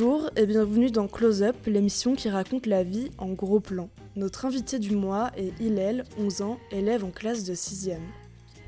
Bonjour 0.00 0.30
et 0.36 0.46
bienvenue 0.46 0.92
dans 0.92 1.08
Close 1.08 1.42
Up, 1.42 1.56
l'émission 1.66 2.14
qui 2.14 2.28
raconte 2.28 2.66
la 2.66 2.84
vie 2.84 3.10
en 3.18 3.30
gros 3.30 3.58
plan. 3.58 3.88
Notre 4.14 4.44
invité 4.44 4.78
du 4.78 4.94
mois 4.94 5.32
est 5.36 5.60
Hillel, 5.60 6.04
11 6.20 6.42
ans, 6.42 6.60
élève 6.70 7.04
en 7.04 7.10
classe 7.10 7.42
de 7.42 7.52
6e. 7.52 7.98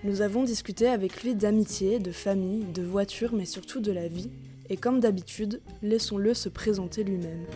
Nous 0.02 0.22
avons 0.22 0.42
discuté 0.42 0.88
avec 0.88 1.22
lui 1.22 1.36
d'amitié, 1.36 2.00
de 2.00 2.10
famille, 2.10 2.64
de 2.64 2.82
voiture, 2.82 3.32
mais 3.32 3.44
surtout 3.44 3.78
de 3.78 3.92
la 3.92 4.08
vie. 4.08 4.28
Et 4.70 4.76
comme 4.76 4.98
d'habitude, 4.98 5.60
laissons-le 5.82 6.34
se 6.34 6.48
présenter 6.48 7.04
lui-même. 7.04 7.46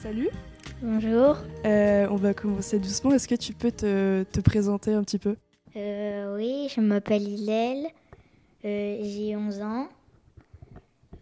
Salut 0.00 0.28
Bonjour. 0.80 1.38
Euh, 1.66 2.06
On 2.08 2.16
va 2.16 2.34
commencer 2.34 2.78
doucement. 2.78 3.10
Est-ce 3.12 3.26
que 3.26 3.34
tu 3.34 3.52
peux 3.52 3.72
te, 3.72 4.22
te 4.30 4.40
présenter 4.40 4.92
un 4.92 5.02
petit 5.02 5.18
peu? 5.18 5.34
Je 6.74 6.80
m'appelle 6.80 7.22
Hillel. 7.22 7.86
Euh, 8.64 8.98
j'ai 9.02 9.36
11 9.36 9.60
ans. 9.62 9.88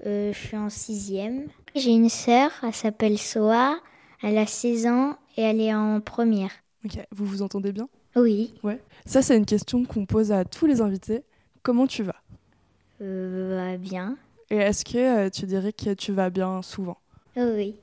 Euh, 0.06 0.32
je 0.32 0.38
suis 0.38 0.56
en 0.56 0.70
sixième. 0.70 1.48
J'ai 1.74 1.90
une 1.90 2.08
sœur, 2.08 2.50
elle 2.62 2.74
s'appelle 2.74 3.18
Soa. 3.18 3.76
Elle 4.22 4.38
a 4.38 4.46
16 4.46 4.86
ans 4.86 5.16
et 5.36 5.42
elle 5.42 5.60
est 5.60 5.74
en 5.74 6.00
première. 6.00 6.50
Ok, 6.84 6.98
vous 7.10 7.24
vous 7.24 7.42
entendez 7.42 7.72
bien? 7.72 7.88
Oui. 8.14 8.52
Ça, 9.06 9.22
c'est 9.22 9.36
une 9.36 9.46
question 9.46 9.84
qu'on 9.84 10.06
pose 10.06 10.32
à 10.32 10.44
tous 10.44 10.66
les 10.66 10.80
invités. 10.80 11.22
Comment 11.62 11.86
tu 11.86 12.02
vas? 12.02 12.16
Euh, 13.00 13.72
bah, 13.72 13.76
bien. 13.78 14.16
Et 14.50 14.56
est-ce 14.56 14.84
que 14.84 14.98
euh, 14.98 15.30
tu 15.30 15.46
dirais 15.46 15.72
que 15.72 15.94
tu 15.94 16.12
vas 16.12 16.30
bien 16.30 16.62
souvent? 16.62 16.98
Oui. 17.36 17.74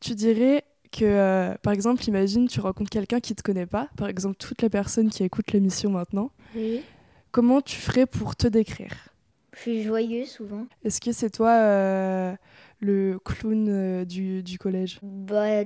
Tu 0.00 0.14
dirais 0.14 0.64
que, 0.90 1.04
euh, 1.04 1.54
par 1.62 1.72
exemple, 1.72 2.04
imagine, 2.08 2.48
tu 2.48 2.60
rencontres 2.60 2.90
quelqu'un 2.90 3.20
qui 3.20 3.32
ne 3.32 3.36
te 3.36 3.42
connaît 3.42 3.66
pas, 3.66 3.88
par 3.96 4.08
exemple, 4.08 4.36
toutes 4.36 4.62
les 4.62 4.68
personnes 4.68 5.10
qui 5.10 5.22
écoutent 5.22 5.52
l'émission 5.52 5.90
maintenant. 5.90 6.30
Oui. 6.54 6.82
Comment 7.30 7.60
tu 7.60 7.76
ferais 7.76 8.06
pour 8.06 8.36
te 8.36 8.46
décrire? 8.46 8.92
Je 9.52 9.60
suis 9.60 9.82
joyeux 9.82 10.24
souvent. 10.24 10.66
Est-ce 10.84 11.00
que 11.00 11.12
c'est 11.12 11.30
toi 11.30 11.50
euh, 11.50 12.34
le 12.80 13.18
clown 13.24 13.68
euh, 13.68 14.04
du, 14.04 14.42
du 14.42 14.58
collège? 14.58 14.98
Bah, 15.02 15.64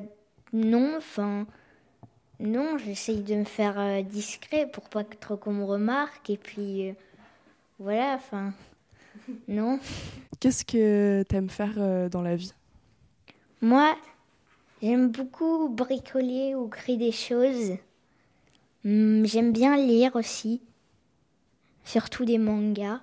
non, 0.53 0.95
enfin. 0.99 1.47
Non, 2.41 2.77
j'essaye 2.79 3.23
de 3.23 3.37
me 3.37 3.45
faire 3.45 4.03
discret 4.05 4.69
pour 4.71 4.89
pas 4.89 5.05
que 5.05 5.17
trop 5.17 5.37
qu'on 5.37 5.53
me 5.53 5.65
remarque. 5.65 6.29
Et 6.31 6.37
puis. 6.37 6.93
voilà, 7.79 8.15
enfin. 8.15 8.53
Non. 9.49 9.79
Qu'est-ce 10.41 10.65
que 10.65 11.23
t'aimes 11.29 11.49
faire 11.49 12.11
dans 12.11 12.21
la 12.21 12.37
vie? 12.37 12.53
Moi, 13.63 13.95
j'aime 14.85 15.09
beaucoup 15.11 15.69
bricoler 15.71 16.55
ou 16.55 16.69
créer 16.69 16.97
des 16.99 17.13
choses. 17.13 17.73
Hum, 18.85 19.25
j'aime 19.25 19.53
bien 19.53 19.77
lire 19.79 20.15
aussi, 20.15 20.61
surtout 21.85 22.25
des 22.27 22.37
mangas. 22.39 23.01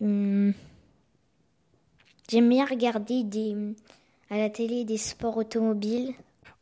Hum, 0.00 0.52
j'aime 2.28 2.48
bien 2.48 2.64
regarder 2.64 3.22
des, 3.22 3.54
à 4.30 4.36
la 4.36 4.50
télé 4.50 4.84
des 4.84 4.96
sports 4.96 5.36
automobiles. 5.36 6.12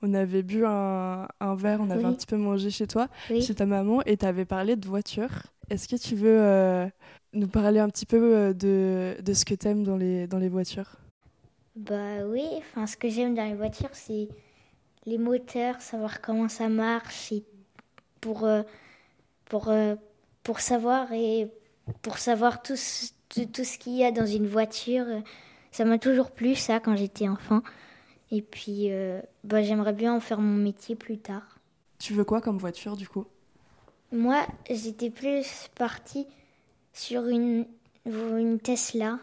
On 0.03 0.13
avait 0.13 0.43
bu 0.43 0.65
un, 0.67 1.27
un 1.41 1.55
verre, 1.55 1.81
on 1.81 1.89
avait 1.91 2.05
Oui. 2.05 2.11
un 2.11 2.13
petit 2.13 2.27
peu 2.27 2.37
mangé 2.37 2.71
chez 2.71 2.87
toi, 2.87 3.09
Oui. 3.31 3.41
chez 3.43 3.55
ta 3.55 3.65
maman, 3.67 4.03
et 4.05 4.17
t'avais 4.19 4.45
parlé 4.45 4.77
de 4.77 4.87
voiture. 4.87 5.31
Est-ce 5.71 5.89
que 5.89 5.97
tu 5.97 6.15
veux 6.17 6.39
euh, 6.41 6.87
nous 7.33 7.49
parler 7.49 7.81
un 7.81 7.89
petit 7.89 8.07
peu 8.07 8.35
euh, 8.35 8.53
de, 8.53 9.17
de 9.23 9.33
ce 9.33 9.45
que 9.47 9.55
t'aimes 9.55 9.85
dans 9.85 9.97
les, 9.97 10.27
dans 10.27 10.39
les 10.39 10.49
voitures? 10.51 10.97
Bah 11.77 12.25
oui, 12.27 12.45
enfin 12.59 12.87
ce 12.87 12.97
que 12.97 13.09
j'aime 13.09 13.35
dans 13.35 13.45
les 13.45 13.55
voitures, 13.55 13.91
c'est 13.93 14.29
les 15.07 15.19
moteurs, 15.19 15.81
savoir 15.81 16.21
comment 16.21 16.49
ça 16.49 16.69
marche 16.69 17.33
et 17.33 17.45
pour 18.21 18.45
euh, 18.45 18.63
pour 19.47 19.69
euh, 19.69 19.95
pour 20.43 20.61
savoir 20.61 21.13
et 21.13 21.51
pour 22.03 22.19
savoir 22.19 22.63
tout 22.63 22.77
ce, 22.77 23.13
tout, 23.29 23.47
tout 23.47 23.65
ce 23.65 23.79
qu'il 23.79 23.95
y 23.95 24.05
a 24.05 24.11
dans 24.13 24.27
une 24.27 24.47
voiture, 24.47 25.07
ça 25.71 25.85
m'a 25.85 25.99
toujours 25.99 26.33
plu 26.33 26.55
ça 26.55 26.81
quand 26.81 26.97
j'étais 26.97 27.29
enfant. 27.29 27.63
Et 28.31 28.43
puis 28.43 28.91
euh, 28.91 29.21
bah 29.45 29.63
j'aimerais 29.63 29.93
bien 29.93 30.15
en 30.15 30.21
faire 30.21 30.41
mon 30.41 30.57
métier 30.57 30.97
plus 30.97 31.19
tard. 31.19 31.59
Tu 31.99 32.15
veux 32.15 32.25
quoi 32.25 32.41
comme 32.41 32.59
voiture 32.59 32.97
du 32.97 33.09
coup? 33.09 33.27
Moi, 34.13 34.45
j'étais 34.69 35.11
plus 35.11 35.69
partie 35.77 36.27
sur 36.93 37.29
une 37.29 37.67
une 38.07 38.59
Tesla. 38.59 39.19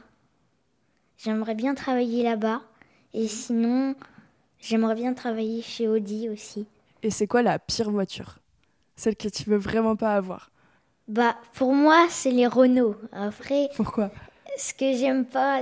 J'aimerais 1.17 1.53
bien 1.55 1.75
travailler 1.75 2.23
là-bas 2.23 2.61
et 3.13 3.28
sinon 3.28 3.95
J'aimerais 4.59 4.95
bien 4.95 5.13
travailler 5.13 5.61
chez 5.61 5.88
Audi 5.88 6.29
aussi. 6.29 6.67
Et 7.01 7.09
c'est 7.09 7.25
quoi 7.25 7.41
la 7.41 7.57
pire 7.57 7.89
voiture? 7.89 8.38
Celle 8.97 9.16
que 9.17 9.29
tu 9.29 9.50
veux 9.50 9.57
vraiment 9.57 9.95
pas 9.95 10.16
avoir? 10.16 10.51
Bah, 11.07 11.38
pour 11.53 11.73
moi, 11.73 12.07
c'est 12.09 12.31
les 12.31 12.47
Renault. 12.47 12.95
Après, 13.11 13.69
Pourquoi? 13.75 14.11
ce 14.57 14.73
que 14.73 14.94
j'aime 14.94 15.25
pas, 15.25 15.61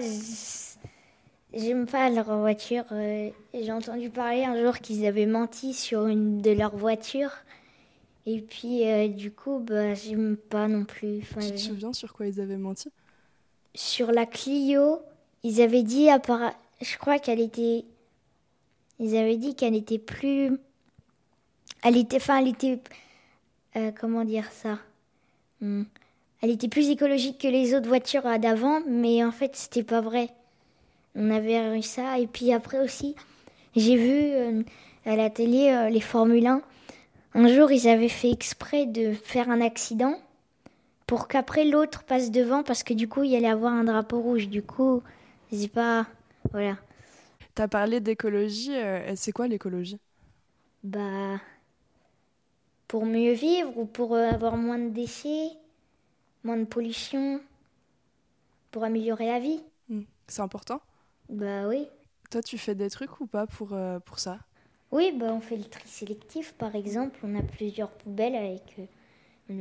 j'aime 1.53 1.85
pas 1.87 2.09
leur 2.09 2.37
voiture. 2.39 2.83
Euh, 2.91 3.29
J'ai 3.53 3.71
entendu 3.71 4.09
parler 4.09 4.43
un 4.43 4.61
jour 4.61 4.77
qu'ils 4.79 5.05
avaient 5.05 5.25
menti 5.25 5.73
sur 5.73 6.07
une 6.07 6.41
de 6.41 6.51
leurs 6.51 6.75
voitures. 6.75 7.31
Et 8.25 8.41
puis, 8.41 8.87
euh, 8.89 9.07
du 9.07 9.31
coup, 9.31 9.59
bah, 9.59 9.93
j'aime 9.95 10.37
pas 10.37 10.67
non 10.67 10.85
plus. 10.85 11.19
Enfin, 11.21 11.41
Tu 11.41 11.53
te 11.53 11.59
souviens 11.61 11.93
sur 11.93 12.11
quoi 12.13 12.27
ils 12.27 12.41
avaient 12.41 12.57
menti? 12.57 12.91
Sur 13.75 14.11
la 14.11 14.25
Clio, 14.25 14.99
ils 15.45 15.61
avaient 15.61 15.83
dit, 15.83 16.07
appara- 16.07 16.55
je 16.81 16.97
crois 16.97 17.19
qu'elle 17.19 17.39
était, 17.39 17.85
ils 18.99 19.15
avaient 19.15 19.37
dit 19.37 19.53
qu'elle 19.55 19.75
était 19.75 19.99
plus, 19.99 20.51
elle 21.83 21.97
était, 21.97 22.17
enfin, 22.17 22.39
elle 22.39 22.47
était, 22.47 22.79
euh, 23.75 23.91
comment 23.99 24.23
dire 24.25 24.51
ça, 24.51 24.79
Hmm. 25.61 25.83
elle 26.41 26.49
était 26.49 26.67
plus 26.67 26.89
écologique 26.89 27.37
que 27.39 27.47
les 27.47 27.73
autres 27.75 27.87
voitures 27.87 28.23
d'avant, 28.39 28.81
mais 28.87 29.23
en 29.23 29.31
fait, 29.31 29.55
c'était 29.55 29.83
pas 29.83 30.01
vrai. 30.01 30.29
On 31.15 31.31
avait 31.31 31.77
eu 31.77 31.81
ça, 31.81 32.19
et 32.19 32.27
puis 32.27 32.51
après 32.51 32.79
aussi, 32.79 33.15
j'ai 33.75 33.95
vu 33.95 34.11
euh, 34.33 34.63
à 35.05 35.15
la 35.15 35.29
télé 35.29 35.69
euh, 35.69 35.89
les 35.89 36.01
Formule 36.01 36.45
1. 36.47 36.61
Un 37.35 37.47
jour, 37.47 37.71
ils 37.71 37.87
avaient 37.87 38.09
fait 38.09 38.31
exprès 38.31 38.85
de 38.85 39.13
faire 39.13 39.49
un 39.49 39.61
accident 39.61 40.15
pour 41.07 41.27
qu'après 41.27 41.63
l'autre 41.65 42.03
passe 42.03 42.31
devant 42.31 42.63
parce 42.63 42.81
que 42.83 42.93
du 42.93 43.07
coup 43.07 43.23
il 43.23 43.31
y 43.31 43.35
allait 43.35 43.47
avoir 43.47 43.71
un 43.73 43.83
drapeau 43.83 44.19
rouge. 44.19 44.47
Du 44.49 44.61
coup, 44.63 45.03
c'est 45.51 45.67
pas. 45.69 46.07
Voilà. 46.51 46.77
T'as 47.55 47.67
parlé 47.67 47.99
d'écologie, 48.01 48.75
euh, 48.75 49.13
c'est 49.15 49.31
quoi 49.31 49.47
l'écologie? 49.47 49.99
Bah. 50.83 51.41
Pour 52.87 53.05
mieux 53.05 53.33
vivre 53.33 53.77
ou 53.77 53.85
pour 53.85 54.15
euh, 54.15 54.27
avoir 54.27 54.57
moins 54.57 54.79
de 54.79 54.89
déchets, 54.89 55.51
moins 56.43 56.57
de 56.57 56.65
pollution, 56.65 57.41
pour 58.71 58.83
améliorer 58.83 59.25
la 59.27 59.39
vie 59.39 59.63
Hmm, 59.89 60.03
C'est 60.27 60.41
important? 60.41 60.81
Bah 61.29 61.67
oui. 61.67 61.87
Toi, 62.29 62.43
tu 62.43 62.59
fais 62.59 62.75
des 62.75 62.91
trucs 62.91 63.19
ou 63.19 63.25
pas 63.25 63.47
pour, 63.47 63.73
euh, 63.73 63.99
pour 63.99 64.19
ça? 64.19 64.39
Oui, 64.91 65.11
bah 65.17 65.27
on 65.33 65.41
fait 65.41 65.57
le 65.57 65.65
tri 65.65 65.87
sélectif 65.87 66.53
par 66.53 66.75
exemple. 66.75 67.19
On 67.23 67.35
a 67.35 67.41
plusieurs 67.43 67.91
poubelles 67.91 68.35
avec. 68.35 68.75
euh, 68.79 68.85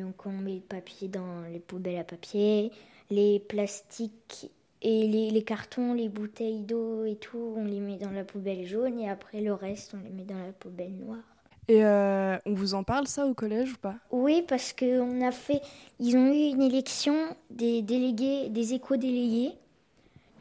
donc 0.02 0.26
on 0.26 0.32
met 0.32 0.56
le 0.56 0.60
papier 0.60 1.08
dans 1.08 1.42
les 1.52 1.60
poubelles 1.60 1.98
à 1.98 2.04
papier, 2.04 2.72
les 3.10 3.40
plastiques 3.40 4.50
et 4.84 5.08
les, 5.08 5.30
les 5.30 5.42
cartons, 5.42 5.94
les 5.94 6.10
bouteilles 6.10 6.60
d'eau 6.60 7.04
et 7.06 7.16
tout, 7.16 7.54
on 7.56 7.64
les 7.64 7.80
met 7.80 7.96
dans 7.96 8.10
la 8.10 8.22
poubelle 8.22 8.66
jaune 8.66 9.00
et 9.00 9.08
après 9.08 9.40
le 9.40 9.54
reste 9.54 9.94
on 9.94 10.04
les 10.04 10.10
met 10.10 10.24
dans 10.24 10.38
la 10.38 10.52
poubelle 10.52 10.92
noire. 10.92 11.24
Et 11.66 11.82
euh, 11.82 12.36
on 12.44 12.52
vous 12.52 12.74
en 12.74 12.84
parle 12.84 13.06
ça 13.06 13.26
au 13.26 13.32
collège 13.32 13.72
ou 13.72 13.78
pas? 13.78 13.94
Oui, 14.10 14.44
parce 14.46 14.74
que 14.74 15.00
on 15.00 15.26
a 15.26 15.32
fait, 15.32 15.62
ils 15.98 16.14
ont 16.16 16.26
eu 16.26 16.52
une 16.52 16.60
élection 16.60 17.14
des 17.48 17.80
délégués, 17.80 18.50
des 18.50 18.74
éco-délégués. 18.74 19.52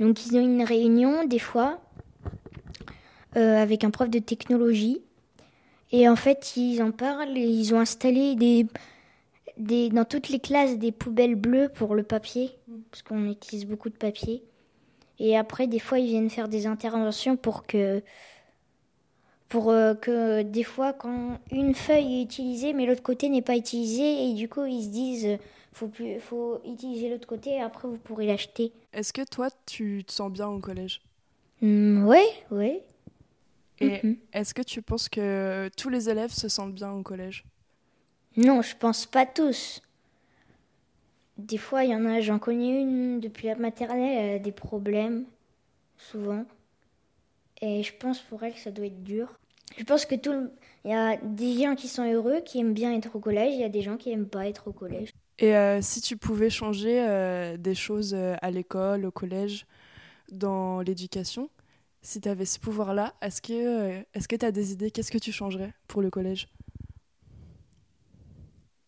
Donc 0.02 0.26
ils 0.26 0.36
ont 0.36 0.42
eu 0.42 0.44
une 0.44 0.64
réunion 0.64 1.24
des 1.24 1.40
fois 1.40 1.80
euh, 3.38 3.62
avec 3.62 3.86
un 3.86 3.92
prof 3.92 4.10
de 4.10 4.20
technologie. 4.20 5.02
Et 5.94 6.10
en 6.10 6.18
fait, 6.18 6.58
ils 6.58 6.82
en 6.82 6.92
parlent 6.92 7.38
et 7.38 7.48
ils 7.48 7.74
ont 7.74 7.80
installé 7.80 8.36
des, 8.36 8.66
des, 9.64 9.90
dans 9.90 10.06
toutes 10.06 10.30
les 10.30 10.40
classes 10.40 10.78
des 10.78 10.92
poubelles 10.92 11.36
bleues 11.36 11.70
pour 11.70 11.96
le 11.96 12.04
papier, 12.04 12.52
parce 12.92 13.02
qu'on 13.02 13.30
utilise 13.30 13.66
beaucoup 13.66 13.90
de 13.90 13.98
papier. 13.98 14.44
Et 15.20 15.38
après, 15.38 15.68
des 15.68 15.80
fois, 15.80 16.00
ils 16.00 16.08
viennent 16.08 16.30
faire 16.30 16.48
des 16.48 16.68
interventions 16.68 17.38
pour 17.38 17.66
que, 17.66 18.02
pour 19.50 19.70
euh, 19.70 19.94
que 19.94 20.42
des 20.42 20.64
fois, 20.64 20.94
quand 20.94 21.40
une 21.52 21.76
feuille 21.76 22.20
est 22.20 22.24
utilisée, 22.24 22.74
mais 22.74 22.86
l'autre 22.86 23.04
côté 23.04 23.30
n'est 23.30 23.42
pas 23.42 23.56
utilisé, 23.56 24.30
et 24.30 24.34
du 24.34 24.50
coup, 24.50 24.66
ils 24.66 24.84
se 24.84 24.90
disent, 24.90 25.26
euh, 25.26 25.38
faut 25.72 25.88
plus, 25.88 26.20
faut 26.20 26.60
utiliser 26.66 27.10
l'autre 27.10 27.28
côté, 27.28 27.52
et 27.52 27.62
après, 27.62 27.88
vous 27.88 27.98
pourrez 27.98 28.26
l'acheter. 28.26 28.72
Est-ce 28.94 29.14
que 29.14 29.24
toi, 29.24 29.50
tu 29.66 30.04
te 30.06 30.12
sens 30.12 30.32
bien 30.32 30.48
au 30.48 30.60
collège? 30.60 31.02
Oui, 31.62 32.26
oui. 32.52 32.80
Et 33.80 34.02
Mhm. 34.04 34.18
est-ce 34.34 34.54
que 34.54 34.62
tu 34.62 34.82
penses 34.82 35.10
que 35.10 35.70
tous 35.78 35.90
les 35.90 36.10
élèves 36.10 36.32
se 36.32 36.48
sentent 36.48 36.76
bien 36.76 36.92
au 36.92 37.04
collège? 37.04 37.46
Non, 38.38 38.62
je 38.62 38.76
pense 38.76 39.06
pas 39.06 39.26
tous. 39.26 39.82
Des 41.38 41.58
fois, 41.58 41.84
il 41.84 41.92
y 41.92 41.96
en 41.96 42.06
a, 42.06 42.22
j'en 42.22 42.40
connais 42.40 42.82
une 42.82 43.20
depuis 43.20 43.48
la 43.48 43.56
maternelle, 43.56 44.18
elle 44.18 44.36
a 44.36 44.40
des 44.40 44.52
problèmes, 44.52 45.26
souvent. 45.98 46.46
Et 47.62 47.84
je 47.84 47.94
pense 47.94 48.20
pour 48.20 48.44
elle 48.44 48.54
que 48.54 48.60
ça 48.60 48.72
doit 48.72 48.86
être 48.86 49.04
dur. 49.04 49.40
Je 49.78 49.84
pense 49.84 50.06
que 50.06 50.16
tout, 50.16 50.50
y 50.86 50.94
a 50.94 51.18
des 51.18 51.62
gens 51.62 51.76
qui 51.76 51.88
sont 51.88 52.04
heureux, 52.04 52.42
qui 52.46 52.60
aiment 52.60 52.74
bien 52.74 52.94
être 52.94 53.16
au 53.16 53.20
collège, 53.20 53.54
il 53.54 53.62
y 53.62 53.64
a 53.64 53.70
des 53.70 53.82
gens 53.82 53.98
qui 53.98 54.12
aiment 54.12 54.28
pas 54.28 54.48
être 54.48 54.68
au 54.68 54.74
collège. 54.74 55.10
Et 55.40 55.56
euh, 55.56 55.82
si 55.82 56.02
tu 56.02 56.18
pouvais 56.18 56.50
changer 56.50 57.02
euh, 57.02 57.58
des 57.58 57.74
choses 57.74 58.14
euh, 58.14 58.36
à 58.42 58.52
l'école, 58.52 59.06
au 59.06 59.12
collège, 59.12 59.66
dans 60.32 60.82
l'éducation, 60.82 61.50
si 62.02 62.22
tu 62.22 62.30
avais 62.30 62.46
ce 62.46 62.60
pouvoir-là, 62.60 63.14
est-ce 63.22 63.42
que 63.42 64.04
est-ce 64.14 64.28
que 64.28 64.36
tu 64.36 64.46
as 64.46 64.52
des 64.52 64.74
idées 64.74 64.92
Qu'est-ce 64.92 65.12
que 65.12 65.18
tu 65.18 65.32
changerais 65.32 65.74
pour 65.88 66.02
le 66.02 66.10
collège? 66.10 66.48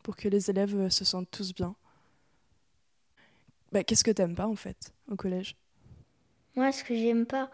Pour 0.06 0.16
que 0.16 0.28
les 0.28 0.52
élèves 0.52 0.90
se 0.90 1.04
sentent 1.04 1.32
tous 1.32 1.56
bien 1.56 1.74
bah, 3.72 3.84
Qu'est-ce 3.84 4.04
que 4.04 4.12
tu 4.12 4.36
pas 4.36 4.46
en 4.46 4.56
fait 4.56 4.94
au 5.10 5.16
collège? 5.16 5.56
Moi, 6.56 6.72
ce 6.72 6.84
que 6.84 6.94
j'aime 6.94 7.26
pas, 7.26 7.50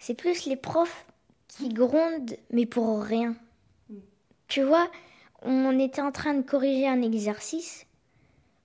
c'est 0.00 0.14
plus 0.14 0.46
les 0.46 0.56
profs 0.56 1.06
qui 1.46 1.68
grondent, 1.68 2.36
mais 2.50 2.66
pour 2.66 3.00
rien. 3.00 3.36
Mm. 3.88 3.98
Tu 4.48 4.62
vois, 4.62 4.90
on 5.42 5.78
était 5.78 6.02
en 6.02 6.10
train 6.10 6.34
de 6.34 6.42
corriger 6.42 6.88
un 6.88 7.00
exercice 7.00 7.86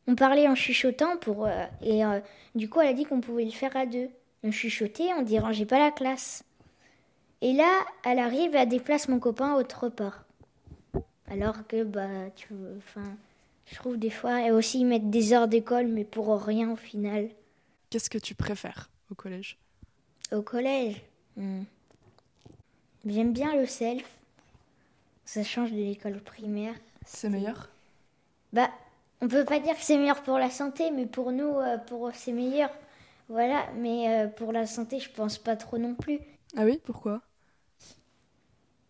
on 0.07 0.15
parlait 0.15 0.47
en 0.47 0.55
chuchotant 0.55 1.17
pour 1.17 1.45
euh, 1.45 1.65
et 1.81 2.05
euh, 2.05 2.19
du 2.55 2.69
coup 2.69 2.79
elle 2.79 2.88
a 2.88 2.94
dit 2.94 3.03
qu'on 3.03 3.19
pouvait 3.21 3.44
le 3.44 3.51
faire 3.51 3.75
à 3.75 3.85
deux. 3.85 4.09
On 4.44 4.51
chuchotait, 4.51 5.13
on 5.17 5.21
dérangeait 5.21 5.65
pas 5.65 5.79
la 5.79 5.91
classe. 5.91 6.44
Et 7.41 7.53
là, 7.53 7.85
elle 8.05 8.19
arrive, 8.19 8.55
elle 8.55 8.69
déplace 8.69 9.09
mon 9.09 9.19
copain 9.19 9.55
autre 9.55 9.89
part. 9.89 10.23
Alors 11.29 11.68
que 11.68 11.83
bah 11.83 12.29
tu 12.35 12.47
enfin 12.77 13.15
je 13.65 13.75
trouve 13.75 13.97
des 13.97 14.09
fois 14.09 14.41
et 14.47 14.51
aussi 14.51 14.85
mettre 14.85 15.06
des 15.06 15.33
heures 15.33 15.47
d'école 15.47 15.88
mais 15.88 16.03
pour 16.03 16.41
rien 16.41 16.71
au 16.71 16.75
final. 16.75 17.29
Qu'est-ce 17.89 18.09
que 18.09 18.18
tu 18.18 18.35
préfères 18.35 18.89
au 19.12 19.15
collège? 19.15 19.57
Au 20.31 20.41
collège, 20.41 21.01
hmm. 21.35 21.63
j'aime 23.06 23.33
bien 23.33 23.56
le 23.56 23.65
self. 23.65 24.06
Ça 25.25 25.44
change 25.44 25.71
de 25.71 25.77
l'école 25.77 26.19
primaire. 26.19 26.75
C'est 27.06 27.30
meilleur? 27.30 27.69
Bah 28.53 28.69
on 29.21 29.27
peut 29.27 29.45
pas 29.45 29.59
dire 29.59 29.75
que 29.75 29.81
c'est 29.81 29.97
meilleur 29.97 30.21
pour 30.21 30.38
la 30.38 30.50
santé, 30.50 30.91
mais 30.91 31.06
pour 31.06 31.31
nous, 31.31 31.57
euh, 31.57 31.77
pour 31.77 32.12
c'est 32.13 32.31
meilleur. 32.31 32.69
Voilà, 33.30 33.65
mais 33.75 34.09
euh, 34.09 34.27
pour 34.27 34.51
la 34.51 34.65
santé, 34.65 35.00
je 35.00 35.09
pense 35.09 35.38
pas 35.38 35.56
trop 35.56 35.77
non 35.77 35.95
plus. 35.95 36.19
Ah 36.56 36.63
oui, 36.63 36.80
pourquoi? 36.85 37.21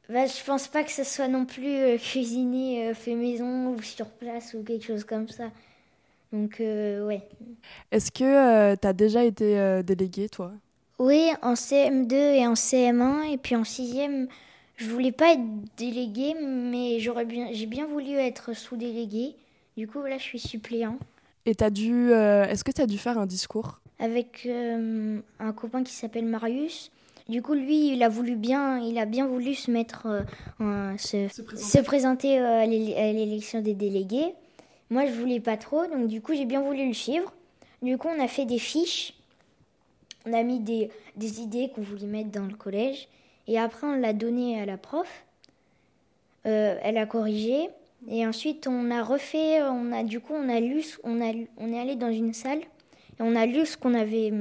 Bah, 0.09 0.25
je 0.25 0.43
pense 0.43 0.67
pas 0.67 0.83
que 0.83 0.91
ce 0.91 1.03
soit 1.03 1.27
non 1.27 1.45
plus 1.45 1.75
euh, 1.75 1.97
cuisiné 1.97 2.93
fait 2.93 3.15
maison 3.15 3.69
ou 3.69 3.81
sur 3.81 4.07
place 4.07 4.53
ou 4.53 4.63
quelque 4.63 4.85
chose 4.85 5.03
comme 5.03 5.27
ça. 5.27 5.51
Donc 6.33 6.57
ouais. 6.59 7.21
Est-ce 7.91 8.11
que 8.11 8.75
tu 8.75 8.87
as 8.87 8.93
déjà 8.93 9.23
été 9.23 9.81
délégué 9.83 10.27
toi? 10.27 10.51
Oui, 10.99 11.29
en 11.41 11.53
CM2 11.53 12.13
et 12.13 12.45
en 12.45 12.53
CM1 12.53 13.31
et 13.31 13.37
puis 13.37 13.55
en 13.55 13.61
6e, 13.61 14.27
je 14.75 14.89
voulais 14.89 15.13
pas 15.13 15.33
être 15.33 15.75
déléguée 15.77 16.35
mais 16.41 16.99
j'aurais 16.99 17.23
bien 17.23 17.47
j'ai 17.53 17.65
bien 17.65 17.85
voulu 17.85 18.11
être 18.11 18.53
sous-déléguée. 18.53 19.35
Du 19.77 19.87
coup, 19.87 20.01
là, 20.01 20.17
je 20.17 20.23
suis 20.23 20.39
suppléant. 20.39 20.97
Et 21.45 21.55
as 21.61 21.69
dû, 21.69 22.11
euh, 22.11 22.45
est-ce 22.45 22.63
que 22.63 22.71
tu 22.71 22.81
as 22.81 22.87
dû 22.87 22.97
faire 22.97 23.19
un 23.19 23.27
discours? 23.27 23.79
Avec 23.99 24.47
euh, 24.47 25.19
un 25.39 25.53
copain 25.53 25.83
qui 25.83 25.93
s'appelle 25.93 26.25
Marius. 26.25 26.91
Du 27.29 27.41
coup, 27.41 27.53
lui, 27.53 27.93
il 27.93 28.03
a 28.03 28.09
voulu 28.09 28.35
bien, 28.35 28.79
il 28.79 28.97
a 28.97 29.05
bien 29.05 29.27
voulu 29.27 29.53
se 29.53 29.69
mettre, 29.69 30.07
euh, 30.61 30.97
se, 30.97 31.81
présenter, 31.81 32.39
à 32.39 32.65
l'élection 32.65 33.61
des 33.61 33.73
délégués. 33.73 34.33
Moi, 34.89 35.05
je 35.05 35.11
voulais 35.11 35.41
pas 35.41 35.57
trop, 35.57 35.85
donc 35.87 36.07
du 36.07 36.21
coup, 36.21 36.33
j'ai 36.33 36.45
bien 36.45 36.61
voulu 36.61 36.87
le 36.87 36.93
suivre. 36.93 37.33
Du 37.81 37.97
coup, 37.97 38.07
on 38.07 38.23
a 38.23 38.27
fait 38.29 38.45
des 38.45 38.59
fiches. 38.59 39.13
On 40.25 40.33
a 40.33 40.43
mis 40.43 40.59
des, 40.59 40.89
des 41.17 41.41
idées 41.41 41.69
qu'on 41.69 41.81
voulait 41.81 42.05
mettre 42.05 42.31
dans 42.31 42.45
le 42.45 42.55
collège. 42.55 43.09
Et 43.47 43.59
après, 43.59 43.87
on 43.87 43.95
l'a 43.95 44.13
donné 44.13 44.61
à 44.61 44.65
la 44.65 44.77
prof. 44.77 45.25
elle 46.43 46.97
a 46.97 47.05
corrigé. 47.05 47.69
Et 48.09 48.25
ensuite, 48.25 48.67
on 48.67 48.89
a 48.89 49.03
refait, 49.03 49.61
on 49.63 49.91
a 49.91 50.03
du 50.03 50.21
coup, 50.21 50.33
on 50.33 50.47
a 50.47 50.59
lu, 50.59 50.85
on 51.03 51.19
a, 51.19 51.33
on 51.57 51.73
est 51.73 51.79
allé 51.79 51.95
dans 51.95 52.11
une 52.11 52.33
salle 52.33 52.59
et 52.59 53.21
on 53.21 53.35
a 53.35 53.45
lu 53.45 53.65
ce 53.65 53.75
qu'on 53.75 53.93
avait, 53.93 54.31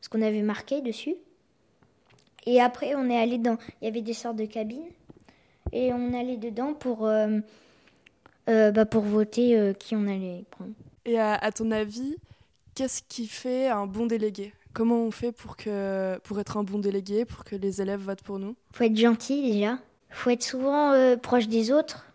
ce 0.00 0.08
qu'on 0.08 0.22
avait 0.22 0.42
marqué 0.42 0.80
dessus. 0.80 1.14
Et 2.46 2.60
après, 2.60 2.94
on 2.94 3.08
est 3.08 3.18
allé 3.18 3.38
dans, 3.38 3.56
il 3.80 3.86
y 3.86 3.88
avait 3.88 4.02
des 4.02 4.12
sortes 4.12 4.36
de 4.36 4.46
cabines. 4.46 4.88
Et 5.72 5.92
on 5.92 6.12
allait 6.18 6.36
dedans 6.36 6.74
pour, 6.74 7.06
euh, 7.06 7.38
euh, 8.48 8.70
bah, 8.70 8.84
pour 8.84 9.02
voter 9.02 9.58
euh, 9.58 9.72
qui 9.72 9.96
on 9.96 10.06
allait 10.06 10.44
prendre. 10.50 10.72
Et 11.04 11.18
à, 11.18 11.34
à 11.34 11.50
ton 11.52 11.70
avis, 11.70 12.16
qu'est-ce 12.74 13.02
qui 13.08 13.26
fait 13.26 13.68
un 13.68 13.86
bon 13.86 14.06
délégué? 14.06 14.52
Comment 14.72 15.02
on 15.02 15.10
fait 15.10 15.32
pour 15.32 15.56
que, 15.56 16.18
pour 16.24 16.38
être 16.40 16.56
un 16.56 16.64
bon 16.64 16.78
délégué, 16.78 17.24
pour 17.24 17.44
que 17.44 17.56
les 17.56 17.80
élèves 17.80 18.00
votent 18.00 18.22
pour 18.22 18.38
nous? 18.38 18.56
Faut 18.72 18.84
être 18.84 18.96
gentil 18.96 19.52
déjà. 19.52 19.78
Faut 20.10 20.30
être 20.30 20.42
souvent 20.42 21.16
proche 21.18 21.48
des 21.48 21.72
autres. 21.72 22.06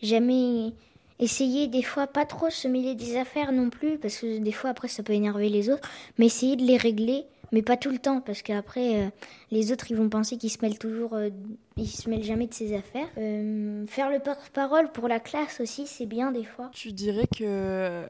Jamais 0.00 0.72
essayer 1.18 1.68
des 1.68 1.82
fois 1.82 2.08
pas 2.08 2.24
trop 2.24 2.50
se 2.50 2.66
mêler 2.66 2.94
des 2.96 3.16
affaires 3.16 3.52
non 3.52 3.70
plus 3.70 3.98
parce 3.98 4.18
que 4.18 4.38
des 4.38 4.52
fois 4.52 4.70
après 4.70 4.88
ça 4.88 5.04
peut 5.04 5.12
énerver 5.12 5.48
les 5.48 5.70
autres. 5.70 5.88
Mais 6.18 6.26
essayer 6.26 6.56
de 6.56 6.62
les 6.62 6.76
régler 6.76 7.24
mais 7.52 7.62
pas 7.62 7.76
tout 7.76 7.90
le 7.90 7.98
temps 7.98 8.20
parce 8.20 8.42
qu'après 8.42 8.96
euh, 8.96 9.10
les 9.50 9.72
autres 9.72 9.90
ils 9.90 9.96
vont 9.96 10.08
penser 10.08 10.36
qu'ils 10.36 10.50
se 10.50 10.58
mêlent 10.62 10.78
toujours 10.78 11.14
euh, 11.14 11.30
ils 11.76 11.86
se 11.86 12.08
mêlent 12.10 12.24
jamais 12.24 12.46
de 12.46 12.54
ses 12.54 12.74
affaires 12.74 13.08
euh, 13.18 13.86
faire 13.86 14.10
le 14.10 14.18
porte-parole 14.18 14.90
pour 14.92 15.08
la 15.08 15.20
classe 15.20 15.60
aussi 15.60 15.86
c'est 15.86 16.06
bien 16.06 16.32
des 16.32 16.44
fois 16.44 16.70
tu 16.72 16.92
dirais 16.92 17.26
que 17.26 18.06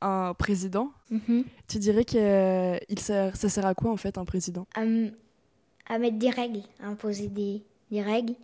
un 0.00 0.34
président 0.34 0.90
mhm. 1.10 1.44
tu 1.68 1.78
dirais 1.78 2.04
que 2.04 2.78
il 2.88 2.98
sert, 2.98 3.36
ça 3.36 3.48
sert 3.48 3.66
à 3.66 3.74
quoi 3.74 3.90
en 3.90 3.96
fait 3.96 4.18
un 4.18 4.24
président? 4.24 4.66
À, 4.74 5.98
mettre 5.98 6.18
des 6.18 6.30
règles 6.30 6.62
à 6.82 6.86
imposer 6.86 7.28
des, 7.28 7.62
des 7.90 8.02
règles 8.02 8.34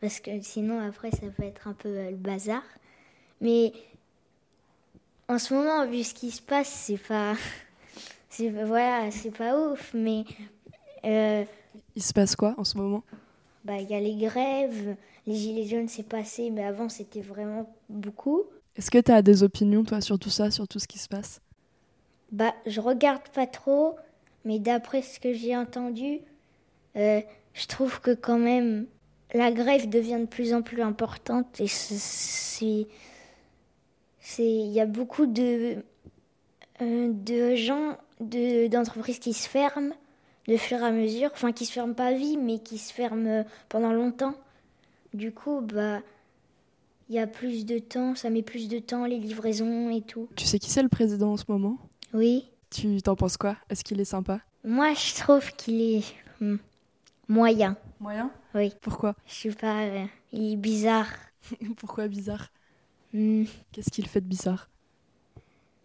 parce 0.00 0.20
que 0.20 0.30
sinon 0.42 0.80
après 0.80 1.10
ça 1.10 1.26
peut 1.36 1.42
être 1.42 1.68
un 1.68 1.72
peu 1.72 1.88
le 1.88 2.16
bazar. 2.16 2.62
Mais 3.40 3.72
en 5.28 5.38
ce 5.38 5.52
moment, 5.52 5.86
vu 5.86 6.02
ce 6.04 6.14
qui 6.14 6.30
se 6.30 6.40
passe, 6.40 6.68
c'est 6.68 6.96
pas, 6.96 7.34
c'est 8.38 8.50
voilà, 8.50 9.10
c'est 9.10 9.36
pas 9.36 9.58
ouf. 9.58 9.92
Mais 9.94 10.24
euh, 11.04 11.44
il 11.96 12.02
se 12.02 12.12
passe 12.12 12.36
quoi 12.36 12.54
en 12.56 12.64
ce 12.64 12.78
moment? 12.78 13.02
Bah, 13.64 13.78
il 13.78 13.90
y 13.90 13.94
a 13.94 14.00
les 14.00 14.16
grèves, 14.16 14.96
les 15.26 15.34
gilets 15.34 15.66
jaunes, 15.66 15.88
c'est 15.88 16.08
passé, 16.08 16.50
mais 16.50 16.64
avant 16.64 16.88
c'était 16.88 17.20
vraiment 17.20 17.68
beaucoup. 17.88 18.44
Est-ce 18.76 18.90
que 18.90 18.98
tu 18.98 19.10
as 19.10 19.22
des 19.22 19.42
opinions 19.42 19.82
toi 19.84 20.00
sur 20.00 20.18
tout 20.18 20.30
ça, 20.30 20.50
sur 20.50 20.68
tout 20.68 20.78
ce 20.78 20.86
qui 20.86 20.98
se 20.98 21.08
passe? 21.08 21.40
Bah, 22.30 22.54
je 22.66 22.80
regarde 22.80 23.28
pas 23.34 23.46
trop, 23.46 23.96
mais 24.44 24.58
d'après 24.58 25.02
ce 25.02 25.18
que 25.18 25.32
j'ai 25.32 25.56
entendu, 25.56 26.20
euh, 26.96 27.20
je 27.54 27.66
trouve 27.66 28.00
que 28.00 28.14
quand 28.14 28.38
même 28.38 28.86
la 29.34 29.50
grève 29.50 29.88
devient 29.88 30.20
de 30.20 30.26
plus 30.26 30.54
en 30.54 30.62
plus 30.62 30.80
importante 30.80 31.60
et 31.60 31.66
c'est 31.66 32.86
il 34.38 34.70
y 34.70 34.80
a 34.80 34.86
beaucoup 34.86 35.26
de 35.26 35.82
euh, 36.80 37.12
de 37.12 37.54
gens 37.56 37.96
de 38.20 38.68
d'entreprises 38.68 39.18
qui 39.18 39.32
se 39.32 39.48
ferment 39.48 39.94
de 40.46 40.56
fur 40.56 40.78
et 40.78 40.84
à 40.84 40.90
mesure 40.90 41.30
enfin 41.32 41.52
qui 41.52 41.66
se 41.66 41.72
ferment 41.72 41.94
pas 41.94 42.06
à 42.06 42.12
vie 42.14 42.36
mais 42.36 42.58
qui 42.58 42.78
se 42.78 42.92
ferment 42.92 43.44
pendant 43.68 43.92
longtemps. 43.92 44.34
Du 45.14 45.32
coup 45.32 45.60
bah 45.60 46.00
il 47.08 47.14
y 47.14 47.18
a 47.18 47.26
plus 47.26 47.64
de 47.64 47.78
temps 47.78 48.14
ça 48.14 48.30
met 48.30 48.42
plus 48.42 48.68
de 48.68 48.78
temps 48.78 49.04
les 49.04 49.18
livraisons 49.18 49.90
et 49.90 50.02
tout. 50.02 50.28
Tu 50.36 50.46
sais 50.46 50.58
qui 50.58 50.70
c'est 50.70 50.82
le 50.82 50.88
président 50.88 51.32
en 51.32 51.36
ce 51.36 51.44
moment? 51.48 51.78
Oui. 52.12 52.48
Tu 52.70 53.00
t'en 53.02 53.16
penses 53.16 53.36
quoi? 53.36 53.56
Est-ce 53.70 53.84
qu'il 53.84 54.00
est 54.00 54.04
sympa? 54.04 54.40
Moi 54.64 54.94
je 54.94 55.14
trouve 55.14 55.52
qu'il 55.52 55.80
est 55.80 56.04
hmm, 56.40 56.56
moyen. 57.28 57.76
Moyen? 58.00 58.30
Oui. 58.54 58.72
Pourquoi? 58.80 59.14
Je 59.26 59.34
sais 59.34 59.50
pas, 59.50 59.82
euh, 59.82 60.04
il 60.32 60.52
est 60.52 60.56
bizarre. 60.56 61.08
Pourquoi 61.76 62.08
bizarre? 62.08 62.48
Hmm. 63.12 63.44
Qu'est-ce 63.72 63.90
qu'il 63.90 64.06
fait 64.06 64.20
de 64.20 64.26
bizarre? 64.26 64.68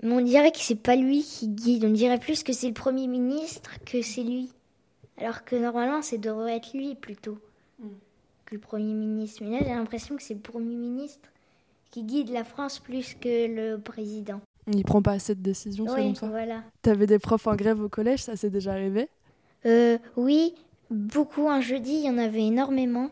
On 0.04 0.22
dirait 0.22 0.52
que 0.52 0.60
c'est 0.60 0.76
pas 0.76 0.96
lui 0.96 1.24
qui 1.24 1.48
guide, 1.48 1.86
on 1.86 1.92
dirait 1.92 2.20
plus 2.20 2.44
que 2.44 2.52
c'est 2.52 2.68
le 2.68 2.74
Premier 2.74 3.08
ministre 3.08 3.72
que 3.86 4.02
c'est 4.02 4.24
lui. 4.24 4.50
Alors 5.18 5.46
que 5.46 5.56
normalement, 5.56 6.02
ça 6.02 6.18
devrait 6.18 6.58
être 6.58 6.74
lui 6.74 6.96
plutôt 6.96 7.38
hmm. 7.80 7.88
que 8.46 8.56
le 8.56 8.62
Premier 8.62 8.94
ministre. 8.94 9.44
Mais 9.44 9.52
là, 9.52 9.60
j'ai 9.62 9.74
l'impression 9.74 10.16
que 10.16 10.24
c'est 10.24 10.34
le 10.34 10.40
Premier 10.40 10.76
ministre 10.76 11.30
qui 11.92 12.04
guide 12.04 12.30
la 12.30 12.44
France 12.44 12.80
plus 12.80 13.14
que 13.14 13.48
le 13.48 13.78
président. 13.78 14.42
Il 14.68 14.84
prend 14.84 15.02
pas 15.02 15.12
assez 15.12 15.36
de 15.36 15.42
décisions 15.42 15.88
selon 15.88 16.14
toi? 16.14 16.30
voilà. 16.30 16.64
T'avais 16.82 17.06
des 17.06 17.20
profs 17.20 17.48
en 17.48 17.56
grève 17.56 17.82
au 17.82 17.90
collège, 17.90 18.24
ça 18.24 18.36
s'est 18.36 18.50
déjà 18.50 18.72
arrivé? 18.74 19.10
Euh, 19.66 19.98
Oui, 20.16 20.56
beaucoup. 20.90 21.50
Un 21.50 21.62
jeudi, 21.62 21.94
il 21.94 22.06
y 22.06 22.10
en 22.10 22.18
avait 22.18 22.46
énormément. 22.46 23.10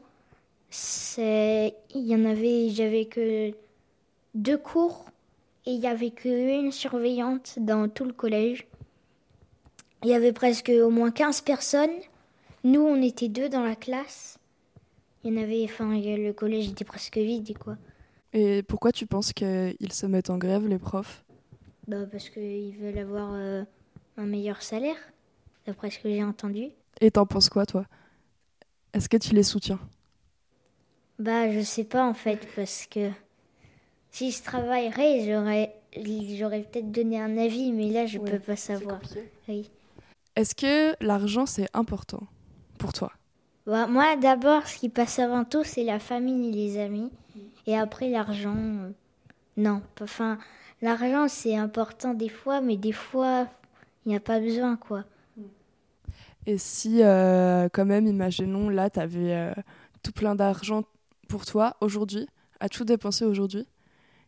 C'est, 0.69 1.75
il 1.93 2.07
y 2.07 2.15
en 2.15 2.25
avait, 2.25 2.69
j'avais 2.69 3.05
que 3.05 3.51
deux 4.33 4.57
cours 4.57 5.10
et 5.65 5.71
il 5.71 5.79
y 5.79 5.87
avait 5.87 6.11
qu'une 6.11 6.71
surveillante 6.71 7.55
dans 7.57 7.87
tout 7.89 8.05
le 8.05 8.13
collège. 8.13 8.67
Il 10.03 10.09
y 10.09 10.13
avait 10.13 10.33
presque 10.33 10.69
au 10.69 10.89
moins 10.89 11.11
15 11.11 11.41
personnes. 11.41 11.91
Nous, 12.63 12.81
on 12.81 13.01
était 13.01 13.29
deux 13.29 13.49
dans 13.49 13.63
la 13.63 13.75
classe. 13.75 14.39
Il 15.23 15.33
y 15.33 15.37
en 15.37 15.41
avait, 15.41 15.63
enfin, 15.63 15.99
le 15.99 16.31
collège 16.31 16.69
était 16.69 16.85
presque 16.85 17.17
vide, 17.17 17.57
quoi. 17.57 17.77
Et 18.33 18.63
pourquoi 18.63 18.91
tu 18.91 19.05
penses 19.05 19.33
qu'ils 19.33 19.91
se 19.91 20.05
mettent 20.05 20.29
en 20.29 20.37
grève, 20.37 20.67
les 20.67 20.79
profs? 20.79 21.23
Bah, 21.87 22.05
parce 22.09 22.29
qu'ils 22.29 22.75
veulent 22.77 22.97
avoir 22.97 23.33
euh, 23.33 23.63
un 24.17 24.25
meilleur 24.25 24.61
salaire, 24.61 24.95
d'après 25.67 25.91
ce 25.91 25.99
que 25.99 26.09
j'ai 26.09 26.23
entendu. 26.23 26.69
Et 27.01 27.11
t'en 27.11 27.25
penses 27.25 27.49
quoi, 27.49 27.65
toi? 27.65 27.85
Est-ce 28.93 29.09
que 29.09 29.17
tu 29.17 29.35
les 29.35 29.43
soutiens? 29.43 29.79
Bah, 31.19 31.51
je 31.51 31.61
sais 31.61 31.83
pas 31.83 32.05
en 32.05 32.13
fait, 32.13 32.47
parce 32.55 32.87
que 32.87 33.11
si 34.11 34.31
je 34.31 34.43
travaillerais, 34.43 35.25
j'aurais, 35.25 35.75
j'aurais 36.37 36.63
peut-être 36.63 36.91
donné 36.91 37.19
un 37.21 37.37
avis, 37.37 37.71
mais 37.71 37.89
là, 37.89 38.05
je 38.05 38.17
Ouais, 38.17 38.31
peux 38.31 38.39
pas 38.39 38.55
savoir. 38.55 39.01
Oui. 39.47 39.69
Est-ce 40.35 40.55
que 40.55 40.93
l'argent 41.01 41.45
c'est 41.45 41.69
important 41.73 42.27
pour 42.77 42.91
toi? 42.93 43.13
Bah, 43.65 43.87
moi, 43.87 44.15
d'abord, 44.17 44.67
ce 44.67 44.77
qui 44.77 44.89
passe 44.89 45.19
avant 45.19 45.45
tout, 45.45 45.63
c'est 45.63 45.83
la 45.83 45.99
famille 45.99 46.49
et 46.49 46.51
les 46.51 46.77
amis. 46.79 47.11
Et 47.67 47.77
après, 47.77 48.09
l'argent. 48.09 48.55
euh, 48.57 48.91
non. 49.57 49.83
Enfin, 50.01 50.39
l'argent, 50.81 51.27
c'est 51.29 51.57
important 51.57 52.13
des 52.13 52.29
fois, 52.29 52.61
mais 52.61 52.77
des 52.77 52.93
fois, 52.93 53.47
il 54.05 54.09
n'y 54.11 54.15
a 54.17 54.21
pas 54.21 54.39
besoin, 54.39 54.77
quoi. 54.77 55.05
Et 56.45 56.57
si, 56.57 57.03
euh, 57.03 57.69
quand 57.71 57.85
même, 57.85 58.07
imaginons, 58.07 58.69
là, 58.69 58.89
tu 58.89 58.99
avais 58.99 59.53
tout 60.03 60.11
plein 60.11 60.35
d'argent 60.35 60.83
pour 61.27 61.45
toi 61.45 61.75
aujourd'hui, 61.81 62.27
à 62.59 62.69
tout 62.69 62.83
dépenser 62.85 63.25
aujourd'hui, 63.25 63.67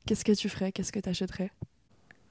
qu'est-ce 0.06 0.26
que 0.26 0.32
tu 0.34 0.50
ferais? 0.50 0.72
Qu'est-ce 0.72 0.92
que 0.92 1.00
tu 1.00 1.10
achèterais 1.10 1.52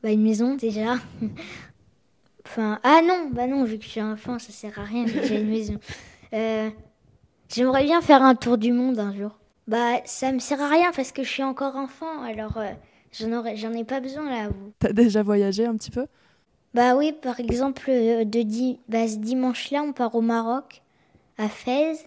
Bah, 0.03 0.11
une 0.11 0.23
maison, 0.23 0.55
déjà. 0.55 0.97
enfin, 2.47 2.79
ah 2.83 3.01
non, 3.03 3.31
bah 3.33 3.47
non, 3.47 3.65
vu 3.65 3.79
que 3.79 3.85
je 3.85 3.89
suis 3.91 4.03
enfant, 4.03 4.39
ça 4.39 4.53
sert 4.53 4.79
à 4.79 4.85
rien, 4.85 5.07
j'ai 5.07 5.21
déjà 5.21 5.35
une 5.37 5.49
maison. 5.51 5.79
Euh, 6.35 6.71
J'aimerais 7.55 7.85
bien 7.85 8.01
faire 8.01 8.23
un 8.23 8.35
tour 8.35 8.57
du 8.57 8.73
monde 8.73 8.99
un 8.99 9.15
jour. 9.15 9.39
Bah, 9.69 9.97
ça 10.07 10.33
me 10.33 10.39
sert 10.39 10.63
à 10.63 10.69
rien 10.71 10.91
parce 10.97 11.13
que 11.13 11.23
je 11.23 11.29
suis 11.29 11.43
encore 11.43 11.77
enfant, 11.77 12.23
alors 12.23 12.57
euh, 12.57 12.71
j'en 13.13 13.73
ai 13.75 13.85
pas 13.85 14.01
besoin 14.01 14.31
là. 14.31 14.49
T'as 14.79 14.95
déjà 14.95 15.23
voyagé 15.23 15.67
un 15.67 15.77
petit 15.77 15.91
peu? 15.91 16.07
Bah 16.73 16.97
oui, 16.97 17.13
par 17.13 17.39
exemple, 17.39 17.83
euh, 17.91 18.25
de 18.25 18.41
di- 18.41 18.79
bah, 18.89 19.07
ce 19.07 19.17
dimanche-là, 19.19 19.83
on 19.83 19.93
part 19.93 20.15
au 20.15 20.23
Maroc, 20.23 20.81
à 21.37 21.51
Fès. 21.51 22.07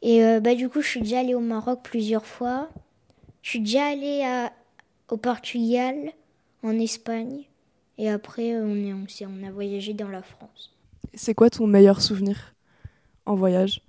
Et 0.00 0.24
euh, 0.24 0.40
bah, 0.40 0.54
du 0.54 0.70
coup, 0.70 0.80
je 0.80 0.88
suis 0.88 1.00
déjà 1.02 1.18
allée 1.18 1.34
au 1.34 1.40
Maroc 1.40 1.80
plusieurs 1.82 2.24
fois. 2.24 2.70
Je 3.42 3.50
suis 3.50 3.60
déjà 3.60 3.84
allée 3.84 4.22
à- 4.24 4.50
au 5.08 5.16
Portugal, 5.16 6.12
en 6.62 6.78
Espagne. 6.78 7.44
Et 7.98 8.10
après, 8.10 8.54
euh, 8.54 8.64
on, 8.64 8.76
est, 9.06 9.26
on, 9.26 9.46
a 9.46 9.50
voyagé 9.50 9.94
dans 9.94 10.08
la 10.08 10.22
France. 10.22 10.72
C'est 11.14 11.34
quoi 11.34 11.50
ton 11.50 11.66
meilleur 11.66 12.02
souvenir 12.02 12.54
en 13.24 13.34
voyage? 13.34 13.82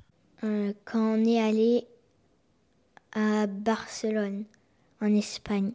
Euh, 0.44 0.74
quand 0.86 1.18
on 1.18 1.26
est 1.26 1.42
allé 1.42 1.86
à 3.12 3.48
Barcelone, 3.48 4.46
en 5.02 5.14
Espagne. 5.14 5.72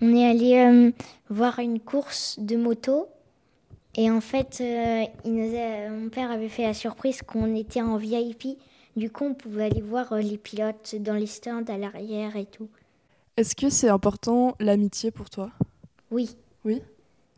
On 0.00 0.14
est 0.14 0.28
allé 0.28 0.56
euh, 0.56 0.92
voir 1.28 1.58
une 1.58 1.80
course 1.80 2.38
de 2.38 2.56
moto. 2.56 3.08
Et 3.96 4.10
en 4.10 4.20
fait, 4.20 4.58
euh, 4.60 5.04
il 5.24 5.34
nous 5.34 5.56
a- 5.56 5.90
mon 5.90 6.08
père 6.08 6.30
avait 6.30 6.48
fait 6.48 6.62
la 6.64 6.74
surprise 6.74 7.22
qu'on 7.22 7.54
était 7.54 7.82
en 7.82 7.96
VIP. 7.96 8.58
Du 8.96 9.10
coup, 9.10 9.24
on 9.24 9.34
pouvait 9.34 9.64
aller 9.64 9.80
voir 9.80 10.14
les 10.16 10.38
pilotes 10.38 10.96
dans 11.00 11.14
les 11.14 11.26
stands 11.26 11.64
à 11.68 11.78
l'arrière 11.78 12.36
et 12.36 12.46
tout. 12.46 12.68
Est-ce 13.38 13.54
que 13.54 13.70
c'est 13.70 13.88
important 13.88 14.56
l'amitié 14.58 15.12
pour 15.12 15.30
toi? 15.30 15.52
Oui. 16.10 16.30
Oui? 16.64 16.82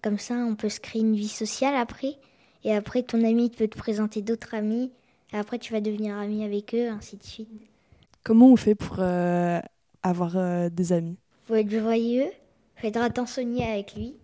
Comme 0.01 0.19
ça, 0.19 0.33
on 0.33 0.55
peut 0.55 0.71
se 0.71 0.81
créer 0.81 1.03
une 1.03 1.15
vie 1.15 1.29
sociale 1.29 1.75
après. 1.75 2.17
Et 2.65 2.75
après, 2.75 3.03
ton 3.03 3.23
ami 3.23 3.51
peut 3.51 3.69
te 3.69 3.77
présenter 3.77 4.23
d'autres 4.23 4.55
amis. 4.55 4.91
Et 5.35 5.37
après, 5.37 5.59
tu 5.59 5.75
vas 5.75 5.83
devenir 5.83 6.17
ami 6.17 6.43
avec 6.43 6.75
eux, 6.75 6.89
ainsi 6.89 7.19
de 7.19 7.23
suite. 7.23 7.51
Comment 8.25 8.49
on 8.51 8.57
fait 8.57 8.75
pour 8.75 8.97
euh, 9.01 9.61
avoir 10.03 10.39
euh, 10.39 10.71
des 10.71 10.95
amis? 10.95 11.19
Faut 11.47 11.55
être 11.55 11.69
joyeux, 11.69 12.31
faut 12.77 12.87
être 12.87 13.03
attentionné 13.03 13.71
avec 13.71 13.95
lui, 13.95 14.15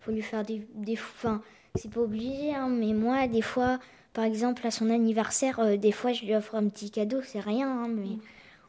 faut 0.00 0.10
lui 0.10 0.20
faire 0.20 0.44
des, 0.44 0.68
des 0.74 0.98
enfin, 0.98 1.40
c'est 1.76 1.90
pas 1.90 2.00
obligé, 2.00 2.54
hein, 2.54 2.68
mais 2.68 2.92
moi, 2.92 3.26
des 3.26 3.40
fois, 3.40 3.78
par 4.12 4.24
exemple, 4.24 4.66
à 4.66 4.70
son 4.70 4.90
anniversaire, 4.90 5.60
euh, 5.60 5.78
des 5.78 5.92
fois, 5.92 6.12
je 6.12 6.26
lui 6.26 6.34
offre 6.34 6.56
un 6.56 6.68
petit 6.68 6.90
cadeau, 6.90 7.22
c'est 7.22 7.40
rien, 7.40 7.70
hein, 7.70 7.88
mais 7.88 8.18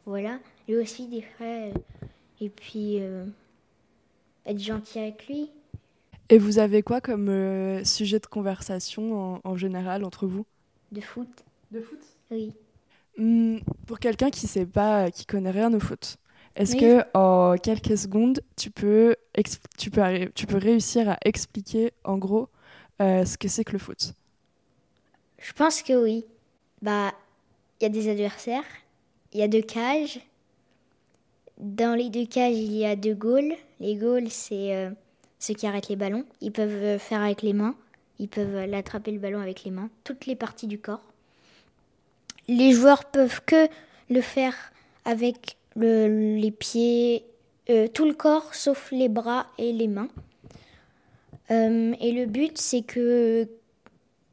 voilà. 0.06 0.38
Lui 0.66 0.76
aussi, 0.76 1.08
des 1.08 1.22
fois, 1.36 1.46
et 2.40 2.48
puis, 2.50 3.00
euh, 3.00 3.24
être 4.46 4.58
gentil 4.58 4.98
avec 4.98 5.26
lui. 5.28 5.50
Et 6.30 6.38
vous 6.38 6.58
avez 6.58 6.82
quoi 6.82 7.00
comme 7.02 7.28
euh, 7.28 7.84
sujet 7.84 8.18
de 8.18 8.26
conversation 8.26 9.34
en, 9.36 9.40
en 9.44 9.56
général 9.56 10.04
entre 10.04 10.26
vous? 10.26 10.46
De 10.92 11.00
foot, 11.00 11.44
De 11.70 11.80
foot? 11.80 12.04
Oui. 12.30 12.52
Hmm, 13.16 13.58
Pour 13.86 13.98
quelqu'un 13.98 14.30
qui 14.30 14.46
sait 14.46 14.66
pas, 14.66 15.10
qui 15.10 15.26
connaît 15.26 15.50
rien 15.50 15.72
au 15.74 15.80
foot, 15.80 16.18
est-ce 16.54 16.76
Oui. 16.76 16.76
que 16.76 17.02
en 17.14 17.56
quelques 17.58 17.98
secondes, 17.98 18.40
tu 18.56 18.70
peux, 18.70 19.16
tu 19.76 19.90
peux, 19.90 20.02
tu 20.34 20.46
peux 20.46 20.56
réussir 20.58 21.08
à 21.10 21.18
expliquer 21.24 21.92
en 22.04 22.16
gros 22.18 22.48
euh, 23.02 23.24
ce 23.24 23.36
que 23.38 23.48
c'est 23.48 23.64
que 23.64 23.72
le 23.72 23.78
foot? 23.78 24.14
Je 25.38 25.52
pense 25.52 25.82
que 25.82 25.92
oui. 25.92 26.24
Bah, 26.82 27.12
il 27.80 27.84
y 27.84 27.86
a 27.86 27.90
des 27.90 28.10
adversaires, 28.10 28.64
il 29.32 29.40
y 29.40 29.42
a 29.42 29.48
deux 29.48 29.62
cages. 29.62 30.20
Dans 31.58 31.96
les 31.96 32.08
deux 32.08 32.26
cages, 32.26 32.56
il 32.56 32.72
y 32.72 32.84
a 32.84 32.94
deux 32.96 33.14
goals. 33.14 33.54
Les 33.80 33.96
goals, 33.96 34.30
c'est 34.30 34.74
euh, 34.76 34.90
ceux 35.38 35.54
qui 35.54 35.66
arrêtent 35.66 35.88
les 35.88 35.96
ballons. 35.96 36.24
Ils 36.40 36.52
peuvent 36.52 36.70
euh, 36.70 36.98
faire 36.98 37.20
avec 37.22 37.42
les 37.42 37.52
mains. 37.52 37.74
Ils 38.20 38.28
peuvent 38.28 38.54
euh, 38.54 38.66
l'attraper 38.66 39.10
le 39.10 39.18
ballon 39.18 39.40
avec 39.40 39.64
les 39.64 39.70
mains. 39.70 39.90
Toutes 40.04 40.26
les 40.26 40.36
parties 40.36 40.68
du 40.68 40.78
corps. 40.78 41.02
Les 42.46 42.72
joueurs 42.72 43.04
peuvent 43.06 43.40
que 43.44 43.68
le 44.08 44.20
faire 44.20 44.54
avec 45.04 45.56
le- 45.76 46.36
les 46.36 46.50
pieds, 46.50 47.24
tout 47.92 48.06
le 48.06 48.14
corps, 48.14 48.54
sauf 48.54 48.90
les 48.92 49.10
bras 49.10 49.46
et 49.58 49.72
les 49.72 49.88
mains. 49.88 50.08
Et 51.50 52.12
le 52.12 52.24
but, 52.24 52.56
c'est 52.56 52.80
que 52.80 53.46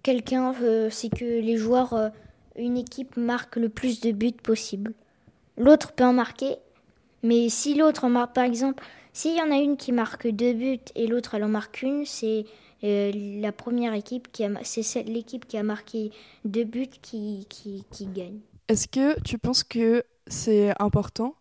quelqu'un, 0.03 0.53
c'est 0.89 1.09
que 1.09 1.25
les 1.25 1.57
joueurs, 1.57 2.11
une 2.57 2.77
équipe 2.77 3.17
marque 3.17 3.57
le 3.57 3.67
plus 3.67 3.99
de 3.99 4.13
buts 4.13 4.31
possible. 4.31 4.93
L'autre 5.57 5.91
peut 5.91 6.05
en 6.05 6.13
marquer, 6.13 6.55
mais 7.25 7.49
si 7.49 7.73
l'autre 7.73 8.03
en 8.03 8.09
marque, 8.09 8.35
par 8.35 8.43
exemple, 8.43 8.83
s'il 9.11 9.35
y 9.35 9.41
en 9.41 9.49
a 9.49 9.55
une 9.55 9.77
qui 9.77 9.91
marque 9.91 10.27
deux 10.27 10.53
buts 10.53 10.77
et 10.93 11.07
l'autre 11.07 11.33
elle 11.33 11.43
en 11.43 11.49
marque 11.49 11.81
une, 11.81 12.05
c'est 12.05 12.45
euh, 12.83 13.11
la 13.41 13.51
première 13.51 13.95
équipe 13.95 14.31
qui 14.31 14.43
a, 14.43 14.49
c'est 14.61 15.01
l'équipe 15.03 15.47
qui 15.47 15.57
a 15.57 15.63
marqué 15.63 16.11
deux 16.43 16.65
buts 16.65 16.85
qui, 17.01 17.47
qui, 17.49 17.83
qui 17.89 18.05
gagne. 18.05 18.37
Est-ce 18.67 18.87
que 18.87 19.19
tu 19.21 19.39
penses 19.39 19.63
que 19.63 20.03
c'est 20.27 20.79
important, 20.79 21.33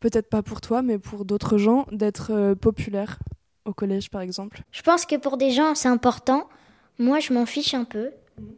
peut-être 0.00 0.28
pas 0.28 0.42
pour 0.42 0.60
toi, 0.60 0.82
mais 0.82 0.98
pour 0.98 1.24
d'autres 1.24 1.56
gens, 1.56 1.86
d'être 1.90 2.30
euh, 2.30 2.54
populaire 2.54 3.18
au 3.64 3.72
collège 3.72 4.10
par 4.10 4.20
exemple? 4.20 4.60
Je 4.72 4.82
pense 4.82 5.06
que 5.06 5.16
pour 5.16 5.38
des 5.38 5.52
gens 5.52 5.74
c'est 5.74 5.88
important. 5.88 6.50
Moi 6.98 7.18
je 7.20 7.32
m'en 7.32 7.46
fiche 7.46 7.72
un 7.72 7.84
peu 7.84 8.10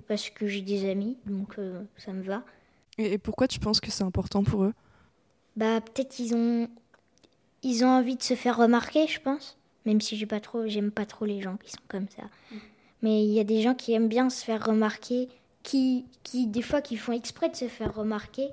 parce 0.08 0.30
que 0.30 0.48
j'ai 0.48 0.62
des 0.62 0.90
amis, 0.90 1.16
donc 1.26 1.60
euh, 1.60 1.80
ça 1.96 2.12
me 2.12 2.24
va. 2.24 2.42
et 2.98 3.18
pourquoi 3.18 3.46
tu 3.46 3.60
penses 3.60 3.78
que 3.78 3.92
c'est 3.92 4.04
important 4.04 4.42
pour 4.42 4.64
eux? 4.64 4.74
Bah 5.56 5.80
peut-être 5.80 6.10
qu'ils 6.10 6.34
ont 6.34 6.68
ils 7.62 7.84
ont 7.84 7.88
envie 7.88 8.16
de 8.16 8.22
se 8.22 8.34
faire 8.34 8.56
remarquer, 8.56 9.06
je 9.08 9.20
pense. 9.20 9.58
Même 9.86 10.00
si 10.00 10.16
j'ai 10.16 10.26
pas 10.26 10.40
trop 10.40 10.66
j'aime 10.66 10.90
pas 10.90 11.06
trop 11.06 11.24
les 11.24 11.40
gens 11.42 11.56
qui 11.58 11.70
sont 11.70 11.78
comme 11.88 12.08
ça. 12.08 12.24
Mais 13.02 13.24
il 13.24 13.32
y 13.32 13.40
a 13.40 13.44
des 13.44 13.62
gens 13.62 13.74
qui 13.74 13.92
aiment 13.94 14.08
bien 14.08 14.30
se 14.30 14.44
faire 14.44 14.64
remarquer, 14.66 15.28
qui 15.62 16.06
qui 16.24 16.46
des 16.46 16.62
fois 16.62 16.82
qui 16.82 16.96
font 16.96 17.12
exprès 17.12 17.48
de 17.50 17.56
se 17.56 17.68
faire 17.68 17.94
remarquer. 17.94 18.48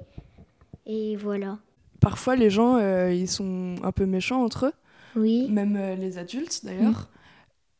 Et 0.85 1.15
voilà. 1.17 1.59
Parfois 1.99 2.35
les 2.35 2.49
gens, 2.49 2.75
euh, 2.77 3.13
ils 3.13 3.29
sont 3.29 3.75
un 3.83 3.91
peu 3.91 4.05
méchants 4.05 4.43
entre 4.43 4.67
eux, 4.67 4.73
Oui. 5.15 5.47
même 5.49 5.75
euh, 5.77 5.95
les 5.95 6.17
adultes 6.17 6.65
d'ailleurs. 6.65 7.09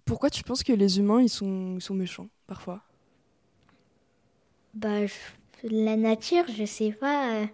Pourquoi 0.06 0.30
tu 0.30 0.44
penses 0.44 0.64
que 0.64 0.74
les 0.74 1.00
humains, 1.00 1.22
ils 1.22 1.30
sont, 1.30 1.76
ils 1.78 1.82
sont 1.82 1.96
méchants 1.96 2.30
parfois? 2.48 2.84
Bah 4.74 5.06
je- 5.06 5.14
la 5.70 5.96
nature, 5.96 6.46
je 6.56 6.66
sais 6.66 6.92
pas. 6.92 7.36
euh, 7.44 7.46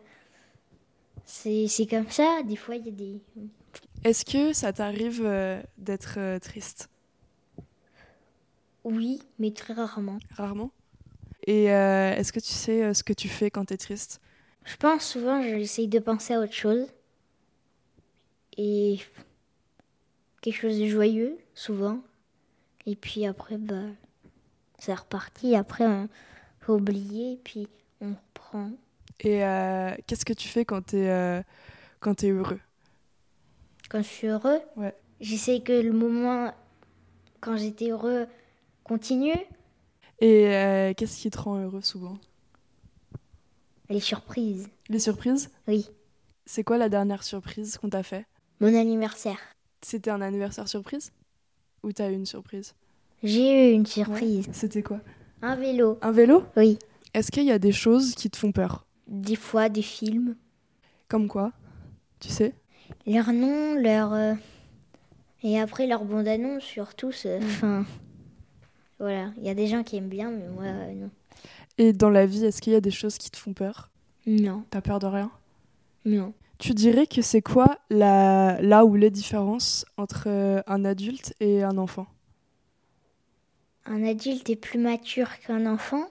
C'est 1.31 1.87
comme 1.87 2.09
ça. 2.09 2.41
Des 2.43 2.55
fois 2.55 2.75
il 2.75 2.85
y 2.85 2.89
a 2.89 2.91
des 2.91 3.21
Est-ce 4.03 4.25
que 4.25 4.51
ça 4.51 4.73
t'arrive 4.73 5.21
euh, 5.23 5.61
d'être 5.77 6.15
euh, 6.17 6.39
triste? 6.39 6.89
Oui, 8.83 9.21
mais 9.37 9.51
très 9.51 9.73
rarement. 9.73 10.17
Rarement? 10.31 10.71
Et 11.45 11.71
euh, 11.71 12.15
est-ce 12.15 12.33
que 12.33 12.39
tu 12.39 12.51
sais 12.51 12.93
ce 12.93 13.03
que 13.03 13.13
tu 13.13 13.29
fais 13.29 13.51
quand 13.51 13.65
t'es 13.65 13.77
triste? 13.77 14.21
Je 14.65 14.75
pense 14.75 15.05
souvent, 15.05 15.41
j'essaye 15.41 15.87
de 15.87 15.99
penser 15.99 16.33
à 16.33 16.39
autre 16.39 16.53
chose. 16.53 16.87
Et 18.57 18.99
quelque 20.41 20.59
chose 20.59 20.79
de 20.79 20.87
joyeux, 20.87 21.37
souvent. 21.53 22.01
Et 22.85 22.95
puis 22.95 23.25
après, 23.25 23.57
bah, 23.57 23.85
c'est 24.79 24.93
reparti. 24.93 25.55
Après, 25.55 25.85
on 25.85 26.09
faut 26.59 26.75
oublier, 26.75 27.39
puis 27.43 27.67
on 28.01 28.09
reprend. 28.09 28.71
Et 29.21 29.43
euh, 29.43 29.91
qu'est-ce 30.07 30.25
que 30.25 30.33
tu 30.33 30.47
fais 30.47 30.65
quand 30.65 30.81
t'es 30.81 31.09
euh, 31.09 31.41
quand 31.99 32.15
t'es 32.15 32.29
heureux? 32.29 32.59
Quand 33.89 33.99
je 34.01 34.07
suis 34.07 34.27
heureux, 34.27 34.59
Ouais. 34.77 34.95
j'essaye 35.19 35.63
que 35.63 35.73
le 35.73 35.91
moment, 35.91 36.53
quand 37.41 37.57
j'étais 37.57 37.89
heureux, 37.89 38.27
continue. 38.83 39.35
Et 40.19 40.47
euh, 40.47 40.93
qu'est-ce 40.95 41.17
qui 41.21 41.29
te 41.31 41.39
rend 41.39 41.57
heureux 41.59 41.81
souvent? 41.81 42.17
Les 43.89 43.99
surprises, 43.99 44.69
Les 44.89 44.99
surprises? 44.99 45.49
Oui. 45.67 45.89
C'est 46.45 46.63
quoi 46.63 46.77
la 46.77 46.89
dernière 46.89 47.23
surprise 47.23 47.77
qu'on 47.77 47.89
t'a 47.89 48.03
fait? 48.03 48.25
Mon 48.59 48.75
anniversaire. 48.75 49.39
C'était 49.81 50.11
un 50.11 50.21
anniversaire 50.21 50.67
surprise? 50.67 51.11
Ou 51.83 51.91
t'as 51.91 52.09
eu 52.11 52.13
une 52.13 52.25
surprise? 52.25 52.75
J'ai 53.23 53.71
eu 53.71 53.73
une 53.73 53.85
surprise. 53.85 54.47
C'était 54.51 54.83
quoi? 54.83 54.99
Un 55.41 55.55
vélo, 55.55 55.97
Un 56.01 56.11
vélo? 56.11 56.43
Oui. 56.57 56.77
Est-ce 57.13 57.31
qu'il 57.31 57.45
y 57.45 57.51
a 57.51 57.59
des 57.59 57.71
choses 57.71 58.13
qui 58.13 58.29
te 58.29 58.37
font 58.37 58.51
peur? 58.51 58.85
Des 59.09 59.35
fois, 59.35 59.67
des 59.69 59.81
films. 59.81 60.35
Comme 61.09 61.27
quoi 61.27 61.51
Tu 62.19 62.29
sais 62.29 62.53
Leur 63.05 63.33
nom, 63.33 63.75
leur. 63.75 64.13
euh, 64.13 64.33
Et 65.43 65.59
après 65.59 65.87
leur 65.87 66.05
bande-annonce, 66.05 66.63
surtout. 66.63 67.11
c'est- 67.11 67.37
Enfin. 67.43 67.85
Voilà. 68.99 69.31
Il 69.37 69.43
y 69.43 69.49
a 69.49 69.55
des 69.55 69.67
gens 69.67 69.83
qui 69.83 69.95
aiment 69.97 70.09
bien, 70.09 70.29
mais 70.29 70.47
moi, 70.47 70.63
euh, 70.65 70.93
non. 70.93 71.09
Et 71.77 71.93
dans 71.93 72.09
la 72.09 72.25
vie, 72.25 72.45
est-ce 72.45 72.61
qu'il 72.61 72.73
y 72.73 72.75
a 72.75 72.81
des 72.81 72.91
choses 72.91 73.17
qui 73.17 73.31
te 73.31 73.37
font 73.37 73.53
peur? 73.53 73.89
Non. 74.27 74.63
T'as 74.69 74.81
peur 74.81 74.99
de 74.99 75.07
rien? 75.07 75.31
Non. 76.05 76.33
Tu 76.57 76.73
dirais 76.73 77.07
que 77.07 77.21
c'est 77.21 77.41
quoi 77.41 77.77
la... 77.89 78.61
là 78.61 78.83
où 78.83 78.95
les 78.95 79.09
différences 79.09 79.85
entre 79.95 80.23
euh, 80.27 80.61
un 80.67 80.83
adulte 80.83 81.33
et 81.39 81.63
un 81.63 81.77
enfant? 81.77 82.05
Un 83.85 84.03
adulte 84.03 84.49
est 84.49 84.55
plus 84.57 84.77
mature 84.77 85.39
qu'un 85.39 85.65
enfant, 85.65 86.03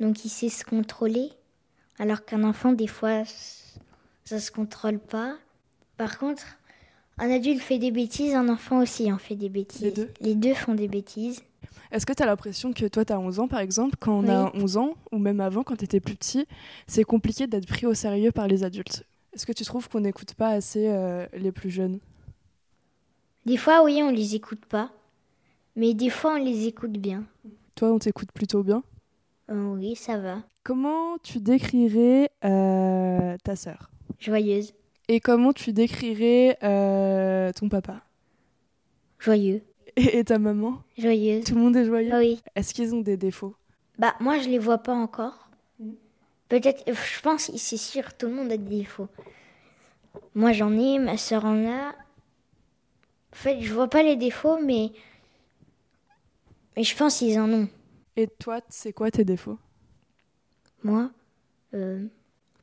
donc 0.00 0.24
il 0.24 0.30
sait 0.30 0.48
se 0.48 0.64
contrôler, 0.64 1.30
alors 1.98 2.24
qu'un 2.24 2.44
enfant, 2.44 2.72
des 2.72 2.86
fois, 2.86 3.24
ça 4.24 4.38
se 4.38 4.50
contrôle 4.50 4.98
pas. 4.98 5.36
Par 5.96 6.18
contre, 6.18 6.44
un 7.18 7.30
adulte 7.30 7.60
fait 7.60 7.78
des 7.78 7.90
bêtises, 7.90 8.34
un 8.34 8.48
enfant 8.48 8.80
aussi 8.80 9.12
en 9.12 9.18
fait 9.18 9.34
des 9.34 9.48
bêtises. 9.48 9.82
Les 9.82 9.90
deux 9.90 10.10
Les 10.20 10.34
deux 10.34 10.54
font 10.54 10.74
des 10.74 10.88
bêtises. 10.88 11.42
Est-ce 11.90 12.06
que 12.06 12.12
tu 12.12 12.22
as 12.22 12.26
l'impression 12.26 12.72
que 12.72 12.86
toi, 12.86 13.04
tu 13.04 13.12
as 13.12 13.18
11 13.18 13.40
ans, 13.40 13.48
par 13.48 13.60
exemple, 13.60 13.96
quand 13.98 14.12
on 14.12 14.28
a 14.28 14.54
11 14.54 14.76
ans, 14.76 14.94
ou 15.10 15.18
même 15.18 15.40
avant, 15.40 15.62
quand 15.64 15.76
tu 15.76 15.84
étais 15.84 16.00
plus 16.00 16.14
petit, 16.14 16.46
c'est 16.86 17.04
compliqué 17.04 17.46
d'être 17.46 17.66
pris 17.66 17.86
au 17.86 17.94
sérieux 17.94 18.30
par 18.30 18.46
les 18.46 18.62
adultes? 18.62 19.04
Est-ce 19.32 19.46
que 19.46 19.52
tu 19.52 19.64
trouves 19.64 19.88
qu'on 19.88 20.00
n'écoute 20.00 20.34
pas 20.34 20.50
assez 20.50 20.88
euh, 20.88 21.26
les 21.32 21.50
plus 21.50 21.70
jeunes? 21.70 21.98
Des 23.46 23.56
fois, 23.56 23.82
oui, 23.82 24.00
on 24.02 24.10
les 24.10 24.34
écoute 24.34 24.64
pas, 24.66 24.90
mais 25.76 25.94
des 25.94 26.10
fois, 26.10 26.34
on 26.34 26.44
les 26.44 26.66
écoute 26.66 26.92
bien. 26.92 27.24
Toi, 27.74 27.92
on 27.92 27.98
t'écoute 27.98 28.32
plutôt 28.32 28.62
bien? 28.62 28.82
Euh, 29.50 29.74
oui, 29.74 29.96
ça 29.96 30.18
va. 30.18 30.42
Comment 30.68 31.16
tu 31.22 31.40
décrirais 31.40 32.30
euh, 32.44 33.38
ta 33.42 33.56
sœur? 33.56 33.90
Joyeuse. 34.20 34.74
Et 35.08 35.18
comment 35.18 35.54
tu 35.54 35.72
décrirais 35.72 36.58
euh, 36.62 37.50
ton 37.52 37.70
papa? 37.70 38.02
Joyeux. 39.18 39.62
et, 39.96 40.18
et 40.18 40.24
ta 40.24 40.38
maman? 40.38 40.82
Joyeuse. 40.98 41.44
Tout 41.44 41.54
le 41.54 41.62
monde 41.62 41.74
est 41.74 41.86
joyeux? 41.86 42.14
Oui. 42.14 42.42
Est-ce 42.54 42.74
qu'ils 42.74 42.94
ont 42.94 43.00
des 43.00 43.16
défauts? 43.16 43.56
Bah, 43.98 44.14
moi, 44.20 44.40
je 44.40 44.50
les 44.50 44.58
vois 44.58 44.76
pas 44.76 44.92
encore. 44.92 45.48
Mm. 45.80 45.92
Peut-être, 46.50 46.86
euh, 46.86 46.92
je 46.92 47.20
pense, 47.22 47.50
c'est 47.56 47.78
sûr, 47.78 48.14
tout 48.18 48.26
le 48.26 48.34
monde 48.34 48.52
a 48.52 48.58
des 48.58 48.80
défauts. 48.80 49.08
Moi, 50.34 50.52
j'en 50.52 50.76
ai, 50.76 50.98
ma 50.98 51.16
soeur 51.16 51.46
en 51.46 51.66
a. 51.66 51.88
En 53.32 53.36
fait, 53.36 53.62
je 53.62 53.72
vois 53.72 53.88
pas 53.88 54.02
les 54.02 54.16
défauts, 54.16 54.58
mais. 54.62 54.92
Mais 56.76 56.84
je 56.84 56.94
pense 56.94 57.20
qu'ils 57.20 57.40
en 57.40 57.50
ont. 57.50 57.68
Et 58.16 58.26
toi, 58.26 58.60
c'est 58.68 58.92
quoi 58.92 59.10
tes 59.10 59.24
défauts? 59.24 59.56
Moi, 60.82 61.10
euh, 61.74 62.06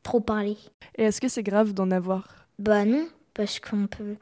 trop 0.03 0.19
parler. 0.19 0.57
Et 0.97 1.03
est-ce 1.03 1.21
que 1.21 1.27
c'est 1.27 1.43
grave 1.43 1.73
d'en 1.73 1.91
avoir? 1.91 2.47
Bah 2.59 2.85
non, 2.85 3.07
parce 3.33 3.59
qu'on 3.59 3.87
peut. 3.87 4.15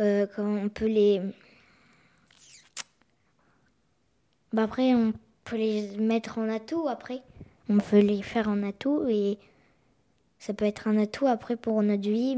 euh, 0.00 0.26
on 0.38 0.68
peut 0.68 0.86
les. 0.86 1.20
Bah 4.52 4.62
après, 4.64 4.94
on 4.94 5.12
peut 5.44 5.56
les 5.56 5.96
mettre 5.98 6.38
en 6.38 6.48
atout 6.48 6.88
après. 6.88 7.22
On 7.68 7.78
peut 7.78 7.98
les 8.00 8.22
faire 8.22 8.48
en 8.48 8.62
atout 8.62 9.04
et 9.08 9.38
ça 10.38 10.54
peut 10.54 10.64
être 10.64 10.88
un 10.88 10.96
atout 10.98 11.26
après 11.26 11.56
pour 11.56 11.82
notre 11.82 12.08
vie. 12.08 12.36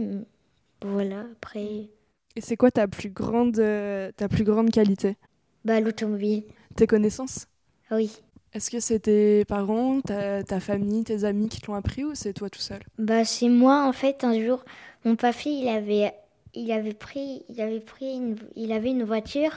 Voilà, 0.83 1.21
après. 1.33 1.89
Et 2.37 2.41
c'est 2.41 2.57
quoi 2.57 2.71
ta 2.71 2.89
plus 2.89 3.11
grande, 3.11 3.59
euh, 3.59 4.11
ta 4.17 4.29
plus 4.29 4.45
grande 4.45 4.71
qualité? 4.71 5.17
Bah 5.65 5.81
l'automobile. 5.81 6.45
Tes 6.77 6.87
connaissances? 6.87 7.47
Ah 7.91 7.97
Oui. 7.97 8.21
Est-ce 8.53 8.71
que 8.71 8.81
c'est 8.81 9.01
tes 9.01 9.45
parents, 9.45 10.01
ta, 10.01 10.61
famille, 10.61 11.05
tes 11.05 11.25
amis 11.25 11.49
qui 11.49 11.61
te 11.61 11.71
l'ont 11.71 11.77
appris 11.77 12.05
ou 12.05 12.15
c'est 12.15 12.33
toi 12.33 12.51
tout 12.51 12.61
seul? 12.61 12.81
Bah 12.99 13.25
c'est 13.25 13.49
moi 13.49 13.85
en 13.87 13.93
fait 13.93 14.25
un 14.25 14.39
jour 14.41 14.65
mon 15.05 15.15
papy 15.15 15.61
il 15.63 15.69
avait 15.69 16.13
il 16.55 16.73
avait 16.73 16.95
pris 16.95 17.45
il 17.49 17.61
avait 17.61 17.81
pris 17.81 18.17
une, 18.17 18.37
il 18.57 18.73
avait 18.73 18.91
une 18.91 19.05
voiture. 19.05 19.53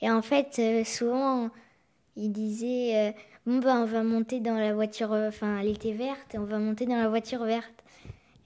Et 0.00 0.10
en 0.10 0.22
fait 0.22 0.56
euh, 0.58 0.82
souvent 0.84 1.50
il 2.16 2.32
disait 2.32 2.96
euh, 2.96 3.12
bon 3.44 3.58
bah 3.58 3.74
on 3.76 3.84
va 3.84 4.02
monter 4.02 4.40
dans 4.40 4.56
la 4.56 4.72
voiture 4.72 5.12
euh, 5.12 5.28
enfin 5.28 5.58
elle 5.60 5.68
était 5.68 5.92
verte 5.92 6.36
on 6.38 6.44
va 6.44 6.58
monter 6.58 6.86
dans 6.86 6.96
la 6.96 7.08
voiture 7.08 7.44
verte. 7.44 7.84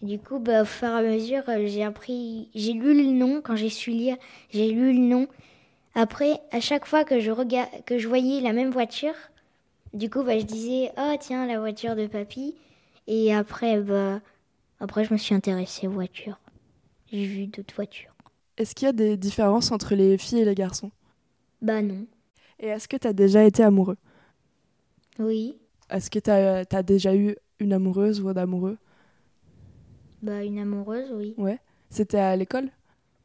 Du 0.02 0.18
coup 0.18 0.40
bah 0.40 0.62
au 0.62 0.64
fur 0.64 0.88
et 0.88 0.90
à 0.90 1.02
mesure 1.02 1.44
j'ai 1.66 1.84
appris 1.84 2.48
j'ai 2.56 2.72
lu 2.72 2.92
le 2.92 3.12
nom 3.12 3.40
quand 3.40 3.54
j'ai 3.54 3.70
su 3.70 3.90
lire 3.90 4.16
j'ai 4.50 4.72
lu 4.72 4.92
le 4.92 4.98
nom 4.98 5.28
après 5.94 6.40
à 6.52 6.60
chaque 6.60 6.86
fois 6.86 7.04
que 7.04 7.20
je 7.20 7.32
que 7.82 7.98
je 7.98 8.08
voyais 8.08 8.40
la 8.40 8.52
même 8.52 8.70
voiture 8.70 9.14
du 9.94 10.10
coup 10.10 10.22
bah 10.22 10.38
je 10.38 10.44
disais 10.44 10.92
oh 10.98 11.14
tiens 11.20 11.46
la 11.46 11.58
voiture 11.58 11.96
de 11.96 12.06
papy 12.06 12.54
et 13.08 13.34
après, 13.34 13.80
bah, 13.80 14.20
après, 14.80 15.02
je 15.04 15.14
me 15.14 15.18
suis 15.18 15.34
intéressée 15.34 15.88
aux 15.88 15.92
voitures. 15.92 16.38
J'ai 17.10 17.24
vu 17.24 17.46
d'autres 17.46 17.74
voitures. 17.74 18.14
Est-ce 18.58 18.74
qu'il 18.74 18.84
y 18.84 18.88
a 18.90 18.92
des 18.92 19.16
différences 19.16 19.72
entre 19.72 19.94
les 19.94 20.18
filles 20.18 20.40
et 20.40 20.44
les 20.44 20.54
garçons? 20.54 20.90
Bah 21.62 21.80
non. 21.80 22.06
Et 22.60 22.66
est-ce 22.66 22.86
que 22.86 22.98
tu 22.98 23.08
as 23.08 23.14
déjà 23.14 23.44
été 23.44 23.62
amoureux? 23.62 23.96
Oui. 25.18 25.56
Est-ce 25.88 26.10
que 26.10 26.18
tu 26.18 26.30
as, 26.30 26.82
déjà 26.82 27.16
eu 27.16 27.34
une 27.60 27.72
amoureuse 27.72 28.20
ou 28.20 28.28
un 28.28 28.36
amoureux? 28.36 28.76
Bah 30.20 30.44
une 30.44 30.58
amoureuse, 30.58 31.10
oui. 31.14 31.34
Ouais. 31.38 31.58
C'était 31.88 32.18
à 32.18 32.36
l'école? 32.36 32.68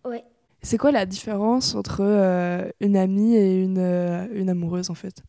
Ouais. 0.05 0.23
C'est 0.63 0.77
quoi 0.77 0.91
la 0.91 1.05
différence 1.05 1.75
entre 1.75 2.01
euh, 2.01 2.69
une 2.79 2.95
amie 2.95 3.35
et 3.35 3.61
une, 3.61 3.77
euh, 3.79 4.27
une 4.33 4.49
amoureuse 4.49 4.89
en 4.89 4.95
fait? 4.95 5.21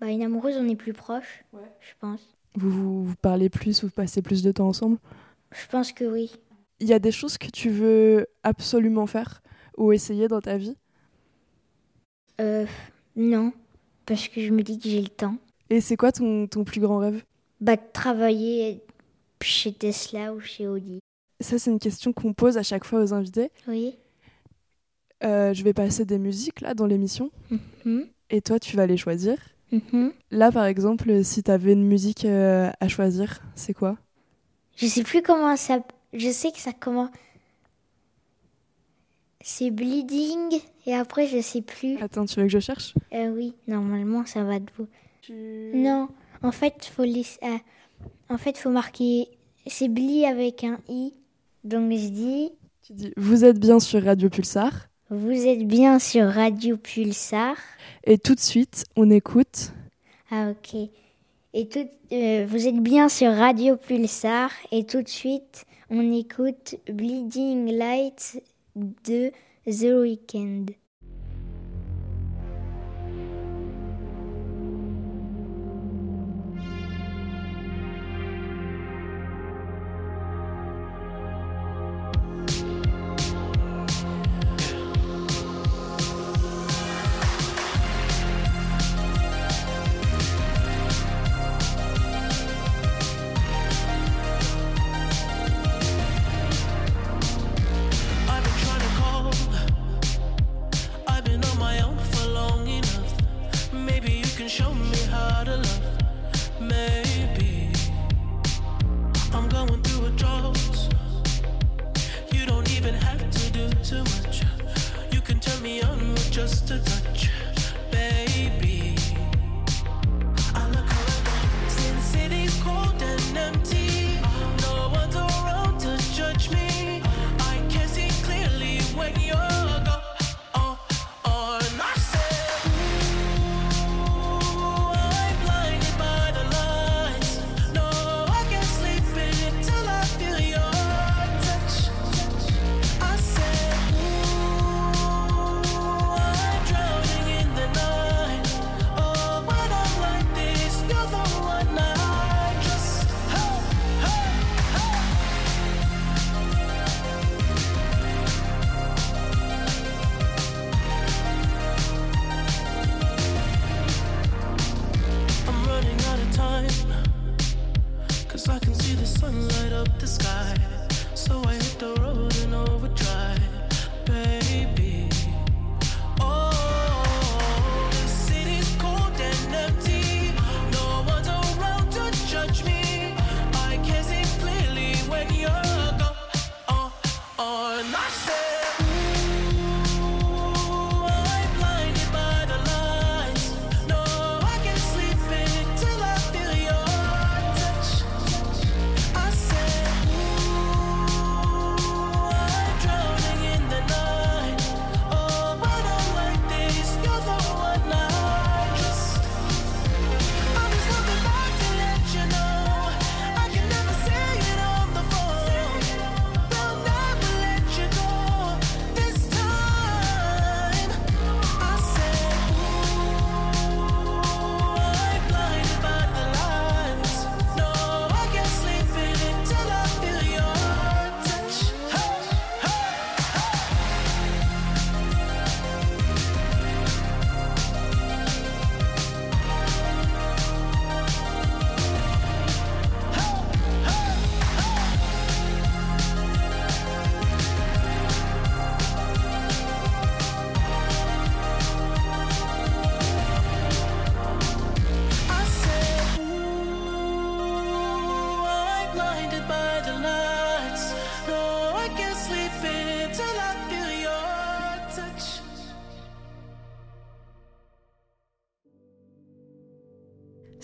Bah 0.00 0.08
une 0.08 0.22
amoureuse, 0.22 0.56
on 0.58 0.68
est 0.68 0.76
plus 0.76 0.92
proche. 0.92 1.44
Ouais. 1.52 1.72
Je 1.80 1.94
pense. 1.98 2.20
vous, 2.54 2.70
vous, 2.70 3.04
vous 3.04 3.16
parlez 3.16 3.48
plus, 3.48 3.82
vous 3.82 3.90
passez 3.90 4.22
plus 4.22 4.42
de 4.42 4.52
temps 4.52 4.68
ensemble? 4.68 4.98
Je 5.50 5.66
pense 5.66 5.92
que 5.92 6.04
oui. 6.04 6.30
Il 6.78 6.86
y 6.86 6.92
a 6.92 6.98
des 6.98 7.10
choses 7.10 7.38
que 7.38 7.48
tu 7.48 7.70
veux 7.70 8.26
absolument 8.42 9.06
faire 9.06 9.42
ou 9.76 9.92
essayer 9.92 10.28
dans 10.28 10.40
ta 10.40 10.58
vie? 10.58 10.76
Euh, 12.40 12.66
non. 13.16 13.52
Parce 14.06 14.28
que 14.28 14.40
je 14.40 14.52
me 14.52 14.62
dis 14.62 14.78
que 14.78 14.88
j'ai 14.88 15.00
le 15.00 15.08
temps. 15.08 15.36
Et 15.70 15.80
c'est 15.80 15.96
quoi 15.96 16.12
ton, 16.12 16.46
ton 16.46 16.64
plus 16.64 16.80
grand 16.80 16.98
rêve? 16.98 17.24
Bah 17.60 17.76
de 17.76 17.82
travailler 17.92 18.82
chez 19.42 19.72
Tesla 19.72 20.32
ou 20.34 20.40
chez 20.40 20.68
Audi. 20.68 21.00
Ça, 21.40 21.58
c'est 21.58 21.70
une 21.70 21.78
question 21.78 22.12
qu'on 22.12 22.34
pose 22.34 22.58
à 22.58 22.62
chaque 22.62 22.84
fois 22.84 23.02
aux 23.02 23.14
invités. 23.14 23.50
Oui. 23.66 23.96
Euh, 25.24 25.52
je 25.52 25.64
vais 25.64 25.72
passer 25.72 26.04
des 26.04 26.18
musiques 26.18 26.60
là 26.60 26.74
dans 26.74 26.86
l'émission 26.86 27.30
Mhm. 27.84 28.06
et 28.30 28.40
toi, 28.40 28.58
tu 28.60 28.76
vas 28.76 28.86
les 28.86 28.96
choisir. 28.96 29.36
Mhm. 29.72 30.12
Là, 30.30 30.52
par 30.52 30.64
exemple, 30.64 31.24
si 31.24 31.42
tu 31.42 31.50
avais 31.50 31.72
une 31.72 31.84
musique 31.84 32.24
euh, 32.24 32.70
à 32.80 32.88
choisir, 32.88 33.40
c'est 33.56 33.74
quoi? 33.74 33.98
Je 34.76 34.86
sais 34.86 35.02
plus 35.02 35.22
comment 35.22 35.56
ça. 35.56 35.80
Je 36.12 36.30
sais 36.30 36.52
que 36.52 36.58
ça 36.58 36.72
commence. 36.72 37.10
C'est 39.40 39.70
Bleeding 39.70 40.60
et 40.86 40.94
après 40.94 41.26
je 41.26 41.40
sais 41.40 41.62
plus. 41.62 41.96
Attends, 42.02 42.26
tu 42.26 42.36
veux 42.40 42.46
que 42.46 42.52
je 42.52 42.58
cherche? 42.58 42.94
Euh, 43.12 43.28
oui, 43.30 43.54
normalement 43.66 44.26
ça 44.26 44.42
va 44.44 44.58
de 44.58 44.66
vous. 44.76 44.86
tu... 45.22 45.72
Non, 45.74 46.08
en 46.42 46.52
fait, 46.52 46.84
faut 46.94 47.04
laisser- 47.04 47.38
euh, 47.44 47.58
en 48.30 48.38
fait, 48.38 48.56
faut 48.58 48.70
marquer. 48.70 49.28
C'est 49.66 49.88
Bli 49.88 50.24
avec 50.26 50.64
un 50.64 50.78
i. 50.88 51.12
Donc 51.64 51.90
je 51.92 52.08
dis, 52.08 52.50
Tu 52.82 52.92
dis, 52.94 53.12
vous 53.16 53.44
êtes 53.44 53.58
bien 53.58 53.80
sur 53.80 54.02
Radio 54.02 54.28
Pulsar. 54.28 54.87
Vous 55.10 55.46
êtes 55.46 55.66
bien 55.66 55.98
sur 55.98 56.26
Radio 56.26 56.76
Pulsar. 56.76 57.56
Et 58.04 58.18
tout 58.18 58.34
de 58.34 58.40
suite, 58.40 58.84
on 58.96 59.10
écoute. 59.10 59.72
Ah 60.30 60.50
ok. 60.50 60.88
Et 61.54 61.68
tout, 61.68 61.88
euh, 62.12 62.46
vous 62.46 62.66
êtes 62.66 62.82
bien 62.82 63.08
sur 63.08 63.32
Radio 63.32 63.76
Pulsar 63.76 64.50
et 64.70 64.84
tout 64.84 65.00
de 65.02 65.08
suite, 65.08 65.64
on 65.88 66.12
écoute 66.12 66.76
Bleeding 66.86 67.72
Light 67.72 68.42
de 68.76 69.32
The 69.64 69.94
Weeknd. 70.02 70.66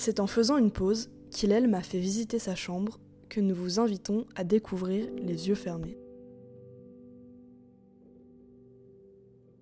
C'est 0.05 0.21
en 0.21 0.27
faisant 0.27 0.59
une 0.59 0.71
pause 0.71 1.09
qu'Hilel 1.31 1.67
m'a 1.67 1.81
fait 1.81 1.99
visiter 1.99 2.39
sa 2.39 2.55
chambre 2.55 3.01
que 3.31 3.41
nous 3.41 3.55
vous 3.55 3.81
invitons 3.81 4.27
à 4.35 4.45
découvrir 4.45 5.09
les 5.17 5.49
yeux 5.49 5.55
fermés. 5.55 5.97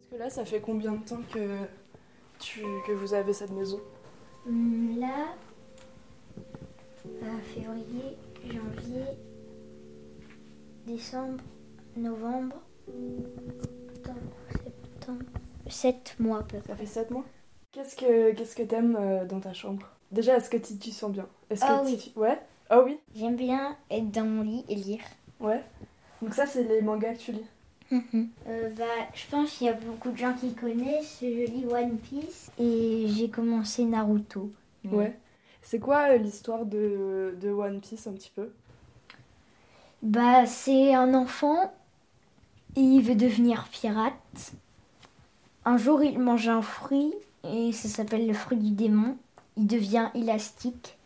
Parce 0.01 0.11
que 0.11 0.17
là, 0.17 0.31
ça 0.31 0.45
fait 0.45 0.61
combien 0.61 0.95
de 0.95 1.05
temps 1.05 1.23
que, 1.33 1.59
tu, 2.41 2.63
que 2.85 2.91
vous 2.91 3.15
avez 3.15 3.33
cette 3.33 3.53
maison? 3.53 3.79
Hum, 4.49 4.99
Là, 4.99 5.29
février, 7.55 8.17
janvier, 8.45 9.05
décembre, 10.89 11.45
novembre, 11.97 12.57
octobre, 12.89 14.19
septembre, 14.51 15.25
7 15.69 16.17
mois 16.19 16.39
à 16.41 16.43
peu 16.43 16.59
près. 16.59 16.73
Ça 16.73 16.77
fait 16.77 16.87
7 16.87 17.13
mois? 17.13 17.25
Qu'est-ce 17.71 17.95
que 17.95 18.33
qu'est-ce 18.33 18.57
que 18.57 18.65
t'aimes 18.65 18.97
euh, 18.99 19.25
dans 19.25 19.39
ta 19.39 19.53
chambre? 19.53 19.89
Déjà, 20.13 20.37
est-ce 20.37 20.51
que 20.51 20.57
tu 20.59 20.77
tu 20.79 20.91
sens 20.91 21.11
bien? 21.11 21.27
Est-ce 21.51 21.63
que 21.63 21.67
Ah 21.69 21.83
tu- 21.85 21.93
oui. 21.93 22.13
Ouais? 22.17 22.39
Ah 22.71 22.81
oui? 22.83 22.99
J'aime 23.17 23.37
bien 23.37 23.77
être 23.91 24.11
dans 24.11 24.25
mon 24.25 24.43
lit 24.43 24.65
et 24.69 24.75
lire. 24.75 25.03
Ouais. 25.41 25.63
Donc 26.21 26.35
ça, 26.35 26.47
c'est 26.47 26.65
les 26.65 26.83
mangas 26.83 27.15
que 27.15 27.19
tu 27.19 27.33
lis? 27.33 27.47
Euh, 28.49 28.71
bah, 28.71 28.85
je 29.13 29.27
pense 29.31 29.51
qu'il 29.53 29.67
y 29.67 29.71
a 29.71 29.75
beaucoup 29.75 30.11
de 30.13 30.17
gens 30.17 30.33
qui 30.33 30.55
connaissent. 30.55 31.19
Je 31.21 31.27
lis 31.51 31.67
One 31.67 31.99
Piece 31.99 32.51
et 32.59 33.07
j'ai 33.09 33.29
commencé 33.29 33.85
Naruto. 33.85 34.51
Mais- 34.85 34.97
Ouais. 34.97 35.19
C'est 35.61 35.79
quoi 35.79 36.11
euh, 36.11 36.17
l'histoire 36.17 36.65
de, 36.67 37.37
de 37.41 37.51
One 37.51 37.81
Piece 37.81 38.07
un 38.07 38.13
petit 38.13 38.33
peu? 38.35 38.51
Bah, 40.03 40.47
c'est 40.47 40.95
un 40.95 41.15
enfant 41.15 41.73
et 42.77 42.81
il 42.81 43.03
veut 43.03 43.15
devenir 43.15 43.69
pirate. 43.71 44.53
Un 45.65 45.77
jour, 45.77 46.03
il 46.03 46.19
mange 46.19 46.49
un 46.49 46.63
fruit 46.63 47.13
et 47.45 47.73
ça 47.73 47.89
s'appelle 47.89 48.27
le 48.27 48.35
fruit 48.35 48.57
du 48.59 48.71
démon. 48.71 49.17
Il 49.57 49.67
devient 49.67 50.09
élastique 50.15 50.97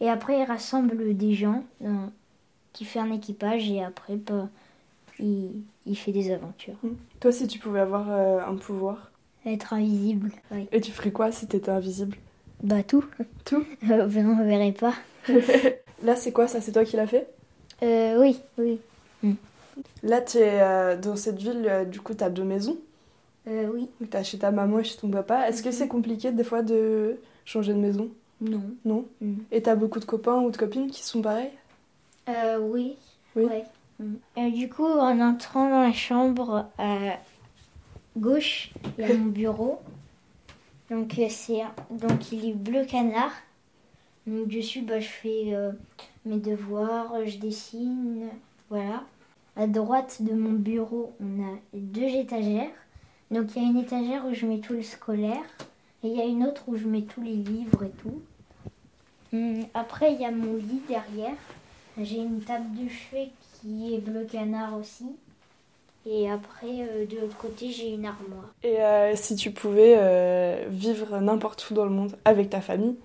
et 0.00 0.08
après, 0.08 0.38
il 0.38 0.44
rassemble 0.44 1.16
des 1.16 1.34
gens 1.34 1.64
euh, 1.82 2.06
qui 2.72 2.84
fait 2.84 3.00
un 3.00 3.10
équipage 3.12 3.68
et 3.70 3.82
après, 3.82 4.16
bah, 4.16 4.48
il, 5.18 5.50
il 5.86 5.96
fait 5.96 6.12
des 6.12 6.30
aventures. 6.30 6.76
Toi, 7.20 7.32
si 7.32 7.46
tu 7.48 7.58
pouvais 7.58 7.80
avoir 7.80 8.06
euh, 8.10 8.40
un 8.46 8.54
pouvoir, 8.54 9.10
Être 9.44 9.72
invisible, 9.72 10.30
oui. 10.52 10.68
et 10.70 10.80
tu 10.80 10.92
ferais 10.92 11.10
quoi 11.10 11.32
si 11.32 11.46
t'étais 11.48 11.70
invisible? 11.70 12.16
Bah, 12.62 12.82
tout. 12.82 13.04
Tout? 13.44 13.64
Euh, 13.90 14.06
ben, 14.06 14.26
on 14.28 14.36
ne 14.36 14.44
verrait 14.44 14.72
pas. 14.72 14.94
Là, 16.04 16.14
c'est 16.14 16.32
quoi 16.32 16.46
ça? 16.46 16.60
C'est 16.60 16.72
toi 16.72 16.84
qui 16.84 16.96
l'as 16.96 17.06
fait? 17.08 17.28
Euh, 17.82 18.20
oui, 18.20 18.38
oui. 18.58 18.78
Là, 20.02 20.20
tu 20.20 20.38
es 20.38 20.96
dans 20.96 21.14
cette 21.16 21.38
ville, 21.40 21.86
du 21.90 22.00
coup, 22.00 22.14
t'as 22.14 22.30
deux 22.30 22.42
maisons? 22.44 22.76
Oui. 23.46 23.88
T'as 24.10 24.22
chez 24.22 24.38
ta 24.38 24.50
maman 24.50 24.80
et 24.80 24.84
chez 24.84 24.96
ton 24.98 25.08
papa. 25.08 25.48
Est-ce 25.48 25.62
que 25.62 25.70
c'est 25.70 25.88
compliqué 25.88 26.32
des 26.32 26.44
fois 26.44 26.62
de 26.62 27.16
changer 27.48 27.72
de 27.72 27.78
maison 27.78 28.10
Non. 28.40 28.62
Non 28.84 29.06
Mm. 29.20 29.36
Et 29.50 29.62
t'as 29.62 29.74
beaucoup 29.74 29.98
de 30.00 30.04
copains 30.04 30.38
ou 30.40 30.50
de 30.50 30.56
copines 30.56 30.90
qui 30.90 31.02
sont 31.02 31.22
pareils 31.22 31.50
Euh, 32.28 32.58
oui. 32.58 32.96
Oui. 33.34 33.44
Ouais. 33.44 33.64
Mm. 33.98 34.14
Euh, 34.38 34.50
du 34.50 34.68
coup, 34.68 34.84
en 34.84 35.18
entrant 35.20 35.68
dans 35.70 35.82
la 35.82 35.92
chambre 35.94 36.66
à 36.78 37.18
gauche, 38.16 38.70
il 38.98 39.06
y 39.08 39.10
a 39.10 39.14
mon 39.16 39.26
bureau. 39.26 39.78
Donc, 40.90 41.18
euh, 41.18 41.26
c'est 41.30 41.62
donc 41.90 42.32
il 42.32 42.50
est 42.50 42.54
bleu 42.54 42.84
canard. 42.84 43.32
Donc, 44.26 44.48
dessus, 44.48 44.82
bah, 44.82 45.00
je 45.00 45.08
fais 45.08 45.54
euh, 45.54 45.72
mes 46.26 46.38
devoirs, 46.38 47.14
je 47.24 47.38
dessine, 47.38 48.28
voilà. 48.68 49.04
À 49.56 49.66
droite 49.66 50.18
de 50.20 50.34
mon 50.34 50.52
bureau, 50.52 51.14
on 51.20 51.42
a 51.42 51.56
deux 51.72 52.14
étagères. 52.14 52.70
Donc, 53.30 53.56
il 53.56 53.62
y 53.62 53.66
a 53.66 53.68
une 53.70 53.78
étagère 53.78 54.26
où 54.26 54.34
je 54.34 54.46
mets 54.46 54.60
tout 54.60 54.74
le 54.74 54.82
scolaire. 54.82 55.42
Et 56.04 56.08
il 56.08 56.16
y 56.16 56.20
a 56.20 56.24
une 56.24 56.44
autre 56.44 56.62
où 56.68 56.76
je 56.76 56.86
mets 56.86 57.02
tous 57.02 57.22
les 57.22 57.34
livres 57.34 57.84
et 57.84 57.90
tout. 58.02 58.22
Hum, 59.32 59.64
Après, 59.74 60.12
il 60.14 60.20
y 60.20 60.24
a 60.24 60.30
mon 60.30 60.56
lit 60.56 60.82
derrière. 60.88 61.34
J'ai 62.00 62.18
une 62.18 62.40
table 62.40 62.66
de 62.76 62.88
chevet 62.88 63.30
qui 63.60 63.94
est 63.94 63.98
bleu 63.98 64.24
canard 64.24 64.76
aussi. 64.78 65.06
Et 66.06 66.30
après, 66.30 66.80
euh, 66.88 67.06
de 67.06 67.16
l'autre 67.18 67.36
côté, 67.36 67.70
j'ai 67.70 67.90
une 67.92 68.06
armoire. 68.06 68.54
Et 68.62 68.80
euh, 68.80 69.14
si 69.16 69.34
tu 69.34 69.50
pouvais 69.50 69.96
euh, 69.98 70.64
vivre 70.70 71.18
n'importe 71.18 71.68
où 71.70 71.74
dans 71.74 71.84
le 71.84 71.90
monde 71.90 72.16
avec 72.24 72.48
ta 72.50 72.60
famille, 72.60 72.96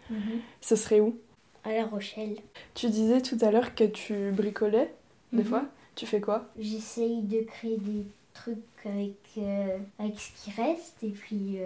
ce 0.62 0.76
serait 0.76 1.00
où? 1.02 1.18
À 1.66 1.74
La 1.74 1.86
Rochelle. 1.86 2.36
Tu 2.76 2.90
disais 2.90 3.22
tout 3.22 3.38
à 3.42 3.52
l'heure 3.52 3.74
que 3.76 3.84
tu 3.84 4.32
bricolais, 4.32 4.94
des 5.34 5.40
Mhm. 5.44 5.50
fois. 5.50 5.64
Tu 5.96 6.06
fais 6.06 6.22
quoi? 6.22 6.46
J'essaye 6.60 7.22
de 7.24 7.42
créer 7.42 7.78
des 7.78 8.06
trucs 8.34 8.58
avec, 8.86 9.16
avec 10.00 10.20
ce 10.20 10.32
qui 10.44 10.52
reste. 10.62 10.96
Et 11.04 11.10
puis, 11.10 11.58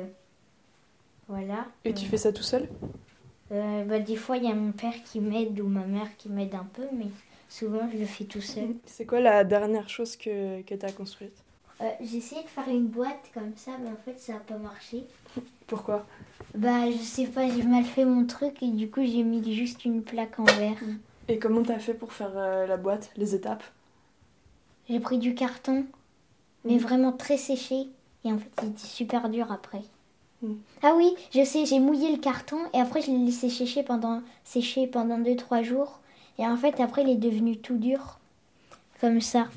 voilà. 1.27 1.67
Et 1.85 1.93
tu 1.95 2.05
Euh, 2.05 2.07
fais 2.07 2.17
ça 2.17 2.31
tout 2.31 2.43
seul? 2.43 2.69
euh, 3.51 3.83
bah, 3.85 3.99
Des 3.99 4.15
fois, 4.15 4.37
il 4.37 4.43
y 4.43 4.47
a 4.51 4.55
mon 4.55 4.71
père 4.71 5.03
qui 5.03 5.19
m'aide 5.19 5.59
ou 5.59 5.67
ma 5.67 5.85
mère 5.85 6.15
qui 6.17 6.29
m'aide 6.29 6.55
un 6.55 6.65
peu. 6.65 6.87
Mais 6.93 7.11
souvent, 7.49 7.89
je 7.91 7.97
le 7.97 8.05
fais 8.05 8.25
tout 8.25 8.41
seul. 8.41 8.75
C'est 8.85 9.05
quoi 9.05 9.19
la 9.19 9.43
dernière 9.43 9.89
chose 9.89 10.15
que, 10.17 10.61
que 10.63 10.75
t'as 10.75 10.91
construite? 10.91 11.43
Euh, 11.81 11.89
j'ai 12.01 12.17
essayé 12.17 12.43
de 12.43 12.47
faire 12.49 12.69
une 12.69 12.87
boîte 12.87 13.31
comme 13.33 13.55
ça, 13.55 13.77
mais 13.79 13.89
en 13.89 13.97
fait, 13.97 14.19
ça 14.19 14.33
n'a 14.33 14.39
pas 14.41 14.57
marché. 14.59 15.07
Pourquoi? 15.67 16.05
Bah, 16.53 16.91
je 16.91 16.97
sais 16.97 17.27
pas, 17.27 17.47
j'ai 17.49 17.63
mal 17.63 17.85
fait 17.85 18.03
mon 18.03 18.25
truc 18.25 18.61
et 18.61 18.69
du 18.71 18.91
coup, 18.91 19.01
j'ai 19.05 19.23
mis 19.23 19.53
juste 19.55 19.85
une 19.85 20.03
plaque 20.03 20.39
en 20.39 20.51
verre. 20.51 20.83
Et 21.29 21.39
comment 21.39 21.63
t'as 21.63 21.79
fait 21.79 21.93
pour 21.93 22.11
faire 22.11 22.37
euh, 22.37 22.65
la 22.67 22.75
boîte, 22.75 23.11
les 23.15 23.33
étapes? 23.33 23.63
J'ai 24.89 24.99
pris 24.99 25.19
du 25.19 25.35
carton, 25.35 25.85
mais 26.65 26.77
vraiment 26.79 27.13
très 27.13 27.37
séché. 27.37 27.89
Et 28.23 28.31
en 28.33 28.39
fait, 28.39 28.51
il 28.63 28.69
était 28.69 28.79
super 28.87 29.29
dur 29.29 29.51
après. 29.51 29.83
Mhm. 30.41 30.57
Ah 30.83 30.93
oui, 30.95 31.15
je 31.33 31.43
sais, 31.43 31.65
j'ai 31.65 31.79
mouillé 31.79 32.11
le 32.11 32.17
carton 32.17 32.57
et 32.73 32.79
après, 32.79 33.01
je 33.01 33.11
l'ai 33.11 33.17
laissé 33.17 33.49
sécher 33.49 33.83
pendant, 33.83 34.21
sécher 34.43 34.87
pendant 34.87 35.19
2-3 35.19 35.63
jours. 35.63 35.99
Et 36.39 36.45
en 36.45 36.55
fait, 36.57 36.79
après, 36.79 37.03
il 37.03 37.09
est 37.09 37.15
devenu 37.15 37.57
tout 37.57 37.77
dur. 37.77 38.19
Comme 39.01 39.21
ça. 39.21 39.47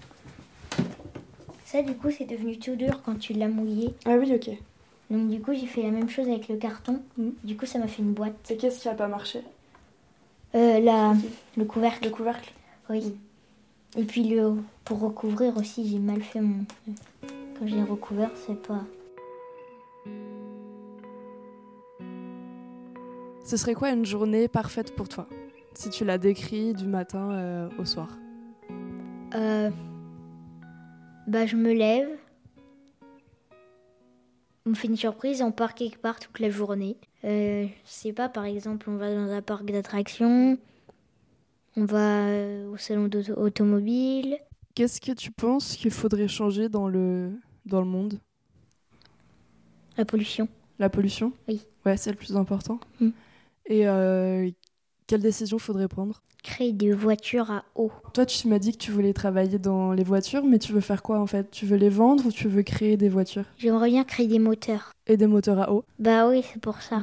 Ça, 1.65 1.83
du 1.83 1.95
coup, 1.95 2.11
c'est 2.11 2.25
devenu 2.25 2.59
tout 2.59 2.75
dur 2.77 3.03
quand 3.05 3.19
tu 3.19 3.33
l'as 3.33 3.49
mouillé. 3.49 3.95
Ah 4.05 4.17
oui, 4.17 4.35
ok. 4.35 4.51
Donc, 5.11 5.29
du 5.29 5.41
coup, 5.41 5.53
j'ai 5.53 5.67
fait 5.67 5.83
la 5.83 5.91
même 5.91 6.09
chose 6.09 6.29
avec 6.29 6.49
le 6.49 6.57
carton. 6.57 7.01
Mhm. 7.17 7.33
Du 7.45 7.57
coup, 7.57 7.67
ça 7.67 7.79
m'a 7.79 7.87
fait 7.87 8.03
une 8.03 8.13
boîte. 8.13 8.51
Et 8.51 8.57
qu'est-ce 8.57 8.81
qui 8.81 8.89
a 8.89 8.95
pas 8.95 9.09
marché? 9.09 9.43
Euh, 10.55 10.81
la, 10.81 11.15
le 11.57 11.65
couvercle. 11.65 12.05
Le 12.05 12.11
couvercle? 12.11 12.53
Oui. 12.89 13.15
Et 13.97 14.05
puis 14.05 14.25
le, 14.25 14.55
pour 14.85 15.01
recouvrir 15.01 15.57
aussi, 15.57 15.89
j'ai 15.89 15.99
mal 15.99 16.23
fait 16.23 16.41
mon. 16.41 16.65
Quand 17.59 17.67
j'ai 17.67 17.83
recouvert, 17.83 18.31
c'est 18.47 18.61
pas. 18.63 18.81
Ce 23.51 23.57
serait 23.57 23.75
quoi 23.75 23.91
une 23.91 24.07
journée 24.07 24.47
parfaite 24.47 24.95
pour 24.95 25.09
toi 25.09 25.27
Si 25.75 25.91
tu 25.91 26.05
la 26.05 26.19
décris 26.19 26.73
du 26.73 26.87
matin 26.87 27.33
euh, 27.33 27.69
au 27.81 27.85
soir? 27.85 28.17
Euh, 29.35 29.69
bah, 31.27 31.47
je 31.47 31.57
me 31.57 31.73
lève. 31.73 32.09
On 34.67 34.71
me 34.71 34.75
fait 34.77 34.87
une 34.87 34.97
surprise, 34.97 35.43
on 35.43 35.51
part 35.51 35.75
quelque 35.75 35.99
part 35.99 36.21
toute 36.21 36.39
la 36.39 36.49
journée. 36.49 36.97
Euh, 37.25 37.67
je 37.67 37.91
sais 37.91 38.13
pas, 38.13 38.29
par 38.29 38.45
exemple, 38.45 38.89
on 38.89 38.95
va 38.95 39.13
dans 39.13 39.33
un 39.33 39.43
parc 39.43 39.65
d'attractions, 39.65 40.57
on 41.77 41.85
va 41.87 42.27
euh, 42.29 42.71
au 42.71 42.77
salon 42.77 43.09
d'auto- 43.09 43.35
automobile. 43.37 44.39
Qu'est-ce 44.77 45.01
que 45.01 45.11
tu 45.11 45.33
penses 45.33 45.75
qu'il 45.75 45.91
faudrait 45.91 46.29
changer 46.29 46.69
dans 46.69 46.87
le, 46.87 47.33
dans 47.67 47.81
le 47.81 47.89
monde? 47.89 48.21
La 49.97 50.05
pollution. 50.05 50.47
La 50.79 50.89
pollution? 50.89 51.33
Oui. 51.49 51.63
Ouais, 51.85 51.97
c'est 51.97 52.11
le 52.13 52.17
plus 52.17 52.37
important. 52.37 52.79
Mm. 53.01 53.09
Et 53.71 53.89
euh, 53.89 54.51
quelle 55.07 55.23
décision 55.23 55.59
faudrait 55.59 55.89
prendre? 55.89 56.23
Créer 56.43 56.73
des 56.73 56.93
voitures 56.93 57.51
à 57.51 57.65
eau. 57.75 57.93
Toi, 58.15 58.27
tu 58.27 58.49
m'as 58.49 58.59
dit 58.59 58.73
que 58.73 58.79
tu 58.79 58.91
voulais 58.91 59.13
travailler 59.13 59.59
dans 59.59 59.93
les 59.93 60.05
voitures, 60.05 60.45
mais 60.45 60.59
tu 60.59 60.73
veux 60.73 60.81
faire 60.81 61.03
quoi 61.03 61.19
en 61.21 61.27
fait? 61.27 61.51
Tu 61.51 61.67
veux 61.67 61.77
les 61.77 61.89
vendre 61.89 62.27
ou 62.27 62.33
tu 62.33 62.49
veux 62.49 62.63
créer 62.63 62.97
des 62.97 63.09
voitures? 63.09 63.45
J'aimerais 63.59 63.91
bien 63.91 64.05
créer 64.05 64.27
des 64.27 64.39
moteurs. 64.39 64.93
Et 65.07 65.17
des 65.17 65.27
moteurs 65.27 65.61
à 65.61 65.73
eau? 65.73 65.85
Bah 65.99 66.29
oui, 66.29 66.43
c'est 66.53 66.61
pour 66.61 66.83
ça. 66.83 67.03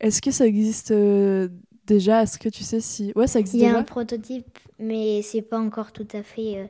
Est-ce 0.00 0.22
que 0.22 0.30
ça 0.30 0.46
existe 0.46 0.90
euh, 0.92 1.48
déjà? 1.86 2.22
Est-ce 2.22 2.38
que 2.38 2.48
tu 2.48 2.62
sais 2.62 2.80
si. 2.80 3.12
Ouais, 3.16 3.26
ça 3.26 3.40
existe 3.40 3.56
Il 3.56 3.62
y 3.62 3.66
a 3.66 3.70
déjà? 3.70 3.80
un 3.80 3.84
prototype, 3.84 4.58
mais 4.78 5.22
c'est 5.22 5.42
pas 5.42 5.58
encore 5.58 5.92
tout 5.92 6.06
à 6.12 6.22
fait. 6.22 6.58
euh, 6.58 6.66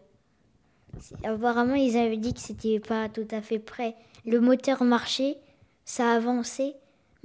Apparemment, 1.25 1.75
ils 1.75 1.97
avaient 1.97 2.17
dit 2.17 2.35
que 2.35 2.41
c'était 2.41 2.81
pas 2.81 3.09
tout 3.09 3.27
à 3.31 3.41
fait 3.43 3.59
prêt. 3.59 3.95
Le 4.27 4.41
moteur 4.41 4.85
marchait, 4.85 5.37
ça 5.85 6.13
avançait, 6.13 6.75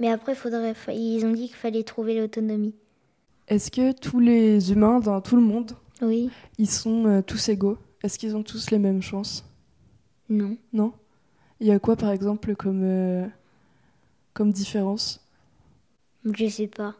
mais 0.00 0.08
après, 0.10 0.34
faudrait, 0.34 0.74
fa- 0.74 0.92
ils 0.92 1.24
ont 1.24 1.32
dit 1.32 1.46
qu'il 1.48 1.56
fallait 1.56 1.84
trouver 1.84 2.18
l'autonomie. 2.18 2.74
Est-ce 3.48 3.70
que 3.70 3.92
tous 3.92 4.20
les 4.20 4.72
humains 4.72 5.00
dans 5.00 5.20
tout 5.20 5.36
le 5.36 5.42
monde, 5.42 5.72
Oui, 6.02 6.30
ils 6.58 6.70
sont 6.70 7.06
euh, 7.06 7.22
tous 7.22 7.48
égaux? 7.48 7.78
Est-ce 8.02 8.18
qu'ils 8.18 8.36
ont 8.36 8.42
tous 8.42 8.70
les 8.70 8.78
mêmes 8.78 9.02
chances? 9.02 9.44
Non. 10.28 10.56
Non? 10.72 10.92
Il 11.60 11.66
y 11.66 11.70
a 11.70 11.78
quoi 11.78 11.96
par 11.96 12.10
exemple 12.10 12.54
comme, 12.56 12.82
euh, 12.82 13.26
comme 14.32 14.52
différence? 14.52 15.20
Je 16.24 16.48
sais 16.48 16.66
pas. 16.66 16.94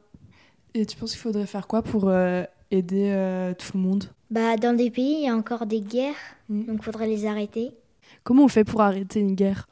Et 0.74 0.85
tu 0.87 0.96
penses 0.96 1.12
qu'il 1.12 1.20
faudrait 1.20 1.46
faire 1.46 1.66
quoi 1.66 1.83
pour 1.83 2.09
euh, 2.09 2.44
aider 2.70 3.54
tout 3.59 3.76
le 3.76 3.83
monde? 3.83 4.04
Bah, 4.30 4.57
dans 4.57 4.76
des 4.76 4.90
pays, 4.90 5.18
il 5.20 5.24
y 5.24 5.28
a 5.28 5.35
encore 5.37 5.66
des 5.66 5.80
guerres, 5.80 6.14
Mm. 6.50 6.64
donc 6.66 6.83
faudrait 6.83 7.07
les 7.07 7.24
arrêter. 7.24 7.72
Comment 8.22 8.44
on 8.44 8.48
fait 8.48 8.64
pour 8.64 8.83
arrêter 8.83 9.20
une 9.20 9.35
guerre? 9.35 9.66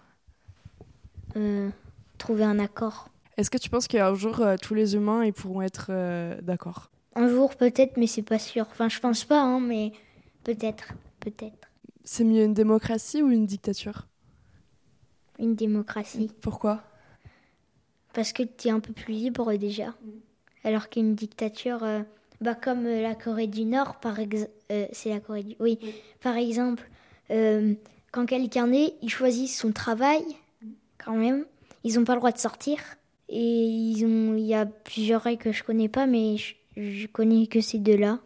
Trouver 2.19 2.45
un 2.45 2.59
accord. 2.59 3.09
Est-ce 3.37 3.51
que 3.51 3.59
tu 3.59 3.71
penses 3.71 3.89
qu'un 3.89 4.15
jour 4.15 4.41
euh, 4.41 4.57
tous 4.61 4.75
les 4.75 4.95
humains 4.95 5.25
ils 5.25 5.33
pourront 5.33 5.63
être 5.63 5.87
euh, 5.91 6.41
d'accord? 6.43 6.91
Un 7.15 7.29
jour, 7.29 7.57
peut-être, 7.57 7.97
mais 7.97 8.07
c'est 8.07 8.23
pas 8.23 8.39
sûr. 8.39 8.67
Enfin, 8.71 8.89
je 8.89 8.99
pense 8.99 9.25
pas, 9.25 9.41
hein, 9.41 9.61
mais 9.61 9.93
peut-être, 10.45 10.95
peut-être. 11.21 11.69
C'est 12.05 12.25
mieux 12.25 12.43
une 12.43 12.55
démocratie 12.55 13.23
ou 13.23 13.31
une 13.31 13.47
dictature? 13.47 14.07
Une 15.39 15.55
démocratie. 15.55 16.31
Pourquoi? 16.41 16.83
Parce 18.15 18.33
que 18.33 18.43
tu 18.43 18.69
es 18.69 18.71
un 18.71 18.81
peu 18.81 18.93
plus 18.93 19.13
libre 19.13 19.55
déjà. 19.55 19.95
Alors 20.65 20.89
qu'une 20.89 21.15
dictature, 21.15 21.83
euh, 21.83 22.01
bah, 22.41 22.55
comme 22.55 22.85
la 22.85 23.15
Corée 23.15 23.47
du 23.47 23.65
Nord, 23.65 23.97
par 23.97 24.19
exemple. 24.19 24.51
c'est 24.93 25.11
la 25.11 25.21
Corée 25.21 25.43
du. 25.43 25.57
Oui. 25.59 25.79
Par 26.21 26.37
exemple, 26.37 26.89
quand 27.29 28.27
quelqu'un 28.27 28.73
est, 28.73 28.95
il 29.03 29.11
choisit 29.11 29.49
son 29.49 29.73
travail, 29.73 30.25
quand 31.03 31.17
même. 31.17 31.45
Ils 31.85 31.99
n'ont 31.99 32.05
pas 32.05 32.15
le 32.15 32.21
droit 32.21 32.33
de 32.33 32.39
sortir. 32.39 32.79
Et 33.35 33.65
ils 33.67 34.05
ont, 34.05 34.37
il 34.37 34.45
y 34.45 34.55
a 34.55 34.67
plusieurs 34.67 35.23
règles 35.23 35.43
que 35.43 35.53
je 35.53 35.65
connais 35.65 35.89
pas, 35.89 36.07
mais 36.07 36.37
je, 36.37 36.55
je 36.77 37.07
connais 37.07 37.47
que 37.47 37.61
ces 37.63 37.79
deux-là. 37.79 38.21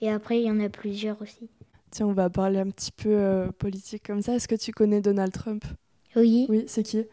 Et 0.00 0.10
après, 0.10 0.40
il 0.40 0.46
y 0.46 0.50
en 0.50 0.60
a 0.60 0.68
plusieurs 0.70 1.20
aussi. 1.22 1.48
Tiens, 1.90 2.06
on 2.06 2.12
va 2.14 2.30
parler 2.30 2.58
un 2.58 2.70
petit 2.70 2.92
peu 2.92 3.10
euh, 3.10 3.48
politique 3.52 4.02
comme 4.06 4.22
ça. 4.22 4.34
Est-ce 4.34 4.48
que 4.48 4.54
tu 4.54 4.72
connais 4.72 5.00
Donald 5.02 5.32
Trump? 5.32 5.64
Oui, 6.16 6.46
Oui, 6.48 6.64
c'est 6.66 6.82
qui? 6.82 7.04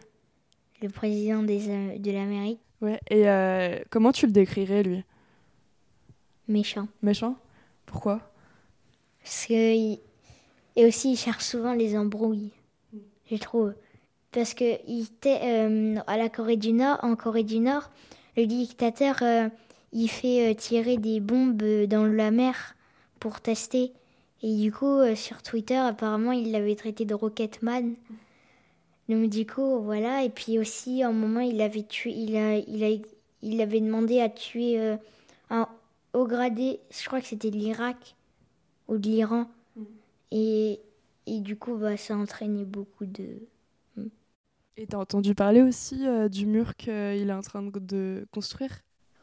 Le 0.82 0.90
président 0.90 1.44
des, 1.44 1.70
euh, 1.70 1.98
de 1.98 2.12
l'Amérique, 2.12 2.60
Ouais. 2.82 3.00
Et 3.10 3.30
euh, 3.30 3.80
comment 3.90 4.12
tu 4.12 4.26
le 4.26 4.34
décrirais 4.34 4.84
lui? 4.84 5.04
Méchant. 6.48 6.88
Méchant? 7.02 7.38
Pourquoi? 7.86 8.34
Parce 9.24 9.46
que 9.48 9.74
il- 9.76 10.00
et 10.76 10.86
aussi 10.86 11.14
il 11.14 11.18
cherche 11.18 11.44
souvent 11.46 11.74
les 11.74 11.98
embrouilles, 11.98 12.52
je 13.32 13.36
trouve. 13.38 13.74
Parce 14.34 14.54
que 14.54 14.80
il 14.88 15.04
était 15.04 15.40
euh, 15.44 15.96
à 16.08 16.18
la 16.18 16.30
Corée 16.30 16.58
du 16.58 16.74
Nord, 16.74 17.00
en 17.04 17.16
Corée 17.16 17.44
du 17.44 17.60
Nord, 17.60 17.90
le 18.36 18.46
dictateur 18.46 19.18
euh, 19.22 19.48
il 19.92 20.08
fait 20.10 20.52
euh, 20.52 20.54
tirer 20.56 20.98
des 20.98 21.20
bombes 21.20 21.62
dans 21.88 22.06
la 22.06 22.32
mer 22.32 22.76
pour 23.20 23.40
tester. 23.42 23.94
Et 24.42 24.58
du 24.58 24.74
coup, 24.74 25.00
sur 25.16 25.42
Twitter, 25.42 25.78
apparemment, 25.78 26.34
il 26.34 26.52
l'avait 26.52 26.76
traité 26.76 27.06
de 27.06 27.14
Rocketman. 27.14 27.96
Donc 29.10 29.30
du 29.30 29.46
coup, 29.46 29.80
voilà. 29.82 30.24
Et 30.24 30.30
puis 30.30 30.60
aussi, 30.60 31.04
à 31.04 31.10
un 31.10 31.14
moment, 31.14 31.42
il 31.42 31.62
avait 31.62 31.84
tué, 31.84 32.12
il 32.12 32.36
a, 32.36 32.58
il 32.58 32.84
a, 32.84 32.90
il 33.42 33.62
avait 33.62 33.82
demandé 33.82 34.20
à 34.20 34.30
tuer 34.30 34.80
euh, 34.80 34.98
un 35.50 35.68
haut 36.14 36.26
gradé. 36.26 36.80
Je 36.92 37.06
crois 37.06 37.22
que 37.22 37.28
c'était 37.28 37.52
de 37.52 37.58
l'Irak 37.58 38.16
ou 38.88 38.98
de 38.98 39.08
l'Iran. 39.08 39.48
Et, 40.32 40.80
et 41.28 41.40
du 41.40 41.56
coup, 41.58 41.76
bah, 41.76 41.98
ça 41.98 42.16
entraînait 42.16 42.66
beaucoup 42.66 43.06
de. 43.06 43.26
Et 44.78 44.88
t'as 44.88 44.98
entendu 44.98 45.36
parler 45.36 45.62
aussi 45.62 46.08
euh, 46.08 46.30
du 46.30 46.46
mur 46.46 46.76
qu'il 46.76 46.92
est 46.92 47.34
en 47.34 47.42
train 47.42 47.62
de, 47.62 47.72
de 47.80 48.26
construire? 48.32 48.72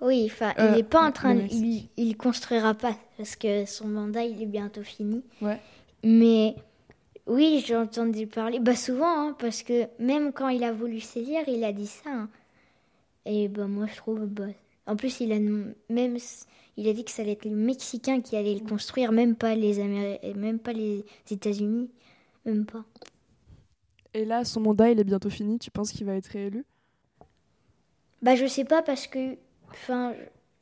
Oui, 0.01 0.25
enfin, 0.27 0.55
Euh, 0.59 0.69
il 0.71 0.77
n'est 0.77 0.83
pas 0.83 1.07
en 1.07 1.13
train, 1.13 1.35
de, 1.35 1.43
il, 1.51 1.89
il 1.97 2.17
construira 2.17 2.75
pas 2.75 2.97
parce 3.19 3.37
que 3.37 3.67
son 3.67 3.89
mandat 3.89 4.25
il 4.25 4.41
est 4.43 4.47
bientôt 4.47 4.83
fini. 4.83 5.23
Ouais. 5.43 5.61
Mais 6.05 6.55
oui, 7.27 7.63
j'ai 7.67 7.77
entendu 7.77 8.27
parler, 8.27 8.61
bah 8.61 8.77
souvent, 8.77 9.29
hein, 9.29 9.37
parce 9.39 9.63
que 9.63 9.87
même 9.99 10.33
quand 10.33 10.49
il 10.49 10.65
a 10.65 10.73
voulu 10.73 11.01
saisir, 11.01 11.41
il 11.49 11.65
a 11.65 11.73
dit 11.73 11.87
ça. 11.87 12.11
hein. 12.11 12.29
Et 13.27 13.49
bah 13.49 13.67
moi 13.67 13.87
je 13.87 13.97
trouve, 13.97 14.27
bah, 14.27 14.47
en 14.87 14.97
plus 14.97 15.21
il 15.21 15.33
a 15.33 15.39
même, 15.39 15.75
il 16.77 16.89
a 16.89 16.93
dit 16.93 17.05
que 17.05 17.11
ça 17.11 17.23
allait 17.23 17.33
être 17.33 17.45
les 17.45 17.51
Mexicains 17.51 18.21
qui 18.23 18.37
allaient 18.37 18.55
le 18.55 18.67
construire, 18.67 19.13
même 19.13 19.37
pas 19.37 19.55
les 19.55 19.81
Américains, 19.81 20.33
même 20.35 20.59
pas 20.59 20.73
les 20.73 21.05
États-Unis, 21.31 21.91
même 22.47 22.65
pas. 22.67 22.85
Et 24.15 24.25
là, 24.25 24.45
son 24.45 24.61
mandat, 24.61 24.91
il 24.91 24.99
est 25.01 25.05
bientôt 25.05 25.31
fini. 25.31 25.59
Tu 25.59 25.71
penses 25.71 25.93
qu'il 25.93 26.07
va 26.07 26.15
être 26.15 26.27
réélu? 26.27 26.65
Bah 28.23 28.35
je 28.37 28.47
sais 28.47 28.65
pas 28.65 28.83
parce 28.83 29.07
que, 29.07 29.37
enfin, 29.71 30.15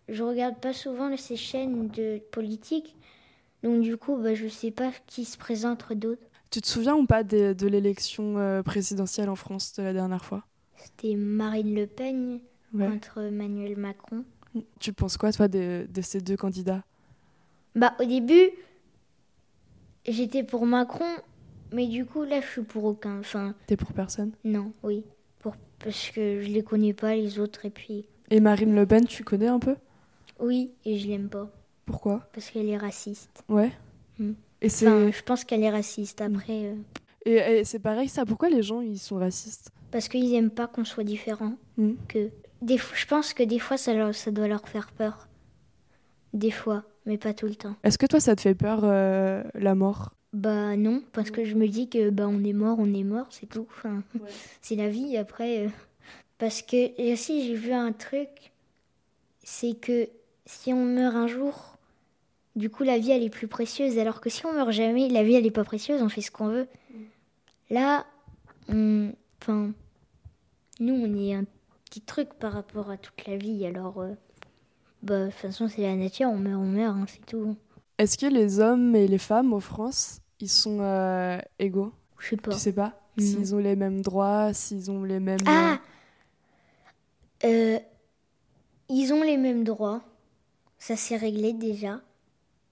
je, 0.09 0.23
regarde 0.23 0.61
pas 0.61 0.73
souvent 0.73 1.15
ces 1.17 1.37
chaînes 1.37 1.89
de 1.89 2.19
politique, 2.31 2.95
donc 3.63 3.83
du 3.83 3.97
coup, 3.97 4.17
bah 4.17 4.35
je 4.35 4.47
sais 4.47 4.71
pas 4.71 4.93
qui 5.07 5.25
se 5.25 5.37
présente 5.37 5.93
d'autres. 5.95 6.23
Tu 6.51 6.61
te 6.61 6.69
souviens 6.69 6.95
ou 6.95 7.05
pas 7.07 7.25
de 7.25 7.67
l'élection 7.67 8.39
euh, 8.39 8.63
présidentielle 8.63 9.29
en 9.29 9.37
France 9.37 9.75
de 9.75 9.83
la 9.83 9.93
dernière 9.93 10.25
fois? 10.25 10.45
C'était 10.77 11.15
Marine 11.17 11.75
Le 11.75 11.87
Pen 11.87 12.41
Ouais. 12.75 12.87
contre 12.91 13.19
Emmanuel 13.23 13.77
Macron. 13.77 14.25
Tu 14.79 14.93
penses 14.93 15.17
quoi, 15.17 15.33
toi, 15.33 15.49
de, 15.49 15.87
de 15.89 16.01
ces 16.03 16.21
deux 16.21 16.37
candidats? 16.37 16.85
Bah 17.75 17.95
au 18.01 18.05
début, 18.05 18.51
j'étais 20.07 20.43
pour 20.43 20.67
Macron, 20.67 21.07
mais 21.73 21.87
du 21.87 22.05
coup 22.05 22.23
là 22.25 22.41
je 22.41 22.47
suis 22.47 22.63
pour 22.63 22.85
aucun. 22.85 23.19
Enfin, 23.21 23.55
T'es 23.67 23.77
pour 23.77 23.93
personne? 23.93 24.33
non, 24.45 24.73
oui, 24.83 25.05
pour 25.39 25.55
parce 25.79 26.11
que 26.11 26.41
je 26.43 26.49
les 26.49 26.63
connais 26.63 26.93
pas 26.95 27.15
les 27.15 27.39
autres 27.39 27.65
et 27.65 27.71
puis 27.71 28.07
Et 28.31 28.41
Marine 28.41 28.75
Le 28.75 28.87
Pen, 28.87 29.07
tu 29.07 29.25
connais 29.25 29.47
un 29.49 29.59
peu? 29.59 29.77
Oui 30.41 30.73
et 30.85 30.99
je 30.99 31.09
l'aime 31.09 31.29
pas 31.29 31.51
Pourquoi? 31.87 32.29
Parce 32.33 32.51
qu'elle 32.51 32.69
est 32.69 32.77
raciste. 32.77 33.43
Ouais. 33.49 33.73
Mm. 34.19 34.33
Et 34.61 34.69
c'est 34.69 34.87
Enfin, 34.89 35.11
je 35.11 35.23
pense 35.23 35.45
qu'elle 35.45 35.63
est 35.63 35.71
raciste 35.71 36.21
après 36.21 36.67
euh, 36.67 36.75
et, 37.27 37.59
et 37.61 37.65
c'est 37.65 37.79
pareil, 37.81 38.09
ça. 38.09 38.25
Pourquoi 38.25 38.49
les 38.49 38.63
gens, 38.63 38.81
ils 38.81 38.99
sont 38.99 39.17
racistes? 39.17 39.71
Parce 39.91 40.09
qu'ils 40.09 40.33
aiment 40.35 40.51
pas 40.51 40.67
qu'on 40.67 40.85
soit 40.85 41.05
différent. 41.05 41.55
Mm. 41.77 41.93
Que 42.09 42.31
des 42.63 42.79
je 42.79 43.07
pense 43.07 43.35
que 43.35 43.43
des 43.43 43.59
fois 43.59 43.77
ça 43.77 43.93
leur- 43.95 44.15
ça 44.15 44.31
doit 44.31 44.49
leur 44.49 44.67
faire 44.69 44.91
peur. 44.93 45.29
Des 46.33 46.51
fois, 46.51 46.85
mais 47.07 47.19
pas 47.19 47.33
tout 47.35 47.47
le 47.47 47.55
temps. 47.55 47.75
Est-ce 47.85 47.97
que 47.99 48.07
toi, 48.07 48.21
ça 48.21 48.37
te 48.37 48.43
fait 48.43 48.55
peur, 48.55 48.81
euh, 48.85 49.43
la 49.55 49.75
mort? 49.75 50.13
Bah 50.33 50.77
non, 50.77 51.03
parce 51.13 51.31
que 51.31 51.45
je 51.45 51.55
me 51.55 51.69
dis 51.69 51.89
que 51.89 52.11
bah 52.11 52.29
on 52.29 52.45
est 52.45 52.53
mort, 52.53 52.79
on 52.79 52.93
est 52.93 53.03
mort, 53.05 53.27
c'est 53.31 53.47
tout. 53.49 53.67
Enfin, 53.71 54.03
c'est 54.63 54.77
la 54.77 54.89
vie 54.89 55.17
après. 55.17 55.67
euh. 55.67 55.71
Parce 56.39 56.63
que 56.63 56.77
et 57.01 57.13
aussi 57.13 57.47
j'ai 57.47 57.55
vu 57.55 57.73
un 57.73 57.93
truc, 57.93 58.53
c'est 59.45 59.75
que 59.81 60.09
si 60.47 60.73
on 60.73 60.85
meurt 60.85 61.17
un 61.17 61.27
jour, 61.29 61.79
du 62.57 62.71
coup 62.71 62.85
la 62.85 62.99
vie 62.99 63.13
elle 63.13 63.25
est 63.25 63.31
plus 63.31 63.49
précieuse, 63.49 63.99
alors 63.99 64.21
que 64.21 64.31
si 64.31 64.47
on 64.47 64.53
meurt 64.55 64.73
jamais, 64.73 65.09
la 65.09 65.25
vie 65.25 65.35
elle 65.35 65.47
est 65.47 65.51
pas 65.51 65.65
précieuse, 65.65 66.03
on 66.03 66.09
fait 66.11 66.23
ce 66.23 66.31
qu'on 66.31 66.49
veut. 66.49 66.69
Là, 67.71 68.07
on, 68.69 69.13
enfin, 69.43 69.73
nous 70.81 70.95
on 70.95 71.15
est 71.17 71.35
un 71.35 71.45
petit 71.87 72.01
truc 72.03 72.35
par 72.35 72.53
rapport 72.53 72.91
à 72.91 72.97
toute 72.99 73.27
la 73.27 73.37
vie, 73.37 73.67
alors 73.67 74.01
euh, 74.01 74.15
Bah, 75.03 75.27
de 75.27 75.31
toute 75.31 75.35
façon, 75.37 75.69
c'est 75.69 75.83
la 75.83 75.97
nature, 75.97 76.29
on 76.31 76.39
meurt, 76.39 76.61
on 76.61 76.67
meurt, 76.67 76.97
hein, 76.97 77.07
c'est 77.09 77.25
tout. 77.27 77.57
Est-ce 77.99 78.17
que 78.17 78.27
les 78.27 78.61
hommes 78.61 78.95
et 78.95 79.09
les 79.09 79.19
femmes 79.19 79.53
en 79.53 79.61
France, 79.61 80.21
ils 80.41 80.49
sont 80.49 80.79
euh, 80.81 81.39
égaux? 81.59 81.93
Je 82.19 82.29
sais 82.31 82.37
pas. 82.37 82.53
Tu 82.53 82.59
sais 82.59 82.73
pas? 82.73 83.01
S'ils 83.19 83.55
ont 83.55 83.59
les 83.59 83.75
mêmes 83.75 84.01
droits, 84.01 84.53
s'ils 84.55 84.91
ont 84.91 85.03
les 85.03 85.19
mêmes... 85.19 85.41
Ah 85.47 85.81
Euh, 87.45 87.79
Ils 88.89 89.13
ont 89.13 89.23
les 89.23 89.37
mêmes 89.37 89.65
droits. 89.65 90.03
Ça 90.79 90.97
s'est 90.97 91.17
réglé 91.17 91.53
déjà. 91.53 92.01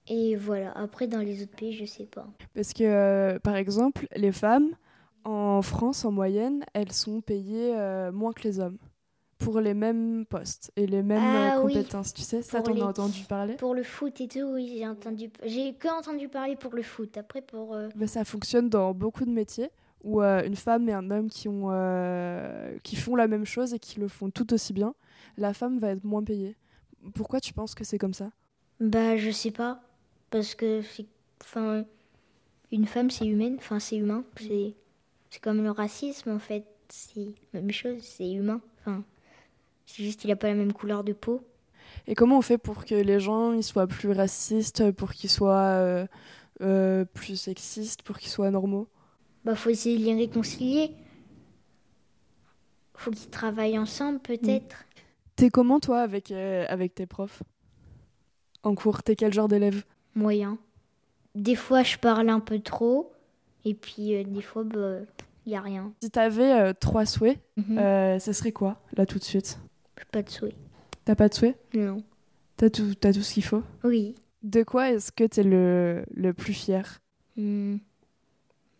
Et 0.07 0.35
voilà. 0.37 0.71
Après, 0.71 1.07
dans 1.07 1.19
les 1.19 1.43
autres 1.43 1.55
pays, 1.55 1.73
je 1.73 1.83
sais 1.85 2.05
pas. 2.05 2.27
Parce 2.55 2.71
que, 2.73 2.83
euh, 2.83 3.39
par 3.39 3.57
exemple, 3.57 4.07
les 4.15 4.31
femmes, 4.31 4.69
en 5.25 5.61
France, 5.61 6.05
en 6.05 6.11
moyenne, 6.11 6.63
elles 6.73 6.93
sont 6.93 7.19
payées 7.19 7.75
euh, 7.75 8.11
moins 8.13 8.31
que 8.31 8.43
les 8.43 8.59
hommes 8.61 8.77
pour 9.37 9.59
les 9.59 9.73
mêmes 9.73 10.25
postes 10.25 10.71
et 10.75 10.87
les 10.87 11.03
mêmes 11.03 11.21
Ah 11.23 11.57
euh, 11.57 11.61
oui. 11.63 11.73
compétences. 11.73 12.13
Tu 12.13 12.21
sais, 12.21 12.41
ça, 12.41 12.61
t'en 12.61 12.73
les- 12.73 12.81
as 12.81 12.87
entendu 12.87 13.23
parler? 13.25 13.55
Pour 13.55 13.75
le 13.75 13.83
foot 13.83 14.19
et 14.21 14.27
tout, 14.27 14.39
oui, 14.53 14.75
j'ai 14.77 14.87
entendu. 14.87 15.29
J'ai 15.45 15.73
que 15.75 15.87
entendu 15.87 16.27
parler 16.27 16.55
pour 16.55 16.73
le 16.75 16.83
foot. 16.83 17.17
Après, 17.17 17.41
pour. 17.41 17.73
euh, 17.73 17.89
ça 18.05 18.23
fonctionne 18.25 18.69
dans 18.69 18.93
beaucoup 18.93 19.25
de 19.25 19.31
métiers 19.31 19.69
où 20.03 20.21
euh, 20.21 20.43
une 20.45 20.55
femme 20.55 20.87
et 20.89 20.93
un 20.93 21.09
homme 21.11 21.29
qui, 21.29 21.47
ont, 21.49 21.69
euh, 21.71 22.77
qui 22.83 22.95
font 22.95 23.15
la 23.15 23.27
même 23.27 23.45
chose 23.45 23.73
et 23.73 23.79
qui 23.79 23.99
le 23.99 24.07
font 24.07 24.29
tout 24.29 24.53
aussi 24.53 24.73
bien, 24.73 24.93
la 25.37 25.53
femme 25.53 25.79
va 25.79 25.89
être 25.91 26.03
moins 26.03 26.23
payée. 26.23 26.55
Pourquoi 27.15 27.39
tu 27.39 27.53
penses 27.53 27.75
que 27.75 27.83
c'est 27.83 27.97
comme 27.97 28.13
ça? 28.13 28.31
Bah, 28.79 29.17
je 29.17 29.31
sais 29.31 29.51
pas. 29.51 29.81
Parce 30.29 30.55
que 30.55 30.81
c'est. 30.81 31.05
Enfin. 31.41 31.85
Une 32.71 32.87
femme, 32.87 33.11
c'est 33.11 33.27
humaine. 33.27 33.55
Enfin, 33.59 33.79
c'est 33.79 33.97
humain. 33.97 34.25
C'est. 34.37 34.75
C'est 35.29 35.41
comme 35.41 35.63
le 35.63 35.71
racisme, 35.71 36.31
en 36.31 36.39
fait. 36.39 36.65
C'est 36.89 37.35
la 37.53 37.61
même 37.61 37.71
chose. 37.71 38.01
C'est 38.03 38.31
humain. 38.31 38.61
Enfin. 38.81 39.03
C'est 39.87 40.03
juste 40.03 40.19
qu'il 40.19 40.29
a 40.31 40.35
pas 40.35 40.47
la 40.49 40.53
même 40.53 40.73
couleur 40.73 41.03
de 41.03 41.13
peau. 41.13 41.41
Et 42.05 42.13
comment 42.13 42.37
on 42.37 42.41
fait 42.41 42.57
pour 42.57 42.85
que 42.85 42.93
les 42.93 43.19
gens 43.19 43.53
ils 43.53 43.63
soient 43.63 43.87
plus 43.87 44.11
racistes, 44.11 44.91
pour 44.91 45.13
qu'ils 45.13 45.29
soient 45.29 45.55
euh, 45.55 46.05
euh, 46.61 47.05
plus 47.05 47.37
sexistes, 47.37 48.01
pour 48.03 48.19
qu'ils 48.19 48.29
soient 48.29 48.51
normaux? 48.51 48.87
Bah, 49.45 49.55
faut 49.55 49.69
essayer 49.69 49.97
de 49.97 50.03
les 50.03 50.13
réconcilier. 50.13 50.91
Faut 52.95 53.11
qu'ils 53.11 53.29
travaillent 53.29 53.77
ensemble, 53.77 54.19
peut-être. 54.19 54.85
T'es 55.35 55.49
comment 55.49 55.79
toi 55.79 56.01
avec, 56.01 56.31
euh, 56.31 56.65
avec 56.67 56.93
tes 56.95 57.05
profs? 57.05 57.43
En 58.63 58.75
cours, 58.75 59.03
t'es 59.03 59.15
quel 59.15 59.33
genre 59.33 59.47
d'élève? 59.47 59.83
Moyen. 60.15 60.57
Des 61.35 61.55
fois, 61.55 61.83
je 61.83 61.97
parle 61.97 62.29
un 62.29 62.39
peu 62.39 62.59
trop. 62.59 63.13
Et 63.63 63.73
puis, 63.73 64.23
des 64.25 64.41
fois, 64.41 64.63
bah, 64.63 64.97
y 65.45 65.55
a 65.55 65.61
rien. 65.61 65.93
Si 66.01 66.09
t'avais 66.09 66.73
trois 66.73 67.05
souhaits, 67.05 67.39
Mhm. 67.55 68.19
ce 68.19 68.33
serait 68.33 68.51
quoi, 68.51 68.81
là 68.97 69.05
tout 69.05 69.19
de 69.19 69.23
suite? 69.23 69.59
J'ai 69.97 70.05
pas 70.11 70.21
de 70.23 70.29
souhait. 70.29 70.55
T'as 71.05 71.15
pas 71.15 71.29
de 71.29 71.33
souhait? 71.33 71.55
Non. 71.73 72.03
T'as 72.57 72.69
tout, 72.69 72.95
t'as 72.95 73.13
tout 73.13 73.21
ce 73.21 73.33
qu'il 73.33 73.43
faut? 73.43 73.63
Oui. 73.83 74.15
De 74.43 74.63
quoi 74.63 74.91
est-ce 74.91 75.11
que 75.11 75.23
t'es 75.23 75.43
le, 75.43 76.03
le 76.13 76.33
plus 76.33 76.53
fier? 76.53 76.99
Hmm. 77.35 77.77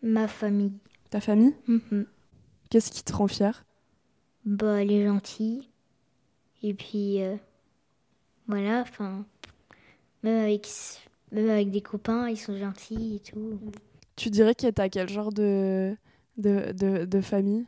Ma 0.02 0.28
famille. 0.28 0.72
Ta 1.10 1.20
famille? 1.20 1.54
Mhm. 1.66 2.06
Qu'est-ce 2.70 2.90
qui 2.90 3.02
te 3.02 3.12
rend 3.12 3.28
fier? 3.28 3.64
Bah, 4.44 4.82
elle 4.82 4.92
est 4.92 5.06
gentille. 5.06 5.68
Et 6.62 6.74
puis, 6.74 7.22
euh, 7.22 7.36
voilà, 8.46 8.80
enfin, 8.82 9.24
même 10.22 10.42
avec, 10.42 10.68
même 11.32 11.50
avec 11.50 11.70
des 11.70 11.80
copains, 11.80 12.28
ils 12.28 12.36
sont 12.36 12.56
gentils 12.56 13.16
et 13.16 13.20
tout. 13.20 13.58
Tu 14.16 14.30
dirais 14.30 14.54
que 14.54 14.68
t'as 14.70 14.88
quel 14.88 15.08
genre 15.08 15.32
de, 15.32 15.96
de, 16.36 16.72
de, 16.72 17.04
de 17.04 17.20
famille? 17.20 17.64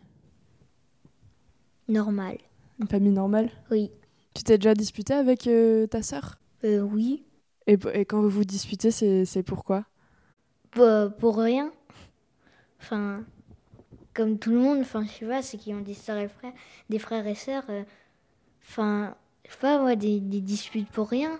Normal. 1.89 2.39
Une 2.81 2.89
famille 2.89 3.13
normale 3.13 3.51
Oui. 3.71 3.91
Tu 4.35 4.43
t'es 4.43 4.57
déjà 4.57 4.73
disputé 4.73 5.13
avec 5.13 5.47
euh, 5.47 5.87
ta 5.87 6.03
sœur? 6.03 6.41
Euh, 6.65 6.81
oui. 6.81 7.25
et, 7.67 7.77
et 7.93 8.07
quand 8.07 8.23
vous 8.23 8.31
vous 8.31 8.45
disputez, 8.45 8.91
c'est 8.91 9.43
pourquoi? 9.43 9.85
Bah, 10.75 11.11
pour 11.11 11.37
rien. 11.37 11.71
Enfin, 12.81 13.23
comme 14.15 14.39
tout 14.39 14.51
le 14.51 14.59
monde, 14.59 14.79
enfin, 14.81 15.05
je 15.05 15.11
sais 15.11 15.27
pas, 15.27 15.43
ceux 15.43 15.59
qui 15.59 15.75
ont 15.75 15.83
des 15.83 15.93
sœurs 15.93 16.17
et 16.17 16.29
frères, 16.29 16.55
des 16.89 16.99
frères 16.99 17.27
et 17.27 17.35
sœurs, 17.35 17.65
euh, 17.69 17.83
enfin, 18.63 19.15
je 19.47 19.53
sais 19.53 19.59
pas, 19.59 19.79
moi, 19.79 19.95
des, 19.95 20.19
des 20.19 20.41
disputes 20.41 20.89
pour 20.89 21.11
rien. 21.11 21.39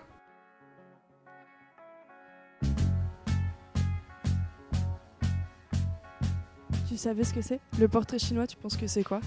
Tu 6.87 6.97
savais 6.97 7.23
ce 7.23 7.33
que 7.33 7.41
c'est? 7.41 7.59
Le 7.79 7.87
portrait 7.87 8.19
chinois, 8.19 8.45
tu 8.45 8.57
penses 8.57 8.77
que 8.77 8.85
c'est 8.85 9.03
quoi? 9.03 9.21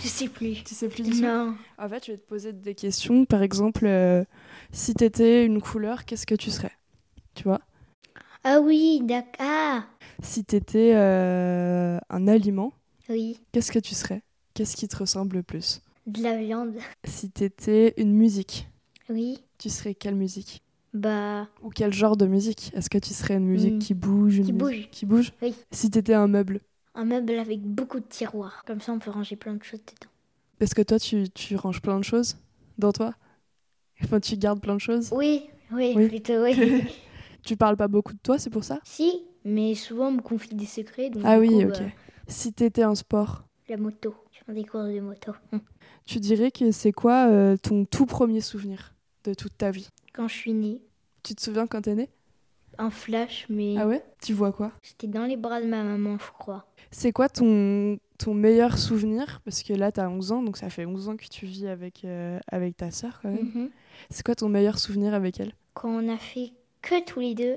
Je 0.00 0.08
sais 0.08 0.28
plus. 0.28 0.62
Tu 0.64 0.74
sais 0.74 0.88
plus 0.88 1.02
du 1.02 1.10
tout 1.10 1.20
Non. 1.20 1.54
En 1.78 1.88
fait, 1.88 2.06
je 2.06 2.12
vais 2.12 2.18
te 2.18 2.26
poser 2.26 2.52
des 2.52 2.74
questions. 2.74 3.24
Par 3.24 3.42
exemple, 3.42 3.86
euh, 3.86 4.24
si 4.72 4.94
t'étais 4.94 5.44
une 5.46 5.60
couleur, 5.60 6.04
qu'est-ce 6.04 6.26
que 6.26 6.34
tu 6.34 6.50
serais? 6.50 6.72
Tu 7.34 7.44
vois? 7.44 7.60
Ah 8.44 8.60
oui, 8.60 9.00
d'accord. 9.04 9.32
Ah, 9.40 9.84
Si 10.22 10.44
t'étais 10.44 10.92
euh, 10.94 11.98
un 12.10 12.28
aliment, 12.28 12.72
oui, 13.08 13.38
qu'est-ce 13.52 13.70
que 13.72 13.78
tu 13.78 13.94
serais? 13.94 14.22
Qu'est-ce 14.54 14.76
qui 14.76 14.88
te 14.88 14.96
ressemble 14.96 15.36
le 15.36 15.42
plus? 15.42 15.80
De 16.06 16.22
la 16.22 16.36
viande. 16.36 16.74
Si 17.04 17.30
t'étais 17.30 17.94
une 17.96 18.12
musique, 18.14 18.68
Oui, 19.08 19.38
tu 19.58 19.68
serais 19.70 19.94
quelle 19.94 20.16
musique? 20.16 20.62
Bah, 20.94 21.48
Ou 21.62 21.70
quel 21.70 21.92
genre 21.92 22.16
de 22.16 22.26
musique? 22.26 22.70
Est-ce 22.74 22.90
que 22.90 22.98
tu 22.98 23.14
serais 23.14 23.34
une 23.36 23.46
musique 23.46 23.74
Hmm. 23.74 23.78
qui 23.78 23.94
bouge 23.94 24.38
une 24.38 24.44
Qui 24.46 24.52
bouge. 24.52 24.88
Qui 24.90 25.06
bouge? 25.06 25.32
Oui. 25.40 25.54
Si 25.70 25.88
t'étais 25.90 26.12
un 26.14 26.26
meuble, 26.28 26.60
Un 26.94 27.04
meuble 27.04 27.32
avec 27.38 27.62
beaucoup 27.62 28.00
de 28.00 28.04
tiroirs. 28.06 28.62
Comme 28.66 28.80
ça, 28.80 28.92
on 28.92 28.98
peut 28.98 29.10
ranger 29.10 29.36
plein 29.36 29.54
de 29.54 29.62
choses 29.62 29.80
dedans. 29.80 30.10
parce 30.58 30.74
que 30.74 30.82
toi, 30.82 30.98
tu, 30.98 31.28
tu 31.30 31.56
ranges 31.56 31.80
plein 31.80 31.98
de 31.98 32.04
choses 32.04 32.36
dans 32.78 32.92
toi? 32.92 33.14
Enfin, 34.02 34.20
tu 34.20 34.36
gardes 34.36 34.60
plein 34.60 34.74
de 34.74 34.80
choses? 34.80 35.10
Oui, 35.12 35.48
oui, 35.72 35.94
Oui. 35.96 36.08
plutôt, 36.08 36.42
oui. 36.42 36.54
Tu 37.44 37.56
parles 37.56 37.76
pas 37.76 37.88
beaucoup 37.88 38.12
de 38.12 38.18
toi, 38.22 38.38
c'est 38.38 38.50
pour 38.50 38.62
ça? 38.62 38.78
Si, 38.84 39.24
mais 39.44 39.74
souvent, 39.74 40.08
on 40.08 40.12
me 40.12 40.20
confie 40.22 40.54
des 40.54 40.66
secrets. 40.66 41.10
Donc 41.10 41.22
Ah 41.26 41.38
oui, 41.40 41.48
coup, 41.48 41.68
ok. 41.68 41.80
bah, 41.80 41.86
Si 42.28 42.52
t'étais 42.52 42.84
un 42.84 42.94
sport, 42.94 43.44
la 43.68 43.76
moto. 43.76 44.14
Je 44.32 44.44
fais 44.44 44.52
des 44.54 44.64
courses 44.64 44.88
de 44.92 45.00
moto. 45.00 45.32
Tu 46.04 46.20
dirais 46.20 46.50
que 46.52 46.70
c'est 46.72 46.92
quoi 46.92 47.28
euh, 47.28 47.56
ton 47.56 47.84
tout 47.84 48.06
premier 48.06 48.40
souvenir 48.40 48.94
de 49.24 49.34
toute 49.34 49.56
ta 49.56 49.70
vie? 49.70 49.88
Quand 50.12 50.28
je 50.28 50.34
suis 50.34 50.52
née, 50.52 50.80
Tu 51.24 51.34
te 51.34 51.42
souviens 51.42 51.66
quand 51.66 51.82
t'es 51.82 51.94
né 51.94 52.10
un 52.78 52.90
flash, 52.90 53.46
mais 53.48 53.76
Ah 53.78 53.86
ouais? 53.86 54.04
Tu 54.22 54.32
vois 54.32 54.52
quoi? 54.52 54.72
C'était 54.82 55.06
dans 55.06 55.24
les 55.26 55.36
bras 55.36 55.60
de 55.60 55.66
ma 55.66 55.82
maman, 55.82 56.16
je 56.18 56.30
crois. 56.32 56.66
C'est 56.92 57.10
quoi 57.10 57.28
ton, 57.28 57.98
ton 58.18 58.34
meilleur 58.34 58.78
souvenir? 58.78 59.40
Parce 59.44 59.62
que 59.62 59.72
là, 59.72 59.90
t'as 59.90 60.08
11 60.08 60.32
ans, 60.32 60.42
donc 60.42 60.56
ça 60.56 60.70
fait 60.70 60.86
11 60.86 61.08
ans 61.08 61.16
que 61.16 61.24
tu 61.26 61.46
vis 61.46 61.66
avec, 61.66 62.04
euh, 62.04 62.38
avec 62.50 62.76
ta 62.76 62.90
sœur 62.90 63.18
quand 63.20 63.30
même. 63.30 63.50
Mhm. 63.54 63.70
C'est 64.10 64.24
quoi 64.24 64.34
ton 64.34 64.48
meilleur 64.48 64.78
souvenir 64.78 65.14
avec 65.14 65.40
elle? 65.40 65.52
Quand 65.74 65.88
on 65.88 66.08
a 66.08 66.18
fait 66.18 66.52
que 66.82 67.02
tous 67.04 67.20
les 67.20 67.34
deux 67.34 67.56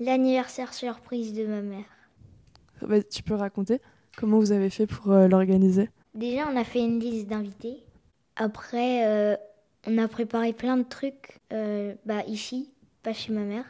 l'anniversaire 0.00 0.74
surprise 0.74 1.32
de 1.32 1.46
ma 1.46 1.60
mère. 1.62 1.84
Bah, 2.82 3.02
Tu 3.02 3.22
peux 3.22 3.34
raconter? 3.34 3.80
Comment 4.16 4.38
vous 4.38 4.52
avez 4.52 4.70
fait 4.70 4.86
pour 4.86 5.10
euh, 5.12 5.28
l'organiser? 5.28 5.90
Déjà, 6.14 6.48
on 6.50 6.56
a 6.56 6.64
fait 6.64 6.80
une 6.80 7.00
liste 7.00 7.26
d'invités. 7.28 7.82
Après, 8.36 9.06
euh, 9.06 9.36
on 9.86 9.98
a 9.98 10.08
préparé 10.08 10.52
plein 10.52 10.76
de 10.76 10.82
trucs 10.82 11.40
euh, 11.52 11.94
bah, 12.04 12.22
ici, 12.26 12.70
pas 13.02 13.12
chez 13.12 13.32
ma 13.32 13.42
mère. 13.42 13.64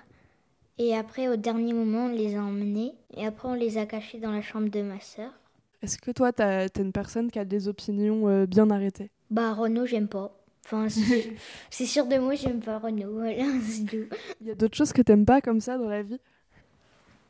Et 0.79 0.95
après, 0.97 1.29
au 1.29 1.37
dernier 1.37 1.74
moment, 1.74 2.07
on 2.07 2.09
les 2.09 2.35
a 2.35 2.43
emmenés. 2.43 2.95
Et 3.14 3.27
après, 3.27 3.49
on 3.49 3.55
les 3.55 3.77
a 3.77 3.85
cachés 3.85 4.18
dans 4.20 4.33
la 4.33 4.41
chambre 4.41 4.70
de 4.70 4.81
ma 4.81 5.01
sœur. 5.01 5.33
Est-ce 5.81 5.97
que 5.97 6.11
toi, 6.11 6.35
t'as- 6.35 6.68
t'es 6.68 6.83
une 6.83 6.93
personne 6.93 7.31
qui 7.31 7.39
a 7.39 7.47
des 7.47 7.66
opinions 7.68 8.29
euh, 8.29 8.45
bien 8.47 8.68
arrêtées? 8.70 9.11
Bah, 9.31 9.53
Renault, 9.55 9.87
j'aime 9.87 10.09
pas. 10.09 10.33
Enfin, 10.64 10.89
c'est 11.70 11.87
sûr 11.87 12.07
de 12.07 12.16
moi, 12.18 12.35
j'aime 12.35 12.61
pas 12.61 12.79
Renault. 12.79 13.12
Voilà, 13.12 13.45
c'est 13.62 13.85
tout. 13.85 14.09
Il 14.41 14.47
y 14.47 14.51
a 14.51 14.55
d'autres 14.55 14.77
choses 14.77 14.93
que 14.95 15.03
t'aimes 15.03 15.27
pas 15.27 15.41
comme 15.43 15.61
ça 15.61 15.77
dans 15.79 15.89
la 15.89 16.03
vie? 16.03 16.18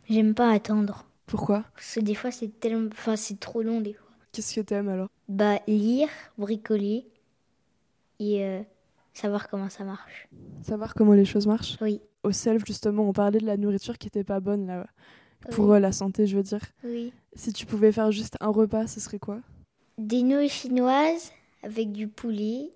J'aime 0.09 0.35
pas 0.35 0.51
attendre. 0.51 1.05
Pourquoi? 1.27 1.65
Parce 1.75 1.95
que 1.97 2.01
des 2.01 2.15
fois, 2.15 2.31
c'est 2.31 2.61
tellement... 2.61 2.89
Enfin, 2.93 3.17
c'est 3.17 3.39
trop 3.41 3.63
long, 3.63 3.81
des 3.81 3.93
fois. 3.95 4.07
Qu'est-ce 4.33 4.55
que 4.55 4.61
t'aimes 4.61 4.89
alors? 4.89 5.09
Bah, 5.29 5.61
lire, 5.69 6.09
bricoler 6.37 7.07
et 8.19 8.45
euh, 8.45 8.63
savoir 9.17 9.49
comment 9.49 9.69
ça 9.71 9.85
marche. 9.85 10.29
Savoir 10.63 10.95
comment 10.95 11.13
les 11.13 11.25
choses 11.25 11.47
marchent 11.47 11.77
Oui. 11.81 12.01
Au 12.23 12.33
self, 12.33 12.65
justement, 12.67 13.09
on 13.09 13.13
parlait 13.13 13.39
de 13.39 13.47
la 13.47 13.57
nourriture 13.57 13.99
qui 13.99 14.09
était 14.09 14.25
pas 14.25 14.41
bonne 14.41 14.67
là. 14.67 14.87
Pour 15.53 15.67
oui. 15.69 15.77
euh, 15.77 15.81
la 15.81 15.93
santé, 15.93 16.27
je 16.27 16.37
veux 16.37 16.43
dire. 16.43 16.61
oui. 16.85 17.13
Si 17.35 17.53
tu 17.53 17.67
pouvais 17.67 17.93
faire 17.93 18.11
juste 18.13 18.37
un 18.41 18.49
repas, 18.49 18.87
ce 18.87 18.99
serait 18.99 19.19
quoi? 19.19 19.41
Des 19.99 20.23
nouilles 20.23 20.49
chinoises 20.49 21.33
avec 21.63 21.93
du 21.93 22.09
poulet 22.09 22.71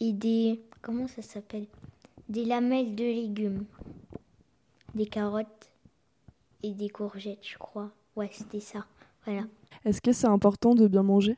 et 0.00 0.12
des... 0.12 0.60
Comment 0.82 1.08
ça 1.08 1.22
s'appelle? 1.22 1.66
Des 2.28 2.44
lamelles 2.44 2.94
de 2.94 3.04
légumes. 3.04 3.64
Des 4.94 5.06
carottes 5.06 5.70
et 6.62 6.72
des 6.74 6.90
courgettes, 6.90 7.46
je 7.46 7.56
crois. 7.58 7.90
Ouais, 8.14 8.28
c'était 8.32 8.60
ça. 8.60 8.84
Voilà. 9.24 9.44
Est-ce 9.84 10.00
que 10.02 10.12
c'est 10.12 10.26
important 10.26 10.74
de 10.74 10.86
bien 10.86 11.02
manger? 11.02 11.36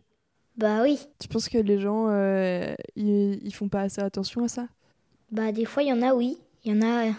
Bah 0.56 0.82
oui. 0.82 0.98
Tu 1.18 1.28
penses 1.28 1.48
que 1.48 1.58
les 1.58 1.78
gens, 1.80 2.06
euh, 2.08 2.74
ils, 2.96 3.44
ils 3.44 3.54
font 3.54 3.68
pas 3.68 3.80
assez 3.82 4.00
attention 4.00 4.44
à 4.44 4.48
ça? 4.48 4.68
Bah 5.32 5.50
des 5.52 5.64
fois, 5.64 5.82
il 5.82 5.88
y 5.88 5.92
en 5.92 6.02
a, 6.02 6.14
oui. 6.14 6.38
Il 6.64 6.72
y 6.74 6.78
en 6.78 6.82
a 6.82 7.08
euh, 7.08 7.12